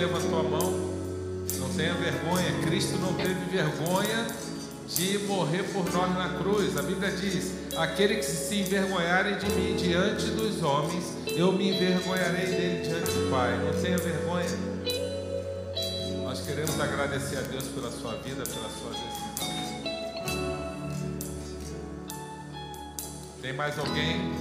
Levantou 0.06 0.40
a 0.40 0.44
mão. 0.44 0.72
Não 1.60 1.70
tenha 1.76 1.94
vergonha. 1.94 2.52
Cristo 2.66 2.98
não 2.98 3.14
teve 3.14 3.34
vergonha 3.46 4.28
de 4.88 5.18
morrer 5.20 5.64
por 5.72 5.92
nós 5.92 6.14
na 6.14 6.38
cruz. 6.40 6.78
A 6.78 6.82
Bíblia 6.82 7.12
diz: 7.12 7.54
aquele 7.78 8.16
que 8.18 8.24
se 8.24 8.62
envergonharem 8.62 9.38
de 9.38 9.46
mim 9.52 9.76
diante 9.76 10.26
dos 10.28 10.62
homens, 10.62 11.06
eu 11.28 11.52
me 11.52 11.70
envergonharei 11.76 12.46
dele 12.46 12.84
diante 12.84 13.12
do 13.12 13.30
Pai. 13.30 13.58
Não 13.58 13.82
tenha 13.82 13.98
vergonha. 13.98 14.74
Nós 16.24 16.42
queremos 16.42 16.80
agradecer 16.80 17.38
a 17.38 17.42
Deus 17.42 17.66
pela 17.66 17.92
sua 17.92 18.16
vida, 18.18 18.44
pela 18.44 18.70
sua 18.70 18.90
decisão. 18.92 19.24
Tem 23.42 23.54
mais 23.54 23.78
alguém? 23.78 24.34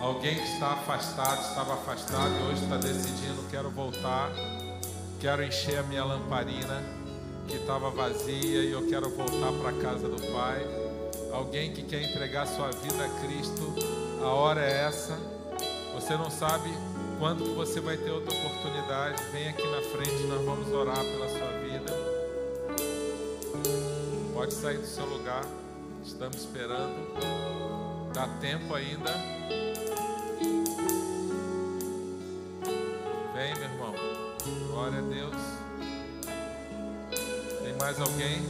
Alguém 0.00 0.34
que 0.34 0.42
está 0.42 0.72
afastado, 0.72 1.40
estava 1.48 1.74
afastado 1.74 2.30
e 2.40 2.42
hoje 2.50 2.64
está 2.64 2.76
decidindo, 2.76 3.40
quero 3.50 3.70
voltar, 3.70 4.32
quero 5.22 5.44
encher 5.44 5.78
a 5.78 5.84
minha 5.84 6.04
lamparina 6.04 6.82
que 7.46 7.54
estava 7.54 7.90
vazia 7.90 8.64
e 8.64 8.72
eu 8.72 8.88
quero 8.88 9.08
voltar 9.10 9.52
para 9.52 9.70
a 9.70 9.80
casa 9.80 10.08
do 10.08 10.20
Pai. 10.32 10.66
Alguém 11.32 11.72
que 11.72 11.84
quer 11.84 12.02
entregar 12.02 12.44
sua 12.44 12.72
vida 12.72 13.04
a 13.04 13.08
Cristo, 13.20 13.72
a 14.20 14.26
hora 14.26 14.60
é 14.60 14.84
essa. 14.84 15.16
Você 15.94 16.16
não 16.16 16.28
sabe 16.28 16.68
quando 17.20 17.44
que 17.44 17.50
você 17.50 17.80
vai 17.80 17.96
ter 17.96 18.10
outra 18.10 18.34
oportunidade. 18.36 19.22
Vem 19.30 19.48
aqui 19.48 19.64
na 19.64 19.80
frente, 19.82 20.24
nós 20.24 20.44
vamos 20.44 20.72
orar 20.72 20.98
pela 20.98 21.28
sua 21.28 21.52
vida. 21.60 21.92
Pode 24.34 24.54
sair 24.54 24.78
do 24.78 24.86
seu 24.86 25.06
lugar, 25.06 25.44
estamos 26.04 26.38
esperando. 26.38 28.12
Dá 28.12 28.26
tempo 28.40 28.74
ainda. 28.74 29.12
Vem, 33.34 33.54
meu. 33.54 33.71
Glória 34.82 34.98
a 34.98 35.02
Deus. 35.02 35.36
Tem 37.62 37.72
mais 37.78 38.00
alguém? 38.00 38.42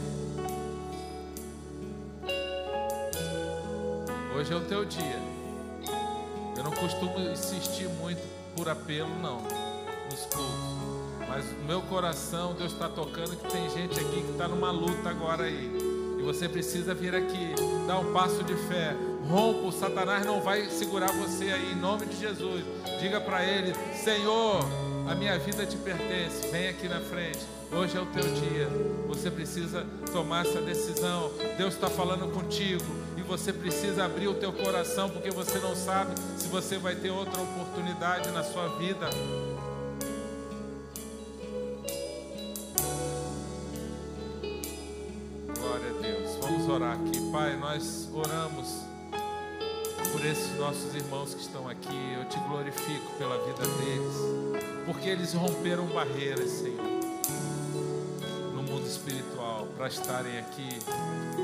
Hoje 4.35 4.51
é 4.51 4.55
o 4.55 4.61
teu 4.61 4.83
dia. 4.83 5.21
Eu 6.57 6.63
não 6.63 6.71
costumo 6.71 7.19
insistir 7.19 7.87
muito 7.87 8.19
por 8.55 8.67
apelo, 8.67 9.11
não, 9.21 9.41
nos 9.41 10.25
cultos. 10.25 11.29
Mas 11.29 11.45
no 11.51 11.65
meu 11.65 11.83
coração, 11.83 12.55
Deus 12.55 12.73
está 12.73 12.89
tocando 12.89 13.37
que 13.37 13.51
tem 13.51 13.69
gente 13.69 13.99
aqui 13.99 14.23
que 14.23 14.31
está 14.31 14.47
numa 14.47 14.71
luta 14.71 15.11
agora 15.11 15.43
aí. 15.43 15.92
Você 16.23 16.47
precisa 16.47 16.93
vir 16.93 17.13
aqui, 17.13 17.53
dar 17.85 17.99
um 17.99 18.13
passo 18.13 18.43
de 18.43 18.55
fé. 18.67 18.95
Rompa, 19.29 19.67
o 19.67 19.71
Satanás 19.71 20.25
não 20.25 20.41
vai 20.41 20.69
segurar 20.69 21.11
você 21.11 21.45
aí, 21.45 21.73
em 21.73 21.75
nome 21.75 22.05
de 22.05 22.19
Jesus. 22.19 22.63
Diga 22.99 23.19
para 23.19 23.43
ele: 23.45 23.73
Senhor, 23.93 24.59
a 25.07 25.15
minha 25.15 25.37
vida 25.37 25.65
te 25.65 25.77
pertence. 25.77 26.47
Vem 26.49 26.69
aqui 26.69 26.87
na 26.87 27.01
frente. 27.01 27.39
Hoje 27.71 27.97
é 27.97 28.01
o 28.01 28.05
teu 28.05 28.23
dia. 28.23 28.69
Você 29.07 29.29
precisa 29.31 29.85
tomar 30.11 30.45
essa 30.45 30.61
decisão. 30.61 31.31
Deus 31.57 31.73
está 31.73 31.89
falando 31.89 32.31
contigo 32.31 32.83
e 33.17 33.21
você 33.21 33.51
precisa 33.51 34.05
abrir 34.05 34.27
o 34.27 34.35
teu 34.35 34.53
coração 34.53 35.09
porque 35.09 35.31
você 35.31 35.57
não 35.59 35.75
sabe 35.75 36.13
se 36.37 36.47
você 36.47 36.77
vai 36.77 36.95
ter 36.95 37.09
outra 37.09 37.41
oportunidade 37.41 38.29
na 38.31 38.43
sua 38.43 38.67
vida. 38.77 39.09
Nós 47.73 48.07
oramos 48.13 48.67
por 50.11 50.23
esses 50.23 50.55
nossos 50.59 50.93
irmãos 50.93 51.33
que 51.33 51.41
estão 51.41 51.67
aqui. 51.67 52.13
Eu 52.15 52.23
te 52.25 52.37
glorifico 52.47 53.11
pela 53.17 53.35
vida 53.47 53.63
deles, 53.63 54.63
porque 54.85 55.09
eles 55.09 55.33
romperam 55.33 55.87
barreiras, 55.87 56.51
Senhor, 56.51 56.85
no 58.53 58.61
mundo 58.61 58.85
espiritual 58.85 59.67
para 59.75 59.87
estarem 59.87 60.37
aqui. 60.37 60.69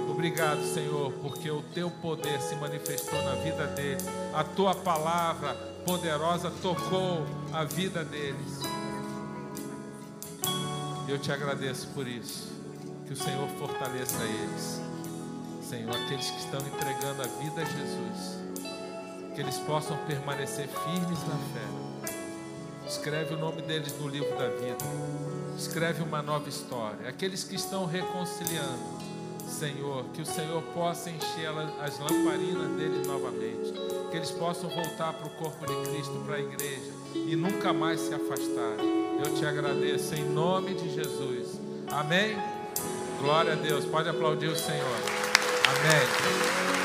Obrigado, 0.07 0.63
Senhor, 0.71 1.11
porque 1.13 1.49
o 1.49 1.63
teu 1.73 1.89
poder 1.89 2.39
se 2.41 2.55
manifestou 2.57 3.19
na 3.23 3.33
vida 3.35 3.65
deles. 3.65 4.05
A 4.31 4.43
tua 4.43 4.75
palavra 4.75 5.55
poderosa 5.83 6.51
tocou 6.61 7.25
a 7.51 7.63
vida 7.63 8.05
deles. 8.05 8.59
Eu 11.07 11.17
te 11.17 11.31
agradeço 11.31 11.87
por 11.87 12.07
isso. 12.07 12.49
Que 13.07 13.13
o 13.13 13.17
Senhor 13.17 13.49
fortaleça 13.57 14.23
eles. 14.23 14.88
Senhor, 15.69 15.95
aqueles 15.95 16.31
que 16.31 16.39
estão 16.39 16.59
entregando 16.61 17.21
a 17.21 17.27
vida 17.27 17.61
a 17.61 17.65
Jesus 17.65 18.39
que 19.39 19.43
eles 19.43 19.57
possam 19.59 19.95
permanecer 20.05 20.67
firmes 20.67 21.19
na 21.27 21.37
fé. 21.53 22.13
Escreve 22.85 23.35
o 23.35 23.37
nome 23.37 23.61
deles 23.61 23.97
no 23.97 24.09
livro 24.09 24.35
da 24.37 24.49
vida. 24.49 24.83
Escreve 25.57 26.03
uma 26.03 26.21
nova 26.21 26.49
história. 26.49 27.07
Aqueles 27.07 27.45
que 27.45 27.55
estão 27.55 27.85
reconciliando, 27.85 28.99
Senhor, 29.47 30.03
que 30.13 30.23
o 30.23 30.25
Senhor 30.25 30.61
possa 30.73 31.09
encher 31.09 31.47
as 31.81 31.99
lamparinas 31.99 32.71
deles 32.71 33.07
novamente. 33.07 33.71
Que 34.11 34.17
eles 34.17 34.31
possam 34.31 34.69
voltar 34.69 35.13
para 35.13 35.27
o 35.27 35.29
corpo 35.37 35.65
de 35.65 35.89
Cristo, 35.89 36.21
para 36.25 36.35
a 36.35 36.39
igreja 36.39 36.91
e 37.13 37.35
nunca 37.35 37.71
mais 37.71 38.01
se 38.01 38.13
afastarem. 38.13 39.19
Eu 39.23 39.35
te 39.35 39.45
agradeço 39.45 40.15
em 40.15 40.25
nome 40.25 40.73
de 40.73 40.93
Jesus. 40.93 41.61
Amém? 41.91 42.35
Glória 43.21 43.53
a 43.53 43.55
Deus. 43.55 43.85
Pode 43.85 44.09
aplaudir 44.09 44.47
o 44.47 44.55
Senhor. 44.55 45.18
Amém. 45.81 46.78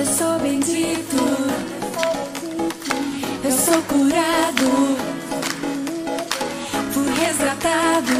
Eu 0.00 0.06
sou 0.06 0.38
bendito. 0.38 1.16
Eu 3.44 3.52
sou 3.52 3.82
curado. 3.82 4.96
Fui 6.90 7.12
resgatado. 7.20 8.14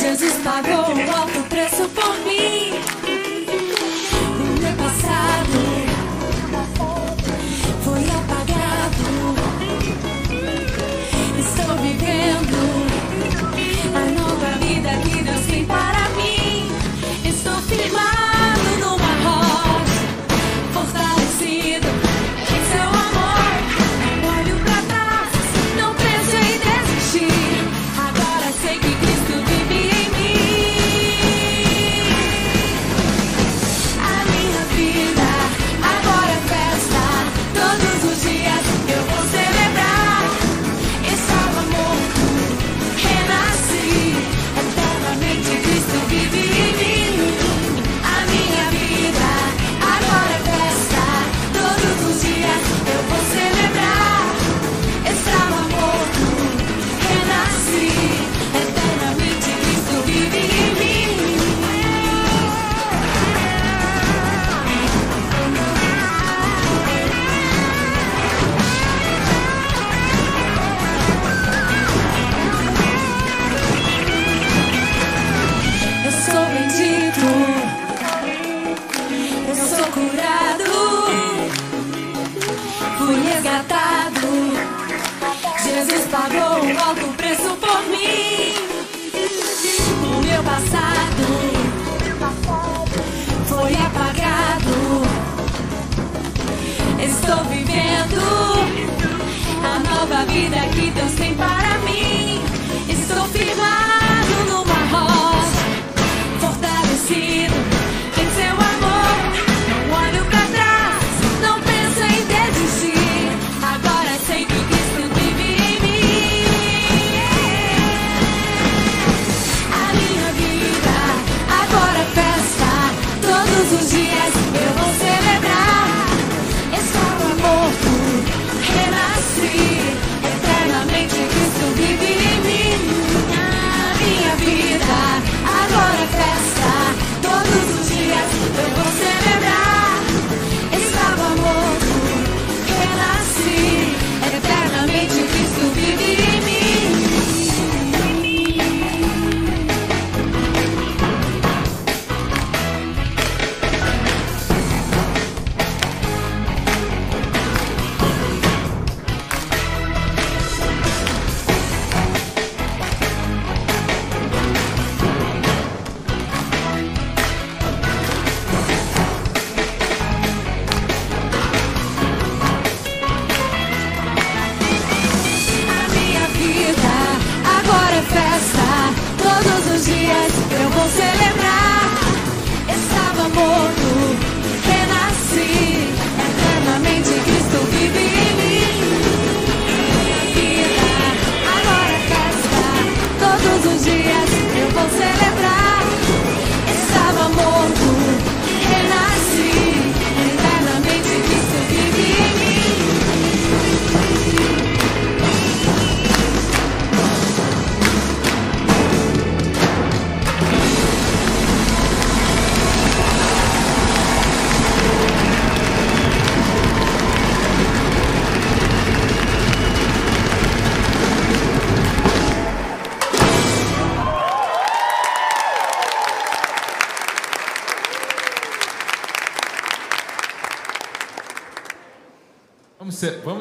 Jesus 0.00 0.32
pagou 0.42 0.94
um 0.96 1.14
alto 1.14 1.49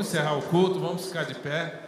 encerrar 0.10 0.36
o 0.39 0.41
culto, 0.41 0.80
vamos 0.80 1.05
ficar 1.05 1.24
de 1.24 1.36
pé. 1.36 1.88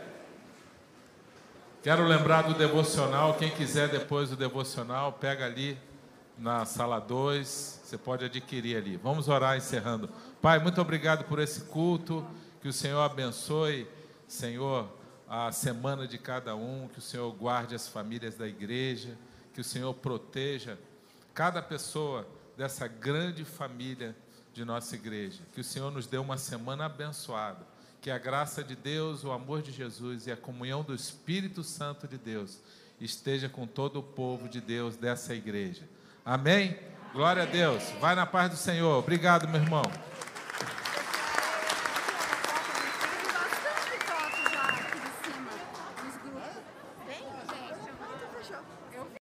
Quero 1.82 2.06
lembrar 2.06 2.44
do 2.44 2.54
devocional. 2.54 3.34
Quem 3.34 3.50
quiser 3.50 3.90
depois 3.90 4.30
do 4.30 4.36
devocional, 4.36 5.14
pega 5.14 5.44
ali 5.44 5.76
na 6.38 6.64
sala 6.64 7.00
2. 7.00 7.82
Você 7.84 7.98
pode 7.98 8.24
adquirir 8.24 8.78
ali. 8.78 8.96
Vamos 8.96 9.28
orar 9.28 9.58
encerrando. 9.58 10.08
Pai, 10.40 10.60
muito 10.60 10.80
obrigado 10.80 11.24
por 11.24 11.40
esse 11.40 11.62
culto. 11.62 12.24
Que 12.62 12.68
o 12.68 12.74
Senhor 12.74 13.02
abençoe, 13.02 13.88
Senhor, 14.28 14.88
a 15.28 15.52
semana 15.52 16.08
de 16.08 16.20
cada 16.20 16.56
um. 16.56 16.88
Que 16.90 17.00
o 17.00 17.02
Senhor 17.02 17.32
guarde 17.32 17.74
as 17.74 17.88
famílias 17.88 18.36
da 18.36 18.48
igreja. 18.48 19.18
Que 19.52 19.62
o 19.62 19.64
Senhor 19.64 19.92
proteja 19.96 20.78
cada 21.34 21.60
pessoa 21.60 22.28
dessa 22.56 22.88
grande 22.88 23.44
família 23.44 24.16
de 24.54 24.64
nossa 24.64 24.94
igreja. 24.94 25.42
Que 25.54 25.62
o 25.62 25.64
Senhor 25.64 25.90
nos 25.90 26.06
dê 26.06 26.20
uma 26.20 26.38
semana 26.38 26.86
abençoada. 26.86 27.71
Que 28.02 28.10
a 28.10 28.18
graça 28.18 28.64
de 28.64 28.76
Deus, 28.76 29.24
o 29.24 29.32
amor 29.32 29.62
de 29.62 29.72
Jesus 29.72 30.26
e 30.26 30.32
a 30.32 30.36
comunhão 30.36 30.82
do 30.82 30.94
Espírito 30.94 31.64
Santo 31.64 32.08
de 32.08 32.18
Deus 32.18 32.60
esteja 33.00 33.48
com 33.48 33.68
todo 33.68 34.00
o 34.00 34.04
povo 34.04 34.50
de 34.50 34.60
Deus 34.60 34.98
dessa 34.98 35.36
igreja. 35.36 35.84
Amém? 36.26 36.78
Glória 37.14 37.44
a 37.44 37.46
Deus. 37.46 37.84
Vai 38.00 38.16
na 38.16 38.26
paz 38.26 38.50
do 38.50 38.58
Senhor. 38.58 38.98
Obrigado, 38.98 39.48
meu 39.48 39.62
irmão. 39.62 39.84